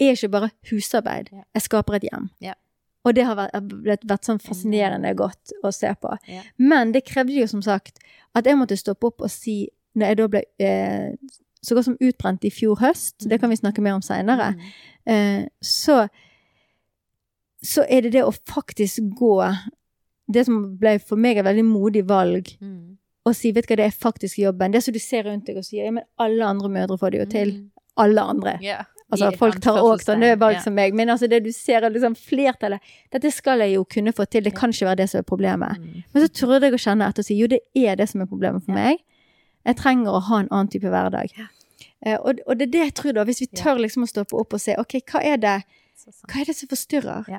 er 0.02 0.18
ikke 0.18 0.32
bare 0.34 0.52
husarbeid. 0.72 1.30
Jeg 1.32 1.66
skaper 1.68 2.00
et 2.00 2.08
hjem. 2.10 2.28
Ja. 2.44 2.58
Og 3.04 3.16
det 3.18 3.26
har 3.28 3.38
vært, 3.38 4.06
vært 4.08 4.28
sånn 4.28 4.42
fascinerende 4.42 5.12
godt 5.20 5.54
å 5.64 5.72
se 5.76 5.92
på. 6.00 6.16
Ja. 6.32 6.44
Men 6.60 6.94
det 6.96 7.06
krevde 7.10 7.36
jo 7.36 7.48
som 7.52 7.64
sagt 7.64 8.00
at 8.34 8.48
jeg 8.48 8.58
måtte 8.60 8.80
stoppe 8.80 9.12
opp 9.12 9.26
og 9.26 9.32
si, 9.32 9.68
når 10.00 10.12
jeg 10.12 10.20
da 10.20 10.28
ble 10.32 10.44
eh, 10.64 11.34
så 11.64 11.76
godt 11.78 11.88
som 11.88 11.98
utbrent 12.04 12.44
i 12.46 12.52
fjor 12.52 12.76
høst, 12.82 13.24
det 13.30 13.40
kan 13.40 13.50
vi 13.50 13.56
snakke 13.60 13.82
mer 13.82 13.96
om 13.96 14.04
seinere, 14.04 14.52
eh, 15.08 15.46
så 15.64 16.04
så 17.64 17.86
er 17.88 18.02
det 18.04 18.14
det 18.18 18.24
å 18.28 18.32
faktisk 18.34 19.06
gå 19.16 19.38
Det 20.34 20.46
som 20.48 20.78
ble 20.80 20.98
for 21.04 21.20
meg 21.20 21.38
et 21.38 21.46
veldig 21.46 21.66
modig 21.68 22.06
valg, 22.08 22.48
Mm. 22.62 22.98
å 23.28 23.34
si 23.36 23.52
vet 23.52 23.68
du 23.68 23.74
hva, 23.74 23.78
det 23.78 23.86
er 23.86 23.92
faktisk 23.92 24.38
jobben. 24.40 24.72
Det 24.72 24.82
som 24.84 24.94
du 24.94 25.00
ser 25.00 25.24
rundt 25.24 25.46
deg 25.46 25.58
og 25.58 25.64
sier 25.66 25.86
ja, 25.86 25.92
men 25.92 26.04
alle 26.18 26.42
andre 26.46 26.70
mødre 26.70 26.98
får 26.98 27.12
det 27.12 27.20
jo 27.20 27.26
til. 27.26 27.52
Mm. 27.52 27.72
Alle 27.98 28.22
andre. 28.22 28.54
Altså, 29.12 29.38
folk 29.38 29.60
tar 29.62 29.78
òg 29.78 30.02
sånne 30.02 30.40
valg 30.40 30.62
som 30.64 30.74
meg, 30.74 30.94
men 30.96 31.10
altså 31.10 31.28
det 31.30 31.44
du 31.44 31.52
ser, 31.52 31.84
er 31.84 31.92
liksom 31.92 32.16
flertallet 32.18 32.80
Dette 33.12 33.30
skal 33.32 33.60
jeg 33.60 33.76
jo 33.76 33.84
kunne 33.84 34.14
få 34.14 34.26
til, 34.26 34.44
det 34.44 34.56
kan 34.56 34.72
ikke 34.72 34.88
være 34.88 34.98
det 35.04 35.10
som 35.12 35.20
er 35.20 35.24
problemet. 35.24 35.78
Mm. 35.78 36.04
Men 36.14 36.24
så 36.24 36.32
trodde 36.34 36.64
jeg 36.64 36.74
å 36.74 36.82
kjenne 36.88 37.10
etter 37.10 37.20
og 37.22 37.26
si 37.26 37.38
jo, 37.38 37.48
det 37.48 37.60
er 37.76 37.96
det 38.00 38.10
som 38.10 38.22
er 38.22 38.26
problemet 38.26 38.64
for 38.66 38.74
meg. 38.74 38.98
Jeg 39.66 39.78
trenger 39.80 40.12
å 40.18 40.20
ha 40.28 40.40
en 40.44 40.50
annen 40.52 40.68
type 40.74 40.90
hverdag. 40.92 41.32
Eh, 42.06 42.18
og, 42.20 42.40
og 42.48 42.58
det 42.60 42.68
er 42.68 42.72
det 42.74 42.82
jeg 42.84 42.94
tror, 43.00 43.14
da, 43.16 43.24
hvis 43.24 43.40
vi 43.46 43.48
tør 43.56 43.80
liksom 43.80 44.04
å 44.04 44.10
stoppe 44.12 44.36
opp 44.36 44.54
og 44.54 44.60
se 44.62 44.76
ok, 44.80 44.98
hva 45.12 45.22
er 45.24 45.38
det, 45.40 45.58
hva 46.28 46.42
er 46.42 46.46
det 46.50 46.56
som 46.58 46.68
forstyrrer? 46.72 47.30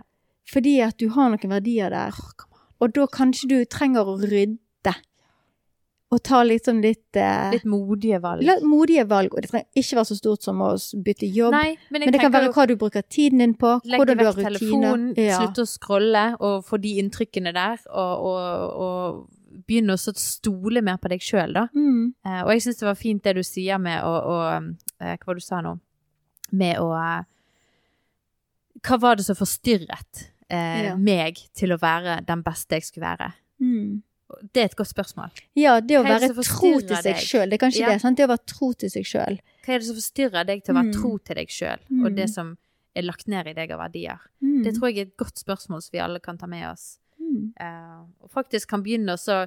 Fordi 0.52 0.78
at 0.84 0.96
du 1.00 1.08
har 1.14 1.30
noen 1.32 1.52
verdier 1.56 1.90
der. 1.92 2.16
Og 2.80 2.92
da 2.96 3.06
kanskje 3.08 3.48
du 3.48 3.58
trenger 3.64 4.08
å 4.08 4.16
rydde. 4.20 4.94
Og 6.12 6.20
ta 6.22 6.42
litt 6.46 6.66
sånn 6.68 6.78
litt, 6.84 7.16
eh, 7.18 7.50
Litt 7.56 7.64
modige 7.66 8.20
valg. 8.22 8.44
litt 8.46 8.62
modige 8.62 9.02
valg. 9.08 9.32
Og 9.34 9.40
det 9.42 9.50
trenger 9.50 9.66
ikke 9.80 9.96
være 9.98 10.08
så 10.12 10.16
stort 10.18 10.44
som 10.46 10.60
å 10.62 10.68
bytte 11.02 11.26
jobb. 11.26 11.50
Nei, 11.56 11.76
men 11.90 12.04
men 12.04 12.12
det 12.14 12.20
kan 12.20 12.30
være 12.32 12.52
hva 12.54 12.66
du 12.68 12.76
bruker 12.76 13.02
tiden 13.02 13.38
din 13.42 13.54
på. 13.54 13.80
legge 13.84 13.98
Hvordan 14.04 14.18
du 14.20 14.24
har 14.24 14.32
vekk 14.36 14.46
telefonen, 14.46 15.14
Ja. 15.16 15.38
slutte 15.40 15.64
å 15.64 15.66
scrolle 15.66 16.36
og 16.40 16.64
få 16.64 16.80
de 16.80 16.92
inntrykkene 17.02 17.52
der, 17.56 17.80
og, 17.90 18.28
og, 18.30 18.80
og 18.84 19.28
begynne 19.66 19.94
å 19.96 19.96
stole 19.98 20.82
mer 20.82 20.96
på 21.02 21.08
deg 21.08 21.20
sjøl, 21.20 21.52
da. 21.54 21.66
Mm. 21.74 22.14
Eh, 22.26 22.42
og 22.44 22.50
jeg 22.52 22.62
syns 22.62 22.78
det 22.78 22.86
var 22.88 22.94
fint 23.00 23.22
det 23.24 23.34
du 23.36 23.42
sier 23.42 23.78
med 23.78 24.02
å, 24.02 24.12
å 24.12 24.36
eh, 25.00 25.16
Hva 25.16 25.26
var 25.26 25.34
det 25.34 25.40
du 25.42 25.46
sa 25.46 25.60
nå? 25.64 25.78
Med 26.52 26.78
å 26.78 26.90
eh, 26.94 27.22
Hva 28.84 28.98
var 29.00 29.16
det 29.16 29.24
som 29.26 29.36
forstyrret 29.38 30.24
eh, 30.50 30.82
Ja. 30.90 30.96
meg 30.96 31.38
til 31.56 31.72
å 31.74 31.78
være 31.80 32.20
den 32.26 32.42
beste 32.44 32.76
jeg 32.78 32.84
skulle 32.90 33.06
være? 33.16 33.30
Mm. 33.60 34.02
Det 34.52 34.60
er 34.62 34.64
et 34.70 34.76
godt 34.76 34.90
spørsmål. 34.90 35.30
Ja, 35.54 35.76
det 35.80 35.96
å 35.98 36.02
Hva 36.02 36.18
det 36.18 36.30
være 36.32 36.44
tro 36.48 36.72
til 36.80 36.96
seg 37.04 37.20
sjøl. 37.22 37.50
Det 37.50 37.58
er 37.58 37.62
kanskje 37.66 37.80
Ja. 37.84 37.88
det. 37.92 38.00
Sant? 38.02 38.16
Det 38.18 38.24
å 38.26 38.32
være 38.32 38.46
tro 38.50 38.72
til 38.72 38.90
seg 38.90 39.04
sjøl. 39.06 39.38
Hva 39.64 39.74
er 39.74 39.78
det 39.78 39.86
som 39.86 39.96
forstyrrer 40.00 40.46
deg 40.48 40.64
til 40.64 40.74
å 40.74 40.78
være 40.80 40.90
Mm. 40.90 40.92
tro 41.00 41.18
til 41.18 41.34
deg 41.36 41.48
sjøl, 41.48 41.78
Mm. 41.90 42.04
og 42.06 42.14
det 42.16 42.28
som 42.30 42.58
er 42.96 43.02
lagt 43.02 43.28
ned 43.28 43.46
i 43.46 43.52
deg 43.54 43.70
av 43.70 43.78
verdier? 43.80 44.18
Mm. 44.42 44.64
Det 44.64 44.74
tror 44.74 44.88
jeg 44.90 44.98
er 44.98 45.02
et 45.08 45.16
godt 45.16 45.38
spørsmål 45.38 45.82
som 45.82 45.90
vi 45.92 45.98
alle 46.00 46.20
kan 46.20 46.36
ta 46.38 46.46
med 46.46 46.66
oss. 46.72 46.98
Mm. 47.34 47.52
Eh, 47.60 48.00
og 48.24 48.30
faktisk 48.32 48.70
kan 48.70 48.84
begynne 48.84 49.16
å 49.18 49.44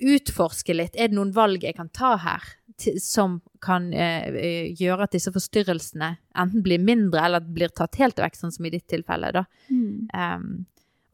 utforske 0.00 0.74
litt. 0.74 0.96
Er 0.96 1.10
det 1.10 1.18
noen 1.18 1.32
valg 1.34 1.64
jeg 1.64 1.76
kan 1.78 1.90
ta 1.94 2.14
her 2.20 2.46
til, 2.80 2.98
som 3.02 3.38
kan 3.62 3.90
eh, 3.94 4.72
gjøre 4.78 5.06
at 5.06 5.14
disse 5.14 5.32
forstyrrelsene 5.34 6.14
enten 6.40 6.64
blir 6.64 6.82
mindre 6.82 7.22
eller 7.26 7.44
blir 7.44 7.72
tatt 7.74 8.00
helt 8.00 8.18
vekk, 8.20 8.38
sånn 8.38 8.54
som 8.54 8.66
i 8.66 8.72
ditt 8.74 8.88
tilfelle, 8.90 9.32
da. 9.36 9.44
Mm. 9.70 10.08
Um, 10.14 10.50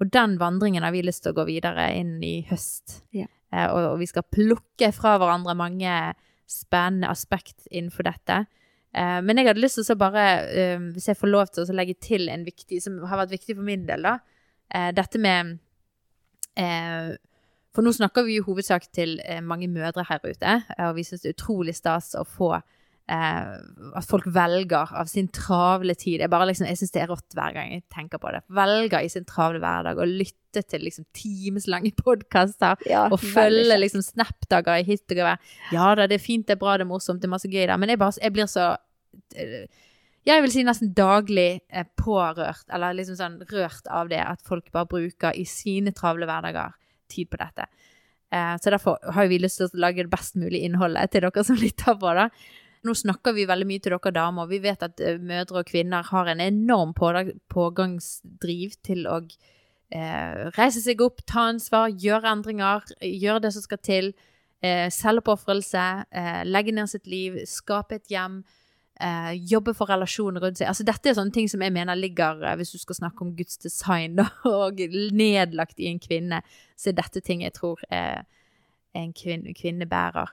og 0.01 0.13
den 0.13 0.37
vandringen 0.41 0.85
har 0.85 0.93
vi 0.93 1.05
lyst 1.05 1.25
til 1.25 1.33
å 1.33 1.39
gå 1.39 1.47
videre 1.49 1.89
inn 1.97 2.19
i 2.25 2.39
høst. 2.51 3.01
Ja. 3.17 3.29
Uh, 3.53 3.69
og, 3.71 3.81
og 3.95 3.99
vi 4.03 4.09
skal 4.11 4.27
plukke 4.29 4.93
fra 4.95 5.17
hverandre 5.21 5.57
mange 5.57 5.97
spennende 6.47 7.11
aspekt 7.11 7.67
innenfor 7.73 8.07
dette. 8.07 8.45
Men 8.97 9.37
jeg 9.37 9.49
hadde 9.51 9.61
lyst 9.61 9.77
til 9.77 9.93
å 9.93 9.99
bare, 9.99 10.23
hvis 10.95 11.09
jeg 11.11 11.19
får 11.19 11.29
lov 11.29 11.51
til 11.53 11.67
å 11.67 11.75
legge 11.77 11.97
til 12.01 12.31
en 12.33 12.47
viktig, 12.47 12.79
som 12.81 12.95
har 13.11 13.19
vært 13.21 13.35
viktig 13.35 13.57
for 13.59 13.67
min 13.67 13.83
del, 13.85 14.07
da. 14.07 14.15
Eh, 14.75 14.91
dette 14.97 15.21
med 15.23 15.57
eh, 16.59 17.13
For 17.75 17.85
nå 17.87 17.93
snakker 17.95 18.27
vi 18.27 18.39
jo 18.39 18.45
i 18.45 18.49
hovedsak 18.49 18.89
til 18.95 19.19
eh, 19.25 19.43
mange 19.45 19.69
mødre 19.71 20.07
her 20.09 20.23
ute, 20.25 20.57
og 20.79 20.97
vi 20.97 21.05
syns 21.07 21.23
det 21.23 21.33
er 21.33 21.37
utrolig 21.37 21.77
stas 21.77 22.15
å 22.19 22.25
få 22.25 22.55
eh, 22.57 23.53
at 24.01 24.09
folk 24.09 24.27
velger 24.33 24.95
av 24.97 25.11
sin 25.11 25.29
travle 25.29 25.95
tid. 25.95 26.23
Jeg, 26.25 26.33
bare 26.33 26.49
liksom, 26.51 26.67
jeg 26.71 26.81
syns 26.81 26.95
det 26.95 27.03
er 27.05 27.13
rått 27.13 27.37
hver 27.37 27.55
gang 27.57 27.75
jeg 27.75 27.85
tenker 27.93 28.23
på 28.23 28.33
det. 28.35 28.43
Velger 28.57 29.05
i 29.05 29.11
sin 29.13 29.29
travle 29.29 29.61
hverdag 29.63 30.01
å 30.01 30.09
lytte 30.09 30.65
til 30.65 30.87
liksom 30.87 31.07
timeslange 31.17 31.93
podkaster. 32.05 32.81
Ja, 32.89 33.07
Og 33.13 33.21
følge 33.21 33.77
liksom 33.79 34.05
Snap-dager 34.07 34.81
i 34.81 34.87
hit 34.89 35.05
og 35.13 35.21
gevær. 35.21 35.53
Ja 35.75 35.93
da, 35.99 36.09
det 36.09 36.19
er 36.19 36.25
fint, 36.25 36.49
det 36.49 36.57
er 36.57 36.63
bra, 36.63 36.79
det 36.81 36.87
er 36.89 36.93
morsomt, 36.95 37.21
det 37.23 37.29
er 37.29 37.37
masse 37.37 37.51
gøy 37.53 37.67
der. 37.67 37.77
Men 37.77 37.93
jeg, 37.93 38.01
bare, 38.03 38.17
jeg 38.23 38.35
blir 38.35 38.49
så 38.51 38.73
eh, 39.37 39.69
Jeg 40.27 40.43
vil 40.43 40.51
si 40.51 40.65
nesten 40.67 40.91
daglig 40.97 41.63
eh, 41.71 41.87
pårørt, 41.99 42.67
eller 42.75 42.97
liksom 42.99 43.19
sånn 43.19 43.39
rørt 43.53 43.87
av 43.87 44.11
det 44.11 44.23
at 44.25 44.43
folk 44.47 44.73
bare 44.75 44.91
bruker 44.91 45.37
i 45.39 45.45
sine 45.47 45.95
travle 45.95 46.27
hverdager 46.27 46.75
tid 47.13 47.31
på 47.31 47.39
dette. 47.39 47.69
Eh, 48.35 48.55
så 48.59 48.73
derfor 48.75 48.99
har 49.15 49.29
vi 49.31 49.39
lyst 49.39 49.61
til 49.61 49.71
å 49.71 49.83
lage 49.87 50.03
det 50.03 50.11
best 50.11 50.35
mulige 50.35 50.67
innholdet 50.67 51.13
til 51.15 51.27
dere 51.29 51.45
som 51.47 51.61
lytter 51.63 51.99
på. 52.01 52.15
da. 52.19 52.29
Nå 52.87 52.95
snakker 52.95 53.35
vi 53.37 53.47
veldig 53.49 53.67
mye 53.71 53.83
til 53.83 53.95
dere 53.95 54.15
damer. 54.15 54.51
Vi 54.51 54.63
vet 54.65 54.83
at 54.83 55.01
eh, 55.01 55.21
mødre 55.23 55.63
og 55.63 55.71
kvinner 55.71 56.07
har 56.11 56.33
en 56.33 56.43
enorm 56.43 56.95
pågangsdriv 56.97 58.77
til 58.87 59.07
å 59.07 59.21
eh, 59.23 60.47
reise 60.59 60.83
seg 60.83 61.03
opp, 61.07 61.23
ta 61.27 61.49
ansvar, 61.53 61.95
gjøre 61.95 62.35
endringer, 62.35 62.87
gjøre 63.01 63.47
det 63.47 63.55
som 63.57 63.65
skal 63.65 63.83
til. 63.83 64.13
Eh, 64.65 64.87
Selvoppofrelse, 64.91 65.89
eh, 66.11 66.45
legge 66.49 66.75
ned 66.75 66.91
sitt 66.91 67.07
liv, 67.07 67.43
skape 67.47 68.01
et 68.01 68.11
hjem. 68.11 68.43
Eh, 69.01 69.33
jobbe 69.53 69.75
for 69.77 69.91
relasjoner 69.91 70.41
rundt 70.41 70.57
seg. 70.57 70.69
Altså, 70.71 70.85
dette 70.89 71.11
er 71.11 71.15
sånne 71.19 71.33
ting 71.35 71.49
som 71.53 71.61
jeg 71.61 71.73
mener 71.73 71.95
ligger, 71.95 72.39
eh, 72.49 72.55
hvis 72.57 72.71
du 72.73 72.79
skal 72.79 72.95
snakke 72.97 73.21
om 73.27 73.35
Guds 73.37 73.59
design, 73.61 74.15
da, 74.17 74.25
og 74.49 74.79
nedlagt 75.13 75.79
i 75.79 75.91
en 75.91 75.99
kvinne, 76.01 76.39
så 76.77 76.89
er 76.89 76.97
dette 77.03 77.21
ting 77.21 77.43
jeg 77.45 77.53
tror 77.53 77.83
eh, 77.93 78.23
en 78.97 79.13
kvinne, 79.13 79.53
kvinne 79.53 79.85
bærer. 79.87 80.33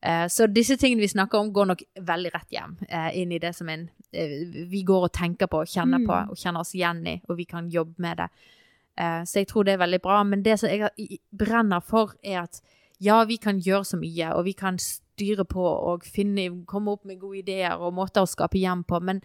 Eh, 0.00 0.28
Så 0.30 0.46
disse 0.46 0.76
tingene 0.78 1.00
vi 1.02 1.08
snakker 1.10 1.38
om, 1.42 1.50
går 1.52 1.66
nok 1.72 1.82
veldig 2.06 2.30
rett 2.36 2.50
hjem 2.54 2.76
eh, 2.88 3.10
inn 3.18 3.32
i 3.32 3.38
det 3.42 3.50
som 3.56 3.68
en, 3.68 3.88
eh, 4.12 4.36
vi 4.70 4.84
går 4.86 5.08
og 5.08 5.12
tenker 5.12 5.46
på 5.50 5.64
og 5.64 5.66
kjenner 5.66 5.98
Mm. 5.98 6.06
på 6.06 6.20
og 6.30 6.36
kjenner 6.38 6.60
oss 6.60 6.74
igjen 6.74 7.02
i, 7.08 7.20
og 7.28 7.36
vi 7.36 7.44
kan 7.50 7.66
jobbe 7.68 7.98
med 7.98 8.16
det. 8.22 8.28
Eh, 8.96 9.22
Så 9.24 9.40
jeg 9.42 9.48
tror 9.48 9.64
det 9.64 9.74
er 9.74 9.82
veldig 9.86 10.00
bra. 10.02 10.22
Men 10.22 10.42
det 10.44 10.60
som 10.60 10.68
jeg 10.70 11.18
brenner 11.36 11.80
for, 11.82 12.14
er 12.22 12.42
at 12.44 12.60
ja, 13.00 13.24
vi 13.24 13.36
kan 13.38 13.58
gjøre 13.58 13.84
så 13.84 13.96
mye, 13.98 14.30
og 14.36 14.44
vi 14.44 14.52
kan 14.52 14.78
styre 15.14 15.46
på 15.48 15.64
og 15.64 16.04
finne, 16.06 16.50
komme 16.68 16.94
opp 16.94 17.08
med 17.08 17.20
gode 17.22 17.40
ideer 17.44 17.78
og 17.78 17.94
måter 17.96 18.24
å 18.24 18.30
skape 18.30 18.60
hjem 18.60 18.84
på, 18.88 19.00
men 19.04 19.22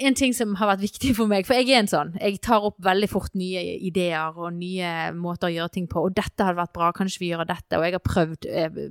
en 0.00 0.16
ting 0.16 0.32
som 0.36 0.54
har 0.56 0.70
vært 0.70 0.84
viktig 0.84 1.12
for 1.18 1.28
meg, 1.30 1.46
for 1.48 1.58
jeg 1.58 1.72
er 1.72 1.82
en 1.82 1.90
sånn, 1.90 2.14
jeg 2.20 2.40
tar 2.44 2.64
opp 2.64 2.78
veldig 2.84 3.08
fort 3.10 3.34
nye 3.36 3.62
ideer 3.84 4.36
og 4.36 4.54
nye 4.56 5.10
måter 5.16 5.50
å 5.50 5.54
gjøre 5.54 5.74
ting 5.76 5.88
på, 5.90 6.06
og 6.06 6.16
dette 6.16 6.46
hadde 6.46 6.60
vært 6.60 6.76
bra, 6.76 6.92
kanskje 6.96 7.24
vi 7.24 7.32
gjør 7.32 7.48
dette, 7.50 7.76
og 7.76 7.86
jeg 7.86 7.96
har 7.96 8.04
prøvd 8.06 8.48
eh, 8.48 8.84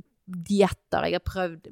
dietter, 0.49 1.07
jeg 1.07 1.17
har 1.17 1.25
prøvd 1.25 1.71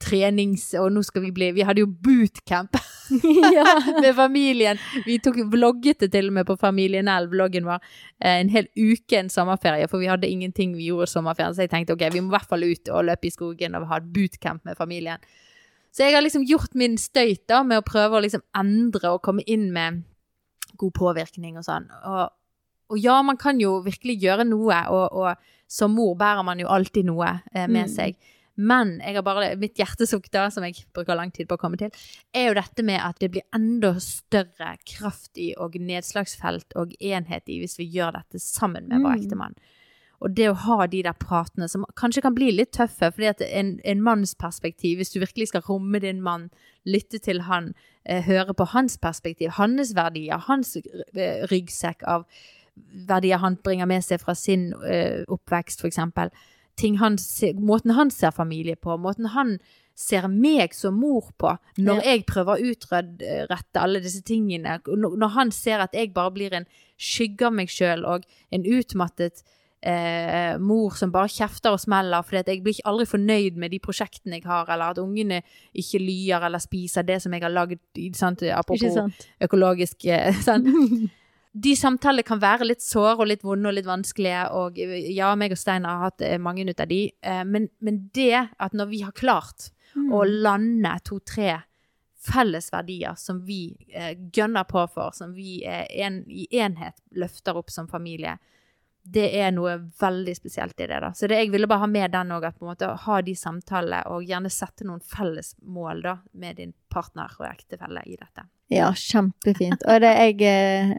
trenings, 0.00 0.62
og 0.80 0.88
nå 0.94 1.02
skal 1.04 1.22
vi 1.26 1.30
bli, 1.36 1.50
vi 1.52 1.64
hadde 1.68 1.82
jo 1.82 1.88
bootcamp 1.90 2.78
ja. 3.56 3.64
med 4.04 4.14
familien. 4.16 4.78
Vi 5.04 5.18
tok 5.22 5.36
vlogget 5.52 6.00
det 6.06 6.10
til 6.14 6.30
og 6.30 6.36
med 6.38 6.46
på 6.48 6.56
Familien 6.60 7.10
L, 7.12 7.28
vloggen 7.32 7.66
vår, 7.68 7.82
eh, 8.24 8.38
en 8.40 8.52
hel 8.52 8.68
uke 8.78 9.18
en 9.20 9.28
sommerferie, 9.32 9.88
for 9.90 10.00
vi 10.02 10.08
hadde 10.10 10.30
ingenting 10.30 10.72
vi 10.78 10.88
gjorde 10.88 11.10
i 11.10 11.12
sommerferien, 11.12 11.54
så 11.56 11.66
jeg 11.66 11.72
tenkte 11.74 11.96
ok, 11.98 12.06
vi 12.14 12.22
må 12.24 12.32
i 12.32 12.36
hvert 12.38 12.48
fall 12.48 12.64
ut 12.64 12.88
og 12.94 13.04
løpe 13.10 13.28
i 13.28 13.34
skogen 13.34 13.76
og 13.76 13.88
ha 13.92 14.00
et 14.00 14.10
bootcamp 14.14 14.64
med 14.64 14.78
familien. 14.80 15.20
Så 15.92 16.04
jeg 16.06 16.14
har 16.14 16.22
liksom 16.22 16.44
gjort 16.46 16.74
min 16.78 16.94
støyt 17.02 17.44
da, 17.50 17.62
med 17.66 17.82
å 17.82 17.86
prøve 17.86 18.16
å 18.20 18.24
liksom 18.24 18.44
endre 18.56 19.16
og 19.16 19.24
komme 19.26 19.42
inn 19.50 19.68
med 19.74 20.04
god 20.80 20.92
påvirkning 20.96 21.58
og 21.58 21.66
sånn. 21.66 21.88
Og, 22.06 22.28
og 22.94 22.98
ja, 23.02 23.16
man 23.26 23.36
kan 23.40 23.58
jo 23.60 23.80
virkelig 23.84 24.20
gjøre 24.22 24.46
noe, 24.48 24.78
og, 24.88 25.12
og 25.12 25.48
som 25.70 25.92
mor 25.98 26.14
bærer 26.18 26.46
man 26.46 26.62
jo 26.62 26.70
alltid 26.70 27.10
noe 27.10 27.40
eh, 27.52 27.66
med 27.66 27.88
Mm. 27.90 27.96
seg. 27.98 28.16
Men 28.60 28.98
bare, 29.24 29.54
mitt 29.60 29.78
hjertesukk 29.80 30.28
da, 30.34 30.48
som 30.52 30.64
jeg 30.66 30.84
bruker 30.94 31.16
lang 31.16 31.32
tid 31.32 31.48
på 31.48 31.56
å 31.56 31.60
komme 31.60 31.78
til, 31.80 31.92
er 32.36 32.50
jo 32.50 32.56
dette 32.58 32.84
med 32.84 33.00
at 33.00 33.20
det 33.22 33.30
blir 33.32 33.46
enda 33.56 33.94
større 34.04 34.74
kraft 34.84 35.40
i 35.40 35.54
og 35.56 35.78
nedslagsfelt 35.80 36.76
og 36.80 36.92
enhet 37.00 37.48
i 37.48 37.60
hvis 37.62 37.78
vi 37.80 37.88
gjør 37.94 38.18
dette 38.18 38.42
sammen 38.42 38.90
med 38.90 39.00
vår 39.00 39.16
Mm. 39.16 39.22
ektemann. 39.22 39.54
Og 40.20 40.34
det 40.36 40.50
å 40.50 40.58
ha 40.66 40.86
de 40.86 41.02
der 41.02 41.16
pratene 41.16 41.68
som 41.68 41.86
kanskje 41.96 42.20
kan 42.20 42.34
bli 42.34 42.50
litt 42.52 42.72
tøffe, 42.76 43.08
fordi 43.10 43.30
at 43.30 43.40
en, 43.40 43.80
en 43.84 44.02
manns 44.04 44.34
perspektiv, 44.34 44.98
hvis 44.98 45.14
du 45.14 45.20
virkelig 45.20 45.48
skal 45.48 45.64
romme 45.64 45.98
din 45.98 46.20
mann, 46.20 46.50
lytte 46.84 47.18
til 47.18 47.40
han, 47.48 47.74
eh, 48.04 48.20
høre 48.22 48.52
på 48.52 48.66
hans 48.74 48.98
perspektiv, 48.98 49.56
hans 49.56 49.94
verdier, 49.96 50.36
hans 50.36 50.76
ryggsekk 51.50 52.04
av 52.04 52.26
verdier 53.08 53.40
han 53.40 53.56
bringer 53.64 53.86
med 53.86 54.04
seg 54.04 54.20
fra 54.20 54.34
sin 54.34 54.74
eh, 54.84 55.24
oppvekst. 55.28 55.80
Ting 55.80 55.92
han 57.00 57.18
ser, 57.18 57.54
måten 57.54 57.94
han 57.96 58.10
ser 58.10 58.32
familie 58.34 58.76
på, 58.76 58.96
måten 58.96 59.30
han 59.34 59.58
ser 60.00 60.28
meg 60.32 60.74
som 60.74 60.96
mor 60.96 61.30
på, 61.38 61.52
når 61.78 62.02
jeg 62.06 62.26
prøver 62.28 62.56
å 62.56 62.72
utrette 62.72 63.80
alle 63.80 64.00
disse 64.00 64.22
tingene, 64.26 64.78
når 64.86 65.34
han 65.36 65.52
ser 65.52 65.84
at 65.84 65.96
jeg 65.96 66.14
bare 66.16 66.32
blir 66.34 66.56
en 66.56 66.68
skygge 67.00 67.48
av 67.48 67.56
meg 67.56 67.72
sjøl 67.72 68.06
og 68.08 68.24
en 68.54 68.64
utmattet 68.64 69.42
eh, 69.84 70.56
mor 70.60 70.96
som 70.96 71.12
bare 71.12 71.28
kjefter 71.32 71.76
og 71.76 71.82
smeller, 71.82 72.24
fordi 72.24 72.54
jeg 72.54 72.64
blir 72.64 72.76
ikke 72.76 72.88
aldri 72.92 73.06
fornøyd 73.12 73.60
med 73.60 73.74
de 73.74 73.80
prosjektene 73.82 74.40
jeg 74.40 74.48
har, 74.48 74.68
eller 74.72 74.94
at 74.94 75.02
ungene 75.02 75.42
ikke 75.76 76.00
lyer 76.02 76.48
eller 76.48 76.62
spiser 76.62 77.06
det 77.08 77.20
som 77.22 77.36
jeg 77.36 77.44
har 77.44 77.76
sant, 78.16 78.44
apropos 78.56 79.00
økologisk 79.40 80.08
eh? 80.08 80.32
De 81.52 81.74
samtalene 81.74 82.22
kan 82.22 82.38
være 82.42 82.68
litt 82.68 82.82
såre 82.84 83.24
og 83.24 83.26
litt 83.26 83.42
vonde 83.42 83.66
og 83.66 83.74
litt 83.74 83.88
vanskelige, 83.88 84.46
og 84.54 84.78
eh, 84.78 85.10
ja, 85.16 85.32
meg 85.34 85.56
og 85.56 85.58
Stein 85.58 85.88
har 85.88 86.04
hatt 86.04 86.22
eh, 86.22 86.38
mange 86.38 86.62
ut 86.68 86.80
av 86.80 86.90
de, 86.90 87.04
eh, 87.22 87.42
men, 87.44 87.66
men 87.82 88.04
det 88.14 88.46
at 88.58 88.76
når 88.76 88.90
vi 88.92 89.02
har 89.02 89.16
klart 89.16 89.72
Mm. 89.96 90.12
å 90.14 90.22
lande 90.24 90.92
to-tre 91.06 91.56
felles 92.20 92.68
verdier 92.72 93.16
som 93.18 93.40
vi 93.46 93.72
eh, 93.88 94.12
gønner 94.32 94.66
på 94.68 94.84
for, 94.92 95.14
som 95.16 95.32
vi 95.34 95.62
eh, 95.66 95.86
en, 96.04 96.22
i 96.28 96.46
enhet 96.60 97.00
løfter 97.16 97.56
opp 97.58 97.72
som 97.72 97.88
familie, 97.88 98.36
det 99.02 99.26
er 99.40 99.50
noe 99.54 99.76
veldig 100.00 100.34
spesielt 100.36 100.80
i 100.80 100.86
det. 100.86 101.00
da. 101.02 101.10
Så 101.16 101.26
det, 101.30 101.38
jeg 101.40 101.50
ville 101.52 101.66
bare 101.70 101.84
ha 101.84 101.88
med 101.90 102.12
den 102.12 102.32
òg, 102.36 102.44
at 102.46 102.58
på 102.58 102.66
en 102.66 102.72
måte 102.72 102.88
ha 103.04 103.20
de 103.24 103.34
samtalene, 103.34 104.02
og 104.12 104.26
gjerne 104.28 104.50
sette 104.52 104.86
noen 104.86 105.00
felles 105.00 105.54
mål 105.62 106.02
da, 106.04 106.16
med 106.32 106.56
din 106.60 106.74
partner 106.92 107.32
og 107.40 107.46
ektefelle 107.48 108.02
i 108.06 108.16
dette. 108.20 108.44
Ja, 108.70 108.92
kjempefint. 108.94 109.82
Og 109.88 110.02
det 110.04 110.12
jeg 110.14 110.42
eh, 110.46 110.92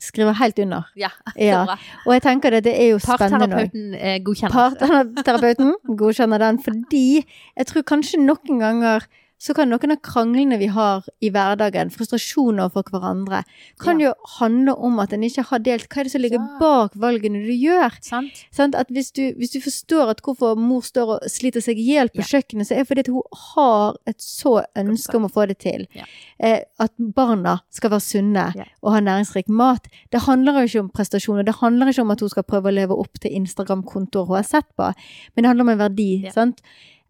skriver 0.00 0.36
helt 0.40 0.58
under. 0.58 0.90
Ja, 1.00 1.10
Ja. 1.36 1.62
Og 2.06 2.12
jeg 2.16 2.22
tenker 2.26 2.50
det, 2.56 2.64
det 2.66 2.74
er 2.76 2.90
jo 2.92 3.00
spennende 3.00 3.46
nå. 3.46 3.62
Parterapeuten 3.62 3.94
eh, 3.94 4.18
godkjenner. 4.26 4.76
Parterapeuten 5.16 5.74
godkjenner 6.02 6.42
den 6.44 6.60
fordi 6.64 7.06
jeg 7.22 7.66
tror 7.70 7.86
kanskje 7.94 8.20
noen 8.24 8.60
ganger 8.60 9.06
så 9.40 9.54
kan 9.56 9.70
noen 9.72 9.94
av 9.94 10.00
kranglene 10.04 10.58
vi 10.60 10.66
har 10.68 11.06
i 11.24 11.30
hverdagen, 11.32 11.88
frustrasjoner 11.94 12.68
for 12.74 12.84
hverandre, 12.92 13.38
kan 13.80 13.98
jo 14.02 14.10
handle 14.36 14.74
om 14.76 14.98
at 15.00 15.14
en 15.16 15.24
ikke 15.24 15.46
har 15.48 15.62
delt 15.64 15.88
hva 15.88 16.02
er 16.02 16.04
det 16.04 16.12
som 16.12 16.20
ligger 16.20 16.42
Ja. 16.42 16.58
bak 16.60 16.92
valgene 17.00 17.40
du 17.46 17.52
gjør. 17.56 17.96
Sant? 18.04 18.42
Sant? 18.52 18.74
At 18.76 18.88
hvis 18.92 19.10
du, 19.16 19.32
hvis 19.40 19.52
du 19.54 19.60
forstår 19.64 20.10
at 20.12 20.20
hvorfor 20.22 20.58
mor 20.60 20.82
står 20.84 21.14
og 21.16 21.20
sliter 21.32 21.64
seg 21.64 21.78
i 21.80 21.86
hjel 21.94 22.08
på 22.12 22.20
Ja. 22.20 22.28
kjøkkenet, 22.36 22.68
så 22.68 22.74
er 22.76 22.84
det 22.84 22.88
fordi 22.88 23.00
at 23.00 23.06
hun 23.08 23.22
har 23.54 23.96
et 24.06 24.18
så 24.20 24.64
ønske 24.76 25.14
om 25.16 25.24
å 25.24 25.32
få 25.32 25.48
det 25.48 25.58
til. 25.58 25.86
Ja. 25.96 26.04
Eh, 26.38 26.60
at 26.78 26.92
barna 26.98 27.60
skal 27.70 27.90
være 27.90 28.04
sunne 28.04 28.54
Ja. 28.54 28.64
og 28.82 28.92
ha 28.92 29.00
næringsrik 29.00 29.48
mat. 29.48 29.88
Det 30.12 30.20
handler 30.28 30.60
jo 30.60 30.66
ikke 30.68 30.80
om 30.80 30.90
prestasjoner. 30.90 31.44
Det 31.44 31.56
handler 31.56 31.88
ikke 31.88 32.02
om 32.02 32.10
at 32.10 32.20
hun 32.20 32.28
skal 32.28 32.42
prøve 32.42 32.68
å 32.68 32.74
leve 32.74 32.92
opp 32.98 33.18
til 33.18 33.32
Instagram-kontoer 33.32 34.26
hun 34.26 34.36
har 34.36 34.44
sett 34.44 34.66
på, 34.76 34.92
men 35.34 35.42
det 35.42 35.46
handler 35.48 35.62
om 35.62 35.68
en 35.70 35.78
verdi. 35.88 36.24
Ja. 36.24 36.30
sant? 36.30 36.60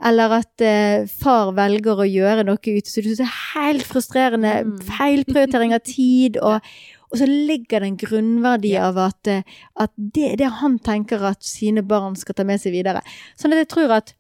Eller 0.07 0.33
at 0.39 0.65
eh, 0.65 1.09
far 1.21 1.53
velger 1.57 2.01
å 2.01 2.09
gjøre 2.09 2.47
noe 2.49 2.61
ute, 2.61 2.89
så 2.89 3.03
det 3.05 3.19
er 3.21 3.35
helt 3.53 3.85
frustrerende. 3.85 4.55
Mm. 4.65 4.79
Feilprioritering 4.89 5.77
av 5.77 5.85
tid. 5.85 6.41
Og, 6.51 6.65
og 7.11 7.19
så 7.19 7.27
ligger 7.27 7.83
det 7.83 7.89
en 7.89 7.99
grunnverdi 7.99 8.77
av 8.79 9.01
at, 9.03 9.29
eh, 9.29 9.59
at 9.83 9.93
det 9.99 10.37
det 10.41 10.53
han 10.61 10.79
tenker 10.79 11.25
at 11.27 11.43
sine 11.45 11.83
barn 11.83 12.15
skal 12.17 12.39
ta 12.39 12.47
med 12.47 12.63
seg 12.63 12.77
videre. 12.77 13.03
Sånn 13.37 13.57
at 13.57 13.65
jeg 13.65 13.73
tror 13.75 13.97
at 13.99 14.15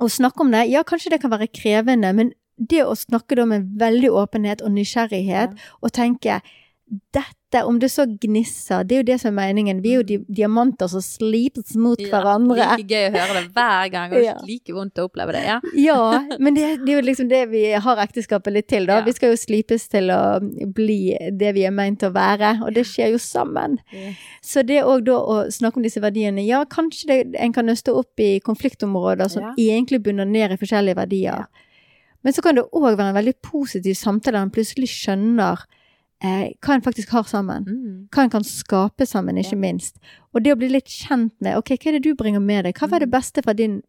å 0.00 0.08
snakke 0.08 0.44
om 0.44 0.52
det, 0.52 0.66
ja, 0.70 0.84
kanskje 0.86 1.14
det 1.14 1.20
kan 1.22 1.32
være 1.32 1.50
krevende, 1.52 2.12
men 2.16 2.32
det 2.60 2.84
å 2.84 2.96
snakke 2.96 3.38
da 3.38 3.46
med 3.48 3.72
veldig 3.80 4.10
åpenhet 4.20 4.62
og 4.64 4.74
nysgjerrighet, 4.76 5.56
og 5.80 5.92
tenke 5.96 6.40
dette, 7.14 7.60
om 7.66 7.76
det 7.82 7.88
så 7.90 8.04
gnisser, 8.22 8.84
det 8.86 8.94
er 8.96 9.00
jo 9.00 9.06
det 9.08 9.16
som 9.22 9.30
er 9.38 9.50
meningen. 9.52 9.78
Vi 9.82 9.92
er 9.94 10.00
jo 10.00 10.06
di 10.06 10.16
diamanter 10.40 10.88
som 10.90 11.02
slipes 11.02 11.76
mot 11.78 11.98
hverandre. 12.02 12.56
Ja, 12.58 12.76
like 12.78 12.90
gøy 12.90 13.06
å 13.08 13.12
høre 13.14 13.36
det 13.36 13.42
hver 13.54 13.90
gang, 13.94 14.14
og 14.14 14.22
Ja. 14.26 14.34
like 14.46 14.74
vondt 14.74 14.98
å 14.98 15.06
oppleve 15.08 15.34
det. 15.36 15.42
Ja. 15.46 15.56
Ja, 15.78 16.00
men 16.42 16.54
det, 16.58 16.66
det 16.84 16.92
er 16.94 17.00
jo 17.00 17.06
liksom 17.06 17.30
det 17.30 17.40
vi 17.52 17.62
har 17.86 18.02
ekteskapet 18.04 18.54
litt 18.54 18.68
til, 18.70 18.86
da. 18.90 19.00
Vi 19.06 19.14
skal 19.14 19.34
jo 19.34 19.38
slipes 19.38 19.86
til 19.92 20.10
å 20.14 20.20
bli 20.74 20.98
det 21.40 21.54
vi 21.56 21.64
er 21.66 21.74
meint 21.74 22.02
å 22.06 22.12
være, 22.14 22.56
og 22.66 22.74
det 22.74 22.86
skjer 22.90 23.14
jo 23.14 23.22
sammen. 23.22 23.78
Så 24.42 24.66
det 24.66 24.82
òg 24.82 25.06
da 25.06 25.18
å 25.18 25.40
snakke 25.50 25.78
om 25.80 25.86
disse 25.86 26.02
verdiene, 26.02 26.42
ja, 26.46 26.64
kanskje 26.70 27.10
det, 27.12 27.18
en 27.38 27.54
kan 27.54 27.66
nøste 27.70 27.94
opp 27.94 28.18
i 28.22 28.38
konfliktområder 28.46 29.30
som 29.30 29.50
egentlig 29.56 30.02
bunner 30.06 30.26
ned 30.26 30.54
i 30.54 30.60
forskjellige 30.60 30.98
verdier. 31.02 31.46
Men 32.22 32.34
så 32.36 32.42
kan 32.44 32.58
det 32.58 32.66
òg 32.76 32.90
være 32.98 33.10
en 33.14 33.16
veldig 33.16 33.38
positiv 33.46 33.94
samtale 33.96 34.36
der 34.36 34.44
en 34.44 34.50
plutselig 34.52 34.90
skjønner 34.92 35.62
eh, 36.22 36.52
hva 36.60 36.74
en 36.74 36.82
faktisk 36.82 37.08
har 37.10 37.24
sammen. 37.24 37.64
Mm. 37.64 38.08
Hva 38.12 38.24
en 38.24 38.30
kan 38.30 38.42
skape 38.44 39.06
sammen, 39.06 39.36
ikke 39.38 39.52
Ja. 39.56 39.58
minst. 39.58 39.96
Og 40.34 40.42
det 40.44 40.52
å 40.52 40.58
bli 40.58 40.68
litt 40.68 40.86
kjent 40.86 41.32
med 41.40 41.56
ok, 41.56 41.76
hva 41.78 41.86
er 41.88 41.92
det 41.98 42.02
du 42.02 42.14
bringer 42.14 42.40
med 42.40 42.64
deg? 42.64 42.74
Hva 42.74 42.88
var 42.90 42.98
det 43.00 43.08
Mm. 43.08 43.20
beste 43.20 43.42
fra 43.42 43.52
din 43.54 43.82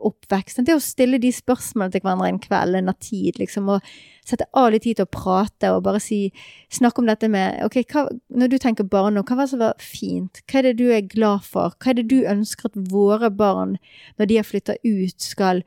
oppvekst? 0.00 0.64
Det 0.64 0.74
å 0.74 0.80
stille 0.82 1.20
de 1.20 1.30
spørsmålene 1.30 1.92
til 1.92 2.00
hverandre 2.00 2.28
en 2.28 2.38
kveld, 2.42 2.74
en 2.76 2.94
tid, 2.98 3.34
liksom, 3.38 3.68
og 3.68 3.82
sette 4.24 4.44
av 4.54 4.72
litt 4.72 4.82
tid 4.82 4.96
til 4.96 5.06
å 5.06 5.10
prate 5.10 5.70
og 5.74 5.82
bare 5.84 6.00
si 6.00 6.32
Snakke 6.70 6.98
om 6.98 7.06
dette 7.06 7.28
med 7.28 7.62
ok, 7.64 7.84
hva, 7.92 8.08
når 8.34 8.48
du 8.48 8.58
tenker 8.58 8.88
barn 8.88 9.14
nå, 9.14 9.22
hva 9.22 9.36
var 9.36 9.44
det 9.44 9.50
som 9.50 9.58
var 9.60 9.74
fint? 9.78 10.40
Hva 10.48 10.58
er 10.58 10.62
det 10.62 10.76
du 10.78 10.90
er 10.90 11.02
glad 11.02 11.42
for? 11.44 11.70
Hva 11.78 11.90
er 11.90 11.94
det 11.94 12.08
du 12.08 12.22
ønsker 12.24 12.66
at 12.66 12.72
våre 12.90 13.30
barn, 13.30 13.78
når 14.18 14.26
de 14.28 14.36
har 14.36 14.44
flytta 14.44 14.76
ut, 14.84 15.20
skal 15.20 15.62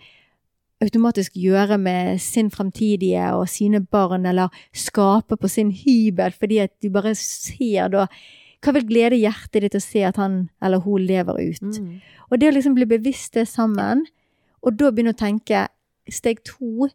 automatisk 0.83 1.37
gjøre 1.39 1.77
med 1.79 2.19
sin 2.19 2.49
fremtidige 2.51 3.27
og 3.35 3.47
sine 3.49 3.81
barn, 3.81 4.25
eller 4.25 4.51
skape 4.75 5.37
på 5.39 5.51
sin 5.51 5.71
hybel, 5.71 6.33
fordi 6.35 6.59
at 6.65 6.73
du 6.83 6.89
bare 6.93 7.15
ser 7.19 7.93
da 7.93 8.09
Hva 8.65 8.71
vil 8.73 8.87
glede 8.87 9.17
hjertet 9.19 9.61
ditt 9.61 9.75
å 9.77 9.79
se 9.83 10.01
at 10.07 10.17
han 10.17 10.47
eller 10.63 10.81
hun 10.81 11.03
lever 11.05 11.37
ut? 11.37 11.75
Mm. 11.77 11.99
Og 12.31 12.39
det 12.41 12.47
å 12.49 12.53
liksom 12.55 12.73
bli 12.73 12.87
bevisst 12.89 13.35
det 13.37 13.43
sammen, 13.45 14.01
og 14.65 14.79
da 14.79 14.89
begynne 14.89 15.13
å 15.13 15.19
tenke 15.19 15.67
steg 16.09 16.41
to, 16.47 16.87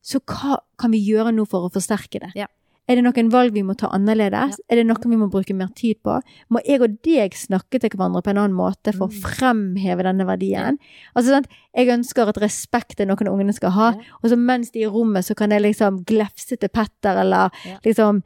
så 0.00 0.22
hva 0.24 0.62
kan 0.80 0.94
vi 0.94 1.02
gjøre 1.04 1.34
nå 1.36 1.44
for 1.50 1.66
å 1.66 1.72
forsterke 1.74 2.22
det? 2.22 2.30
Ja. 2.38 2.48
Er 2.90 2.98
det 2.98 3.04
noen 3.06 3.28
valg 3.30 3.54
vi 3.54 3.62
må 3.62 3.76
ta 3.78 3.86
annerledes? 3.94 4.56
Ja. 4.58 4.64
Er 4.72 4.80
det 4.80 4.86
noe 4.88 5.10
vi 5.12 5.18
må 5.20 5.28
bruke 5.30 5.54
mer 5.54 5.68
tid 5.78 6.00
på? 6.02 6.16
Må 6.50 6.58
jeg 6.66 6.82
og 6.82 6.96
deg 7.06 7.36
snakke 7.38 7.78
til 7.78 7.92
hverandre 7.94 8.22
på 8.26 8.32
en 8.32 8.40
annen 8.42 8.56
måte 8.58 8.90
for 8.96 9.06
å 9.06 9.12
Mm. 9.12 9.20
fremheve 9.22 10.02
denne 10.02 10.26
verdien? 10.26 10.78
Altså 11.14 11.36
sant, 11.36 11.46
Jeg 11.72 11.86
ønsker 11.86 12.26
at 12.28 12.40
respekt 12.42 12.98
er 12.98 13.06
noe 13.06 13.14
ungene 13.30 13.54
skal 13.54 13.70
ha, 13.70 13.92
og 14.24 14.26
så 14.28 14.36
mens 14.36 14.72
de 14.72 14.82
er 14.82 14.88
i 14.88 14.90
rommet, 14.90 15.22
så 15.24 15.36
kan 15.36 15.50
jeg 15.50 15.62
liksom 15.62 16.04
glefse 16.04 16.58
til 16.58 16.68
Petter, 16.68 17.14
eller 17.22 17.50
liksom 17.84 18.24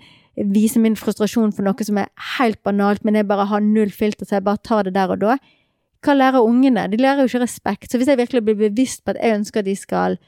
vise 0.50 0.80
min 0.80 0.96
frustrasjon 0.96 1.52
for 1.54 1.62
noe 1.62 1.84
som 1.84 1.98
er 1.98 2.08
helt 2.38 2.62
banalt, 2.64 3.04
men 3.04 3.14
jeg 3.14 3.28
bare 3.28 3.44
har 3.46 3.60
null 3.60 3.90
filter, 3.90 4.24
så 4.24 4.36
jeg 4.40 4.44
bare 4.44 4.56
tar 4.64 4.84
det 4.84 4.94
der 4.94 5.12
og 5.12 5.20
da. 5.20 5.36
Hva 6.02 6.16
lærer 6.16 6.40
ungene? 6.40 6.88
De 6.90 6.96
lærer 6.96 7.20
jo 7.20 7.28
ikke 7.28 7.44
respekt. 7.44 7.90
Så 7.92 7.98
hvis 7.98 8.08
jeg 8.08 8.16
virkelig 8.16 8.42
blir 8.44 8.56
bevisst 8.70 9.04
på 9.04 9.10
at 9.12 9.20
jeg 9.22 9.38
ønsker 9.38 9.58
at 9.60 9.64
de 9.66 9.76
skal 9.76 10.18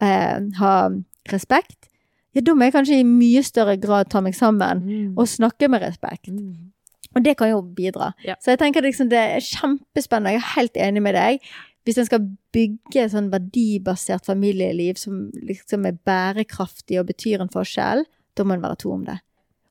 eh, 0.00 0.38
ha 0.60 0.90
respekt, 1.32 1.89
ja, 2.34 2.40
da 2.46 2.54
må 2.54 2.62
jeg 2.68 2.72
kanskje 2.76 3.00
i 3.00 3.06
mye 3.06 3.42
større 3.42 3.76
grad 3.80 4.08
ta 4.10 4.20
meg 4.20 4.34
sammen 4.34 4.82
Mm. 4.84 5.14
og 5.18 5.26
snakke 5.28 5.68
med 5.68 5.82
respekt. 5.82 6.28
Mm. 6.28 6.70
Og 7.16 7.24
det 7.24 7.36
kan 7.36 7.50
jo 7.50 7.62
bidra. 7.62 8.12
Ja. 8.24 8.36
Så 8.40 8.52
jeg 8.52 8.58
tenker 8.60 8.82
liksom 8.82 9.08
det 9.10 9.18
er 9.18 9.40
kjempespennende. 9.42 10.30
Jeg 10.36 10.42
er 10.42 10.54
helt 10.60 10.76
enig 10.76 11.02
med 11.02 11.14
deg. 11.14 11.40
Hvis 11.84 11.98
en 11.98 12.06
skal 12.06 12.20
bygge 12.52 13.08
sånn 13.10 13.30
verdibasert 13.32 14.26
familieliv 14.26 14.94
som 15.00 15.30
liksom 15.42 15.86
er 15.88 15.96
bærekraftig 16.06 17.00
og 17.00 17.06
betyr 17.08 17.40
en 17.40 17.48
forskjell, 17.50 18.04
da 18.36 18.44
må 18.44 18.54
en 18.54 18.62
være 18.62 18.76
to 18.78 18.92
om 18.92 19.04
det. 19.04 19.18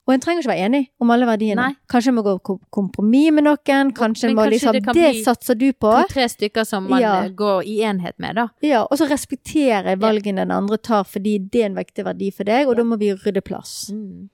Og 0.10 0.14
en 0.16 0.22
trenger 0.24 0.41
ikke 0.41 0.49
være 0.49 0.66
enig 0.66 0.80
om 0.99 1.12
alle 1.14 1.28
verdiene. 1.30 1.62
Nei. 1.62 1.76
Kanskje 1.91 2.10
en 2.10 2.16
må 2.18 2.24
gå 2.26 2.34
kom- 2.41 2.60
kompromiss 2.74 3.30
med 3.38 3.45
noen. 3.45 3.91
Kanskje 3.93 4.32
en 4.32 4.36
må 4.39 4.47
liksom 4.49 4.74
det 4.74 4.95
Det 4.97 5.12
satser 5.24 5.53
du 5.60 5.68
på. 5.74 5.91
To-tre 6.01 6.26
stykker 6.34 6.66
som 6.66 6.89
man 6.89 6.99
Ja. 7.03 7.12
eh, 7.26 7.30
går 7.30 7.62
i 7.70 7.76
enhet 7.86 8.18
med, 8.18 8.36
da. 8.36 8.47
Ja, 8.66 8.82
og 8.89 8.97
så 8.97 9.05
respektere 9.07 9.93
valgene 10.01 10.41
den 10.41 10.51
andre 10.51 10.78
tar, 10.82 11.03
fordi 11.05 11.38
det 11.51 11.62
er 11.62 11.66
en 11.68 11.76
viktig 11.78 12.03
verdi 12.10 12.32
for 12.34 12.43
deg, 12.49 12.68
og 12.68 12.76
da 12.78 12.84
må 12.84 12.97
vi 12.97 13.14
rydde 13.14 13.43
plass. 13.45 13.91
Mm. 13.93 14.30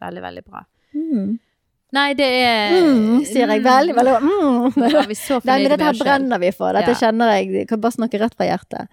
Veldig, 0.00 0.22
veldig 0.22 0.44
bra. 0.48 0.64
Mm. 0.96 1.38
Nei, 1.92 2.14
det 2.14 2.24
er 2.24 2.70
Mm, 2.82 3.20
sier 3.26 3.46
jeg 3.52 3.62
veldig, 3.62 3.94
veldig 3.94 4.16
mm. 4.22 4.74
Det 4.74 4.94
er 4.94 5.06
vi 5.12 5.14
så 5.14 5.40
fornøyde 5.42 5.68
dette 5.68 5.76
med 5.76 5.80
her 5.84 5.90
oss 5.90 5.98
selv. 5.98 6.06
brenner 6.08 6.38
vi 6.40 6.50
for. 6.52 6.72
Dette 6.72 6.88
Ja. 6.88 6.94
kjenner 6.94 7.34
jeg. 7.36 7.52
Jeg 7.52 7.68
kan 7.68 7.80
bare 7.82 7.92
snakke 7.92 8.18
rett 8.18 8.34
fra 8.34 8.46
hjertet. 8.48 8.88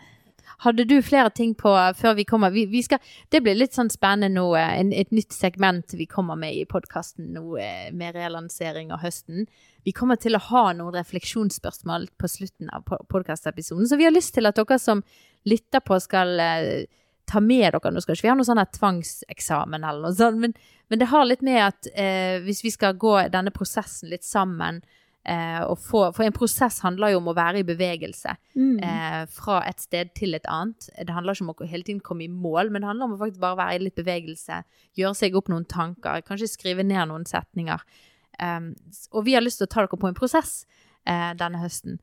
Hadde 0.59 0.83
du 0.83 0.97
flere 1.05 1.31
ting 1.31 1.53
på 1.55 1.71
før 1.95 2.17
vi 2.17 2.25
kommer? 2.27 2.51
Vi, 2.51 2.65
vi 2.67 2.81
skal, 2.83 2.99
det 3.31 3.39
blir 3.45 3.55
litt 3.55 3.77
sånn 3.77 3.91
spennende 3.93 4.41
nå, 4.41 4.45
eh, 4.59 4.75
en, 4.81 4.91
et 4.91 5.13
nytt 5.15 5.31
segment 5.31 5.95
vi 5.95 6.07
kommer 6.09 6.39
med 6.39 6.57
i 6.57 6.65
podkasten 6.67 7.31
nå 7.35 7.55
eh, 7.63 7.87
med 7.95 8.17
relansering 8.17 8.91
av 8.91 8.99
høsten. 9.05 9.47
Vi 9.87 9.95
kommer 9.95 10.19
til 10.19 10.35
å 10.35 10.43
ha 10.49 10.65
noen 10.75 10.97
refleksjonsspørsmål 10.99 12.09
på 12.19 12.31
slutten 12.31 12.71
av 12.75 12.83
podkastepisoden, 12.87 13.87
så 13.87 13.99
vi 13.99 14.09
har 14.09 14.15
lyst 14.15 14.35
til 14.35 14.49
at 14.49 14.59
dere 14.59 14.79
som 14.83 15.03
lytter 15.47 15.79
på, 15.85 15.95
skal 16.03 16.35
eh, 16.43 16.89
ta 17.29 17.39
med 17.39 17.71
dere 17.71 17.93
Nå 17.93 18.03
vi 18.09 18.27
ha 18.27 18.35
noe 18.35 18.47
sånn 18.47 18.59
tvangseksamen 18.75 19.83
eller 19.83 20.09
noe 20.09 20.17
sånt, 20.17 20.43
men, 20.43 20.55
men 20.89 20.99
det 20.99 21.11
har 21.13 21.27
litt 21.27 21.45
med 21.45 21.61
at 21.69 21.91
eh, 21.93 22.39
hvis 22.43 22.65
vi 22.65 22.73
skal 22.75 22.99
gå 22.99 23.15
denne 23.31 23.53
prosessen 23.55 24.11
litt 24.11 24.27
sammen 24.27 24.83
eh, 25.25 25.75
få, 25.75 26.13
For 26.15 26.23
en 26.23 26.33
prosess 26.35 26.79
handler 26.81 27.13
jo 27.13 27.17
om 27.21 27.27
å 27.31 27.35
være 27.35 27.59
i 27.59 27.63
bevegelse 27.67 28.35
Mm. 28.55 28.79
eh, 28.83 29.25
fra 29.31 29.61
et 29.67 29.79
sted 29.79 30.13
til 30.15 30.33
et 30.35 30.45
annet. 30.47 30.89
Det 30.97 31.13
handler 31.13 31.33
ikke 31.33 31.47
om 31.47 31.53
å 31.53 31.67
hele 31.67 31.83
tiden 31.83 32.01
komme 32.01 32.23
i 32.23 32.27
mål, 32.27 32.71
men 32.71 32.81
det 32.81 32.87
handler 32.87 33.05
om 33.05 33.13
å 33.15 33.19
faktisk 33.19 33.39
bare 33.39 33.57
være 33.57 33.75
i 33.75 33.83
litt 33.85 33.95
bevegelse. 33.95 34.63
Gjøre 34.97 35.15
seg 35.15 35.35
opp 35.35 35.47
noen 35.49 35.65
tanker, 35.65 36.21
kanskje 36.21 36.49
skrive 36.49 36.83
ned 36.83 37.07
noen 37.07 37.25
setninger. 37.25 37.79
Eh, 38.39 38.59
og 39.13 39.25
vi 39.25 39.33
har 39.35 39.41
lyst 39.41 39.57
til 39.59 39.67
å 39.67 39.73
ta 39.73 39.81
dere 39.85 39.97
på 39.99 40.07
en 40.07 40.13
prosess 40.17 40.65
eh, 41.05 41.33
denne 41.35 41.59
høsten. 41.59 41.99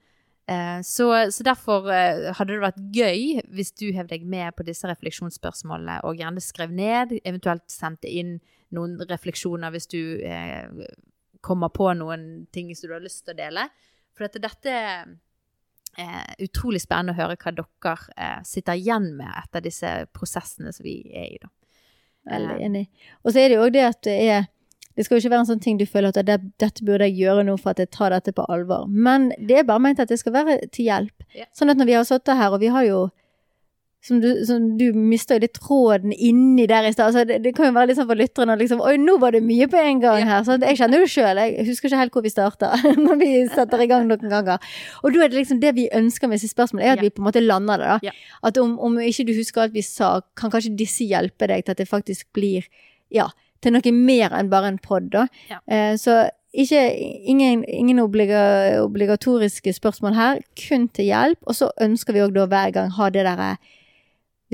Eh, 0.49 0.81
så, 0.87 1.31
så 1.35 1.43
derfor 1.43 1.89
eh, 1.91 2.33
hadde 2.39 2.53
det 2.55 2.63
vært 2.63 2.83
gøy 2.95 3.43
hvis 3.51 3.73
du 3.75 3.89
hev 3.93 4.07
deg 4.07 4.23
med 4.25 4.55
på 4.55 4.63
disse 4.65 4.87
refleksjonsspørsmålene, 4.87 6.01
og 6.05 6.17
gjerne 6.21 6.41
skrev 6.41 6.71
ned, 6.71 7.17
eventuelt 7.25 7.65
sendte 7.69 8.07
inn 8.07 8.39
noen 8.71 8.97
refleksjoner 9.11 9.71
hvis 9.75 9.87
du 9.91 9.99
kommer 11.47 11.71
på 11.75 11.93
noen 11.99 12.47
ting 12.53 12.73
som 12.77 12.91
du 12.91 12.97
har 12.97 13.05
lyst 13.05 13.25
til 13.25 13.37
å 13.37 13.39
dele. 13.39 13.69
For 14.17 14.27
dette, 14.27 14.43
dette 14.43 14.75
er 15.97 16.35
utrolig 16.45 16.83
spennende 16.83 17.15
å 17.15 17.21
høre 17.21 17.37
hva 17.41 17.53
dere 17.57 17.95
eh, 18.17 18.43
sitter 18.45 18.77
igjen 18.77 19.13
med 19.17 19.31
etter 19.45 19.65
disse 19.65 19.93
prosessene 20.17 20.73
som 20.75 20.85
vi 20.85 20.99
er 21.15 21.31
i. 21.31 21.39
da. 21.43 21.53
Veldig 22.27 22.59
Eh, 22.59 22.67
enig. 22.67 22.85
Og 23.23 23.33
så 23.33 23.41
er 23.41 23.49
det 23.49 23.57
jo 23.57 23.65
òg 23.65 23.73
det 23.77 23.87
at 23.87 24.03
det 24.05 24.19
er 24.27 24.47
Det 24.97 25.05
skal 25.05 25.19
jo 25.19 25.21
ikke 25.27 25.31
være 25.35 25.43
en 25.45 25.49
sånn 25.51 25.61
ting 25.61 25.77
du 25.77 25.85
føler 25.85 26.09
at 26.09 26.25
det, 26.25 26.39
dette 26.57 26.81
burde 26.81 27.05
jeg 27.05 27.19
gjøre 27.21 27.43
nå 27.45 27.59
for 27.61 27.75
at 27.75 27.81
jeg 27.83 27.91
tar 27.93 28.15
dette 28.15 28.33
på 28.33 28.47
alvor. 28.49 28.87
Men 28.89 29.27
det 29.37 29.59
er 29.59 29.67
bare 29.69 29.83
ment 29.85 29.99
at 30.01 30.09
det 30.09 30.17
skal 30.17 30.33
være 30.33 30.71
til 30.73 30.87
hjelp. 30.89 31.27
Sånn 31.53 31.69
at 31.69 31.77
når 31.77 31.85
vi 31.91 31.97
har 31.99 32.07
sittet 32.09 32.39
her, 32.39 32.55
og 32.57 32.63
vi 32.63 32.71
har 32.73 32.87
jo 32.87 33.03
som 34.07 34.21
du, 34.23 34.29
som 34.47 34.67
du 34.79 34.85
mister 34.95 35.37
jo 35.37 35.43
litt 35.43 35.57
tråden 35.59 36.13
inni 36.13 36.67
der 36.71 36.87
i 36.87 36.93
stad. 36.95 37.09
Altså, 37.09 37.25
det, 37.27 37.41
det 37.43 37.53
kan 37.57 37.69
jo 37.69 37.75
være 37.75 37.91
litt 37.91 37.99
sånn 37.99 38.09
for 38.09 38.19
lytterne 38.19 38.55
at 38.55 38.61
liksom 38.63 38.83
Oi, 38.85 38.95
nå 39.03 39.17
var 39.23 39.35
det 39.35 39.43
mye 39.43 39.67
på 39.71 39.81
en 39.81 40.03
gang 40.03 40.27
her. 40.29 40.45
Sant? 40.47 40.67
Jeg 40.67 40.79
kjenner 40.79 41.03
det 41.03 41.11
sjøl. 41.11 41.41
Jeg 41.43 41.67
husker 41.67 41.91
ikke 41.91 42.03
helt 42.05 42.19
hvor 42.19 42.27
vi 42.27 42.33
starta 42.33 42.71
når 43.07 43.21
vi 43.23 43.31
setter 43.51 43.83
i 43.83 43.89
gang 43.91 44.07
noen 44.07 44.31
ganger. 44.31 44.71
Og 45.03 45.15
da 45.15 45.25
er 45.25 45.33
det 45.33 45.41
liksom 45.41 45.63
det 45.63 45.75
vi 45.79 45.89
ønsker 45.97 46.31
med 46.31 46.39
disse 46.39 46.55
spørsmålene, 46.55 46.87
er 46.87 47.01
at 47.01 47.03
vi 47.03 47.11
på 47.11 47.25
en 47.25 47.29
måte 47.29 47.43
lander 47.43 47.83
det. 47.83 47.97
da. 48.07 48.15
At 48.47 48.63
om, 48.63 48.77
om 48.79 49.01
ikke 49.03 49.27
du 49.27 49.35
husker 49.37 49.67
alt 49.67 49.75
vi 49.75 49.85
sa, 49.87 50.21
kan 50.39 50.55
kanskje 50.55 50.77
disse 50.79 51.07
hjelpe 51.09 51.51
deg 51.51 51.67
til 51.67 51.75
at 51.75 51.83
det 51.83 51.91
faktisk 51.91 52.31
blir 52.37 52.69
ja, 53.13 53.29
til 53.65 53.75
noe 53.75 53.95
mer 53.95 54.35
enn 54.39 54.53
bare 54.53 54.71
en 54.71 54.83
pod. 54.83 55.11
da. 55.15 55.27
Ja. 55.51 55.63
Eh, 55.67 55.95
så 55.99 56.29
ikke, 56.57 56.83
ingen, 57.29 57.65
ingen 57.69 57.99
obligatoriske 58.01 59.75
spørsmål 59.77 60.15
her, 60.17 60.39
kun 60.69 60.87
til 60.89 61.11
hjelp. 61.11 61.43
Og 61.43 61.59
så 61.59 61.73
ønsker 61.83 62.17
vi 62.17 62.23
òg 62.25 62.37
da 62.37 62.47
hver 62.49 62.73
gang 62.77 62.95
ha 62.97 63.11
det 63.11 63.27
derre 63.27 63.57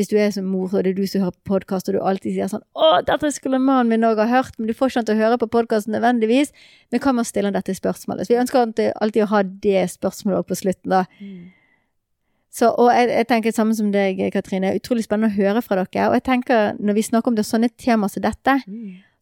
hvis 0.03 0.11
du 0.11 0.17
er 0.19 0.33
som 0.35 0.45
mor, 0.51 0.67
og 0.75 0.83
det 0.85 0.93
er 0.93 0.99
du 0.99 1.07
som 1.07 1.23
hører 1.23 1.37
på 1.39 1.55
podkast, 1.55 1.89
og 1.89 1.95
du 1.97 2.03
alltid 2.03 2.35
sier 2.35 2.51
sånn 2.51 2.65
'Å, 2.75 3.05
dette 3.07 3.31
skulle 3.33 3.63
mannen 3.63 3.89
min 3.89 4.09
òg 4.09 4.19
ha 4.19 4.27
hørt', 4.27 4.59
men 4.59 4.67
du 4.67 4.75
får 4.75 4.91
ikke 4.91 4.99
han 4.99 5.07
til 5.07 5.17
å 5.17 5.23
høre 5.23 5.39
på 5.39 5.51
podkasten 5.55 5.95
nødvendigvis. 5.95 6.53
Men 6.91 7.01
hva 7.01 7.15
med 7.15 7.23
å 7.23 7.31
stille 7.31 7.47
han 7.47 7.55
dette 7.55 7.75
spørsmålet? 7.79 8.27
Så 8.27 8.35
vi 8.35 8.41
ønsker 8.43 8.59
alltid, 8.61 8.93
alltid 9.01 9.23
å 9.23 9.31
ha 9.33 9.43
det 9.43 9.83
spørsmålet 9.95 10.39
òg 10.43 10.47
på 10.51 10.59
slutten, 10.59 10.91
da. 10.91 11.05
Så, 12.53 12.69
og 12.77 12.91
jeg, 12.93 13.09
jeg 13.09 13.27
tenker 13.29 13.53
samme 13.53 13.75
som 13.75 13.93
deg, 13.93 14.19
Katrine. 14.33 14.75
Utrolig 14.77 15.05
spennende 15.07 15.33
å 15.33 15.37
høre 15.39 15.63
fra 15.63 15.77
dere. 15.81 16.09
Og 16.11 16.15
jeg 16.19 16.25
tenker, 16.27 16.75
når 16.79 16.95
vi 16.99 17.03
snakker 17.03 17.29
om 17.33 17.37
det 17.39 17.47
sånne 17.49 17.71
temaer 17.81 18.13
som 18.13 18.23
dette, 18.23 18.59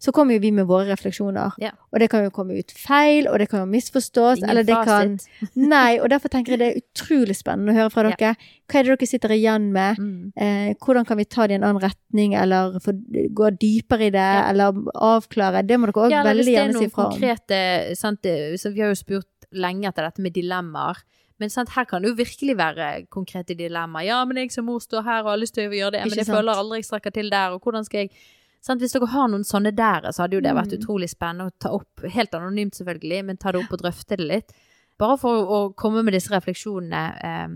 så 0.01 0.13
kommer 0.17 0.33
jo 0.39 0.41
vi 0.41 0.51
med 0.57 0.65
våre 0.65 0.87
refleksjoner. 0.89 1.53
Ja. 1.61 1.71
Og 1.93 2.01
det 2.01 2.07
kan 2.09 2.25
jo 2.25 2.31
komme 2.33 2.57
ut 2.57 2.73
feil, 2.73 3.27
og 3.29 3.39
det 3.39 3.51
kan 3.51 3.61
jo 3.61 3.67
misforstås. 3.69 4.39
Ingen 4.41 4.51
eller 4.51 4.65
det 4.65 4.79
kan. 4.89 5.19
Nei, 5.75 5.99
og 6.01 6.09
derfor 6.09 6.33
tenker 6.33 6.55
jeg 6.57 6.61
det 6.63 6.69
er 6.71 6.81
utrolig 6.81 7.37
spennende 7.37 7.75
å 7.75 7.77
høre 7.83 7.93
fra 7.93 8.07
Ja. 8.09 8.17
dere. 8.17 8.37
Hva 8.71 8.81
er 8.81 8.89
det 8.89 8.95
dere 8.97 9.11
sitter 9.11 9.35
igjen 9.37 9.69
med? 9.75 9.99
Mm. 10.01 10.33
Eh, 10.41 10.73
hvordan 10.81 11.05
kan 11.07 11.21
vi 11.21 11.25
ta 11.29 11.47
det 11.47 11.59
i 11.59 11.61
en 11.61 11.67
annen 11.69 11.83
retning, 11.85 12.35
eller 12.35 12.81
få, 12.81 12.97
gå 13.37 13.51
dypere 13.61 14.09
i 14.09 14.11
det, 14.17 14.25
Ja. 14.41 14.49
eller 14.49 14.73
avklare? 14.97 15.67
Det 15.67 15.77
må 15.79 15.87
dere 15.93 16.07
òg 16.07 16.11
Ja, 16.17 16.25
veldig 16.25 16.49
er 16.49 16.57
gjerne 16.65 16.79
si 16.79 16.89
fra 16.89 17.05
om. 17.05 17.13
konkrete 17.13 17.97
sant, 17.97 18.23
så 18.25 18.73
Vi 18.73 18.81
har 18.81 18.89
jo 18.95 18.95
spurt 19.05 19.27
lenge 19.53 19.85
etter 19.89 20.09
dette 20.09 20.21
med 20.25 20.33
dilemmaer. 20.33 20.97
Men 21.41 21.49
sant, 21.49 21.71
her 21.71 21.85
kan 21.85 22.03
det 22.03 22.11
jo 22.11 22.17
virkelig 22.17 22.57
være 22.57 23.07
konkrete 23.09 23.55
dilemmaer. 23.57 24.05
Ja, 24.07 24.25
men 24.25 24.37
jeg 24.37 24.53
som 24.53 24.65
mor 24.65 24.79
står 24.81 25.03
her 25.05 25.21
og 25.25 25.31
har 25.33 25.39
lyst 25.41 25.55
til 25.57 25.69
å 25.71 25.73
gjøre 25.73 25.93
det, 25.93 26.01
men 26.09 26.19
jeg 26.19 26.27
sant? 26.27 26.37
føler 26.37 26.53
aldri 26.55 26.77
jeg 26.83 26.85
strekker 26.85 27.13
til 27.17 27.31
der, 27.33 27.53
og 27.53 27.61
hvordan 27.65 27.85
skal 27.85 28.01
jeg 28.05 28.11
sant, 28.61 28.81
Hvis 28.81 28.93
dere 28.93 29.07
har 29.09 29.29
noen 29.29 29.45
sånne 29.45 29.73
der, 29.75 30.11
så 30.13 30.23
hadde 30.25 30.37
jo 30.37 30.41
det 30.45 30.55
vært 30.55 30.73
Mm. 30.73 30.79
utrolig 30.81 31.09
spennende 31.11 31.47
å 31.49 31.59
ta 31.59 31.71
opp, 31.73 32.03
helt 32.05 32.31
anonymt 32.35 32.75
selvfølgelig, 32.77 33.25
men 33.25 33.37
ta 33.37 33.53
det 33.53 33.63
opp 33.65 33.73
og 33.73 33.81
drøfte 33.83 34.17
det 34.17 34.27
litt. 34.29 34.53
Bare 34.99 35.17
for 35.17 35.47
å 35.47 35.75
komme 35.75 36.03
med 36.05 36.13
disse 36.13 36.29
refleksjonene. 36.29 37.03
Eh, 37.25 37.49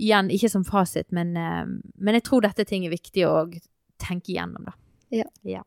igjen, 0.00 0.30
ikke 0.30 0.50
som 0.50 0.64
fasit, 0.64 1.10
men, 1.12 1.36
eh, 1.36 1.64
men 1.98 2.14
jeg 2.14 2.22
tror 2.24 2.42
dette 2.42 2.64
ting 2.66 2.84
er 2.86 2.90
viktig 2.90 3.24
å 3.26 3.50
tenke 3.98 4.32
igjennom, 4.34 4.64
da. 4.64 4.72
Ja. 5.10 5.62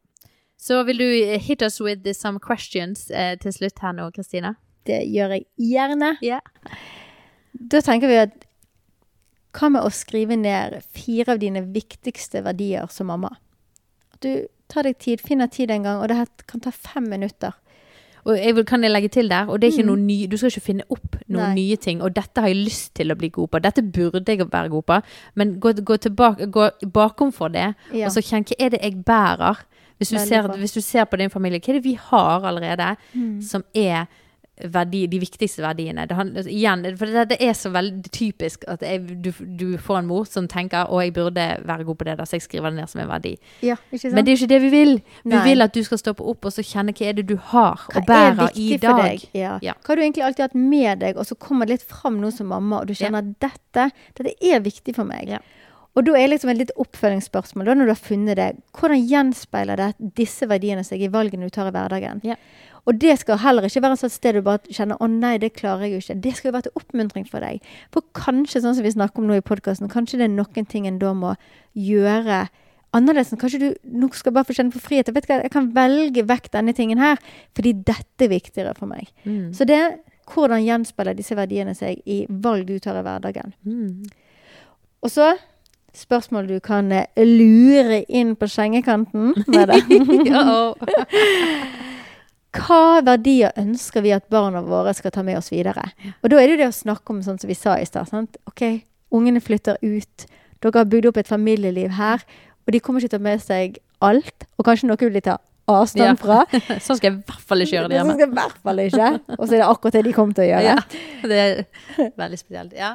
Så 0.57 0.85
vil 0.85 0.97
du 0.97 1.03
eh, 1.03 1.37
hit 1.39 1.61
us 1.61 1.79
with 1.81 2.07
some 2.15 2.39
questions 2.39 3.09
eh, 3.11 3.35
til 3.35 3.51
slutt 3.51 3.79
her 3.79 3.91
nå, 3.93 4.11
Kristine? 4.13 4.55
Det 4.85 5.01
gjør 5.07 5.29
jeg 5.37 5.45
gjerne. 5.59 6.17
Ja. 6.21 6.39
Da 7.53 7.81
tenker 7.81 8.07
vi 8.07 8.17
at 8.17 8.45
hva 9.53 9.69
med 9.71 9.83
å 9.83 9.91
skrive 9.93 10.35
ned 10.37 10.81
fire 10.95 11.33
av 11.35 11.39
dine 11.39 11.61
viktigste 11.61 12.41
verdier 12.43 12.87
som 12.89 13.07
mamma? 13.07 13.35
Du 14.23 14.47
tar 14.71 14.87
deg 14.87 14.97
tid, 15.03 15.21
finner 15.21 15.47
tid 15.51 15.71
en 15.71 15.83
gang, 15.83 15.99
og 16.01 16.07
det 16.09 16.17
her 16.17 16.27
kan 16.47 16.61
ta 16.63 16.71
fem 16.71 17.03
minutter. 17.11 17.51
Og 18.25 18.37
jeg 18.39 18.55
vil, 18.55 18.63
kan 18.63 18.81
jeg 18.85 18.91
legge 18.93 19.09
til 19.11 19.27
der, 19.29 19.49
og 19.51 19.59
det 19.59 19.67
er 19.67 19.71
ikke 19.73 19.83
Mm. 19.83 19.87
noe 19.91 19.99
ny, 19.99 20.27
du 20.31 20.37
skal 20.39 20.47
ikke 20.53 20.61
finne 20.63 20.83
opp 20.89 21.17
noen 21.27 21.43
Nei. 21.49 21.55
nye 21.57 21.75
ting, 21.75 22.01
og 22.01 22.13
dette 22.15 22.39
har 22.39 22.47
jeg 22.47 22.61
lyst 22.65 22.93
til 22.95 23.11
å 23.11 23.17
bli 23.19 23.27
god 23.29 23.49
på, 23.51 23.59
dette 23.61 23.83
burde 23.83 24.23
jeg 24.31 24.39
være 24.49 24.69
god 24.71 24.83
på, 24.87 25.01
men 25.35 25.59
gå, 25.59 25.73
gå, 25.83 25.97
tilbake, 25.99 26.47
gå 26.49 26.69
bakom 26.93 27.33
for 27.33 27.49
det, 27.49 27.75
Ja. 27.93 28.05
og 28.07 28.11
så 28.15 28.21
kjenn 28.23 28.45
hva 28.47 28.55
er 28.59 28.69
det 28.69 28.81
jeg 28.81 29.03
bærer? 29.03 29.57
Hvis 29.99 30.09
du, 30.09 30.17
ser, 30.17 30.47
hvis 30.57 30.73
du 30.73 30.81
ser 30.81 31.03
på 31.05 31.17
din 31.17 31.29
familie, 31.29 31.59
hva 31.59 31.69
er 31.69 31.73
det 31.73 31.83
vi 31.83 31.93
har 31.99 32.41
allerede 32.43 32.95
Mm. 33.13 33.41
som 33.41 33.63
er 33.75 34.07
verdi, 34.73 35.05
de 35.09 35.19
viktigste 35.21 35.63
verdiene? 35.63 36.05
Det 36.09 36.15
handler, 36.17 36.47
igjen, 36.49 36.85
for 36.97 37.09
det, 37.09 37.23
det 37.31 37.37
er 37.41 37.55
så 37.57 37.71
veldig 37.73 38.11
typisk 38.13 38.65
at 38.69 38.83
jeg, 38.85 39.01
du, 39.23 39.31
du 39.59 39.65
får 39.81 40.01
en 40.01 40.09
mor 40.09 40.27
som 40.29 40.47
tenker, 40.51 40.89
å, 40.89 40.99
jeg 41.01 41.15
burde 41.15 41.47
være 41.65 41.87
god 41.87 41.99
på 41.99 42.07
det, 42.07 42.17
da, 42.19 42.27
så 42.29 42.37
jeg 42.37 42.45
skriver 42.45 42.69
det 42.69 42.81
ned 42.81 42.91
som 42.91 43.01
en 43.03 43.09
verdi. 43.09 43.33
Ja? 43.65 43.79
Men 43.89 44.21
det 44.21 44.27
er 44.27 44.31
jo 44.35 44.41
ikke 44.43 44.51
det 44.53 44.61
vi 44.65 44.71
vil. 44.73 44.93
Vi 45.23 45.33
Nei. 45.33 45.43
vil 45.49 45.65
at 45.65 45.73
du 45.73 45.81
skal 45.85 46.01
stoppe 46.01 46.27
opp 46.29 46.45
og 46.49 46.55
så 46.55 46.65
kjenne 46.65 46.93
hva 46.93 47.09
er 47.09 47.17
det 47.17 47.27
du 47.31 47.35
har 47.51 47.87
Hva 47.89 48.03
og 48.03 48.07
bærer 48.09 48.45
er 48.45 48.61
i 48.61 48.77
dag. 48.81 49.27
Ja. 49.33 49.57
Ja. 49.65 49.77
Hva 49.79 49.93
har 49.93 49.99
du 49.99 50.05
egentlig 50.05 50.27
alltid 50.27 50.47
hatt 50.47 50.59
med 50.59 51.03
deg, 51.03 51.17
og 51.17 51.27
så 51.29 51.39
kommer 51.39 51.67
det 51.67 51.79
litt 51.79 51.89
fram 51.89 52.21
nå 52.21 52.31
som 52.35 52.51
mamma, 52.53 52.83
og 52.83 52.91
du 52.91 52.97
kjenner 52.97 53.23
at 53.23 53.35
dette, 53.43 53.89
dette 54.19 54.37
er 54.37 54.63
viktig 54.63 54.95
for 54.97 55.09
meg. 55.09 55.33
Ja. 55.37 55.41
Og 55.93 56.07
da 56.07 56.15
er 56.17 56.31
liksom 56.31 56.49
et 56.49 56.57
litt 56.57 56.73
oppfølgingsspørsmål, 56.81 57.67
da 57.67 57.75
når 57.77 57.89
du 57.89 57.93
har 57.93 58.01
funnet 58.01 58.39
det, 58.39 58.47
hvordan 58.73 59.03
gjenspeiler 59.09 59.77
det 59.77 59.89
disse 60.17 60.47
verdiene 60.49 60.85
seg 60.85 61.03
i 61.05 61.11
valgene 61.13 61.49
du 61.49 61.53
tar 61.53 61.69
i 61.69 61.73
hverdagen? 61.75 62.23
Ja. 62.25 62.37
Og 62.85 62.99
det 62.99 63.15
skal 63.21 63.39
heller 63.39 63.63
ikke 63.63 63.81
være 63.81 63.95
et 63.95 64.01
sånt 64.01 64.15
sted 64.15 64.35
du 64.35 64.41
bare 64.43 64.59
kjenner 64.67 64.97
'å 64.99 65.07
nei, 65.07 65.37
det 65.37 65.53
klarer 65.53 65.87
jeg 65.87 65.91
jo 65.91 65.99
ikke'. 66.03 66.21
Det 66.21 66.35
skal 66.35 66.49
jo 66.49 66.53
være 66.57 66.67
til 66.67 66.75
oppmuntring 66.75 67.27
for 67.29 67.39
deg. 67.39 67.61
For 67.91 68.01
kanskje, 68.13 68.61
sånn 68.61 68.75
som 68.75 68.83
vi 68.83 68.91
snakker 68.91 69.19
om 69.19 69.27
nå 69.27 69.37
i 69.37 69.41
podkasten, 69.41 69.87
kanskje 69.89 70.19
det 70.19 70.27
er 70.27 70.35
noen 70.35 70.67
ting 70.67 70.87
en 70.87 70.99
da 70.99 71.13
må 71.13 71.35
gjøre 71.75 72.49
annerledes. 72.93 73.33
Kanskje 73.39 73.59
du 73.59 73.75
nå 73.85 74.09
skal 74.13 74.33
bare 74.33 74.45
få 74.45 74.53
kjenne 74.53 74.73
på 74.73 74.81
frihet. 74.83 75.07
Jeg 75.07 75.15
vet 75.15 75.25
ikke, 75.25 75.41
jeg 75.43 75.51
kan 75.51 75.71
velge 75.73 76.27
vekk 76.27 76.51
denne 76.51 76.73
tingen 76.73 76.97
her, 76.97 77.17
fordi 77.55 77.73
dette 77.73 78.25
er 78.25 78.29
viktigere 78.29 78.75
for 78.75 78.85
meg. 78.85 79.07
Mm. 79.25 79.53
Så 79.53 79.65
det 79.65 79.99
hvordan 80.33 80.63
gjenspeiler 80.63 81.15
disse 81.17 81.35
verdiene 81.35 81.75
seg 81.75 81.99
i 82.05 82.25
valg 82.29 82.67
du 82.67 82.79
tar 82.79 82.99
i 82.99 83.03
hverdagen. 83.03 83.53
Mm. 83.63 84.05
Og 85.03 85.11
så 85.11 85.33
spørsmål 85.93 86.47
du 86.47 86.59
kan 86.59 86.91
eh, 86.91 87.05
lure 87.17 88.03
inn 88.09 88.35
på 88.35 88.47
sengekanten 88.47 89.33
med 89.47 89.67
det. 89.67 89.83
Ja, 92.53 92.61
Hva 92.67 93.01
verdier 93.05 93.51
ønsker 93.57 94.01
vi 94.05 94.11
at 94.13 94.27
barna 94.29 94.61
våre 94.61 94.93
skal 94.93 95.11
ta 95.11 95.23
med 95.25 95.37
oss 95.39 95.49
videre? 95.51 95.87
Og 96.21 96.29
da 96.29 96.37
er 96.37 96.47
det 96.47 96.53
jo 96.55 96.61
det 96.63 96.67
å 96.69 96.75
snakke 96.77 97.09
om 97.13 97.21
sånn 97.25 97.39
som 97.41 97.47
vi 97.49 97.55
sa 97.57 97.77
i 97.81 97.85
stad. 97.85 98.11
Ok, 98.47 98.83
ungene 99.11 99.41
flytter 99.41 99.77
ut. 99.81 100.25
Dere 100.61 100.77
har 100.83 100.85
bygd 100.85 101.07
opp 101.09 101.17
et 101.17 101.27
familieliv 101.27 101.89
her. 101.97 102.21
Og 102.67 102.71
de 102.71 102.79
kommer 102.79 103.01
ikke 103.01 103.09
til 103.09 103.19
å 103.19 103.23
ta 103.23 103.23
med 103.29 103.41
seg 103.41 103.79
alt. 104.01 104.45
Og 104.57 104.65
kanskje 104.65 104.87
noe 104.87 104.97
vil 105.01 105.13
de 105.17 105.21
ta 105.25 105.37
avstand 105.67 106.05
Ja. 106.05 106.13
fra. 106.19 106.45
Sånn 106.83 106.97
skal 106.99 107.09
jeg 107.09 107.17
i 107.17 107.23
hvert 107.25 107.41
fall 107.49 107.63
ikke 107.65 107.75
gjøre 107.77 107.89
det 107.89 107.97
hjemme. 107.97 108.13
Sånn 108.13 108.19
skal 108.21 108.29
i 108.29 108.37
hvert 108.37 108.61
fall 108.63 108.83
ikke. 108.85 109.09
Og 109.39 109.43
så 109.47 109.49
er 109.53 109.57
det 109.57 109.67
akkurat 109.71 109.97
det 109.97 110.03
de 110.07 110.13
kommer 110.13 110.37
til 110.37 110.45
å 110.45 110.49
gjøre. 110.51 110.63
Ja, 110.63 111.27
det 111.33 111.41
er 111.43 112.09
veldig 112.19 112.39
spesielt. 112.39 112.73
Ja. 112.77 112.93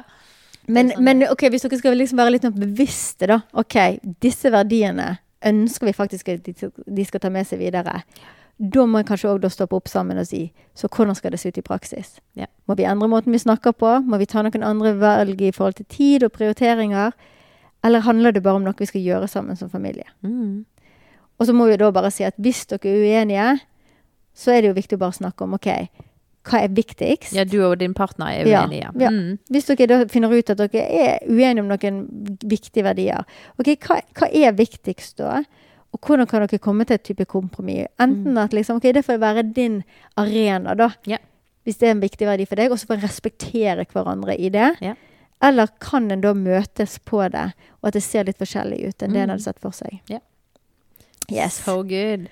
Men, 0.69 0.91
sånn 0.93 1.03
men 1.03 1.23
ok, 1.29 1.47
hvis 1.49 1.65
dere 1.65 1.79
skal 1.81 1.97
liksom 1.97 2.19
være 2.21 2.35
litt 2.37 2.49
bevisste, 2.55 3.27
da. 3.31 3.39
Ok, 3.57 3.77
disse 4.21 4.51
verdiene 4.53 5.15
ønsker 5.49 5.87
vi 5.89 5.93
faktisk 5.95 6.29
at 6.33 6.43
de, 6.45 6.53
de 6.85 7.05
skal 7.07 7.19
ta 7.23 7.29
med 7.33 7.47
seg 7.49 7.61
videre. 7.61 8.03
Da 8.59 8.83
må 8.85 8.99
jeg 8.99 9.07
kanskje 9.07 9.29
òg 9.31 9.45
stoppe 9.51 9.77
opp 9.77 9.87
sammen 9.87 10.17
og 10.19 10.27
si 10.27 10.49
så 10.75 10.89
hvordan 10.91 11.15
skal 11.15 11.31
det 11.31 11.39
se 11.39 11.47
ut 11.49 11.57
i 11.57 11.63
praksis? 11.63 12.17
Ja. 12.35 12.45
Må 12.67 12.75
vi 12.75 12.83
endre 12.87 13.07
måten 13.07 13.31
vi 13.31 13.39
snakker 13.39 13.71
på? 13.71 13.93
Må 14.03 14.17
vi 14.19 14.25
ta 14.27 14.41
noen 14.43 14.63
andre 14.63 14.93
valg 14.99 15.39
i 15.41 15.51
forhold 15.55 15.77
til 15.79 15.85
tid 15.91 16.23
og 16.27 16.33
prioriteringer? 16.35 17.13
Eller 17.83 18.03
handler 18.03 18.31
det 18.35 18.43
bare 18.43 18.59
om 18.59 18.63
noe 18.67 18.75
vi 18.79 18.85
skal 18.89 19.01
gjøre 19.01 19.27
sammen 19.31 19.55
som 19.55 19.69
familie? 19.71 20.03
Mm. 20.23 20.65
Og 21.39 21.47
så 21.47 21.53
må 21.55 21.69
vi 21.69 21.77
da 21.79 21.87
bare 21.95 22.11
si 22.11 22.25
at 22.27 22.35
hvis 22.37 22.65
dere 22.67 22.91
er 22.91 22.99
uenige, 23.23 23.47
så 24.35 24.51
er 24.51 24.61
det 24.61 24.71
jo 24.73 24.77
viktig 24.81 24.99
å 24.99 25.03
bare 25.05 25.15
snakke 25.15 25.43
om 25.47 25.55
ok, 25.55 25.69
hva 26.49 26.61
er 26.63 26.71
viktigst? 26.75 27.33
ja, 27.35 27.43
du 27.47 27.57
og 27.63 27.77
din 27.79 27.93
partner 27.93 28.31
er 28.41 28.47
Ja, 28.47 28.65
uenige. 28.65 28.91
ja. 28.99 29.09
Mm. 29.11 29.37
Hvis 29.51 29.67
dere 29.71 29.87
da 29.87 30.01
finner 30.11 30.31
ut 30.35 30.49
at 30.51 30.57
dere 30.57 30.83
er 30.83 31.19
uenige 31.27 31.63
om 31.63 31.67
noen 31.71 32.37
viktige 32.43 32.83
verdier, 32.83 33.23
ok, 33.59 33.75
hva, 33.87 33.99
hva 34.19 34.29
er 34.31 34.51
viktigst 34.55 35.17
da? 35.19 35.43
Og 35.93 35.99
hvordan 36.05 36.27
kan 36.29 36.43
dere 36.45 36.59
komme 36.61 36.85
til 36.85 36.95
et 36.99 37.03
type 37.03 37.25
kompromiss? 37.25 37.87
Enten 37.99 38.37
at 38.37 38.51
liksom, 38.53 38.77
ok, 38.77 38.91
det 38.93 39.05
får 39.05 39.17
være 39.19 39.43
din 39.53 39.83
arena 40.17 40.75
da, 40.75 40.91
Ja. 41.07 41.17
hvis 41.65 41.77
det 41.79 41.87
er 41.87 41.91
en 41.91 42.01
viktig 42.01 42.27
verdi 42.27 42.45
for 42.45 42.55
deg, 42.55 42.71
og 42.71 42.77
så 42.77 42.85
får 42.87 42.99
en 42.99 43.07
respektere 43.07 43.85
hverandre 43.85 44.35
i 44.39 44.49
det. 44.49 44.75
Ja. 44.81 44.93
Eller 45.41 45.67
kan 45.79 46.11
en 46.11 46.21
da 46.21 46.33
møtes 46.33 46.99
på 46.99 47.23
det, 47.31 47.53
og 47.81 47.87
at 47.87 47.93
det 47.93 48.03
ser 48.03 48.23
litt 48.25 48.37
forskjellig 48.37 48.79
ut 48.87 49.01
enn 49.03 49.13
det 49.13 49.21
en 49.23 49.29
Mm. 49.29 49.33
hadde 49.33 49.43
sett 49.43 49.59
for 49.59 49.71
seg? 49.71 49.99
Ja. 50.09 50.19
Yes. 51.31 51.53
So 51.63 51.83
good. 51.83 52.27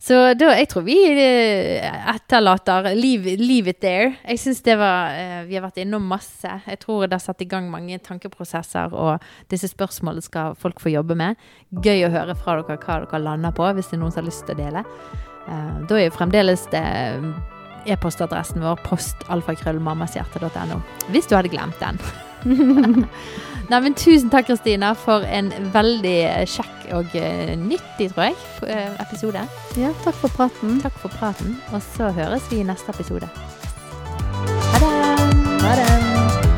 Så 0.00 0.16
da, 0.40 0.48
jeg 0.56 0.68
tror 0.72 0.84
vi 0.86 0.96
eh, 1.12 1.84
etterlater 2.08 2.88
leave, 2.96 3.34
leave 3.36 3.74
it 3.74 3.82
there. 3.84 4.14
Jeg 4.24 4.40
syns 4.40 4.62
det 4.64 4.78
var 4.80 5.12
eh, 5.12 5.42
Vi 5.44 5.58
har 5.58 5.66
vært 5.66 5.82
innom 5.82 6.06
masse. 6.08 6.54
Jeg 6.64 6.80
tror 6.80 7.04
det 7.04 7.18
har 7.18 7.24
satt 7.24 7.44
i 7.44 7.48
gang 7.50 7.68
mange 7.68 7.98
tankeprosesser, 8.00 8.96
og 8.96 9.20
disse 9.52 9.68
spørsmålene 9.68 10.24
skal 10.24 10.56
folk 10.60 10.80
få 10.80 10.94
jobbe 10.94 11.18
med. 11.20 11.36
Gøy 11.84 12.06
å 12.08 12.12
høre 12.16 12.38
fra 12.38 12.56
dere 12.62 12.80
hva 12.80 13.02
dere 13.04 13.22
lander 13.26 13.52
på, 13.56 13.68
hvis 13.76 13.92
det 13.92 13.98
er 13.98 14.02
noen 14.06 14.16
som 14.16 14.22
har 14.22 14.30
lyst 14.30 14.46
til 14.48 14.56
å 14.56 14.62
dele. 14.62 14.86
Eh, 15.44 15.76
da 15.84 16.00
er 16.00 16.08
jo 16.08 16.16
fremdeles 16.16 16.64
det 16.72 16.84
e-postadressen 17.92 18.64
vår 18.64 18.80
postalfakrøllmammashjerte.no. 18.88 20.80
Hvis 21.12 21.28
du 21.28 21.36
hadde 21.36 21.52
glemt 21.52 21.80
den. 21.84 22.00
Nei, 23.70 23.78
men 23.84 23.94
Tusen 23.94 24.30
takk, 24.32 24.48
Kristina, 24.48 24.94
for 24.98 25.22
en 25.30 25.52
veldig 25.74 26.16
kjekk 26.50 26.88
og 26.98 27.14
eh, 27.14 27.54
nyttig, 27.54 28.10
tror 28.10 28.30
jeg, 28.30 28.36
eh, 28.66 28.90
episode. 29.04 29.44
Ja, 29.78 29.92
takk 30.02 30.18
for 30.24 30.34
praten. 30.34 30.80
Takk 30.82 30.98
for 30.98 31.14
praten, 31.20 31.54
og 31.70 31.82
så 31.92 32.10
høres 32.16 32.50
vi 32.50 32.64
i 32.64 32.66
neste 32.66 32.90
episode. 32.90 33.30
Ha 34.72 34.82
det! 34.82 34.94
Ha 35.62 35.76
det. 35.78 36.49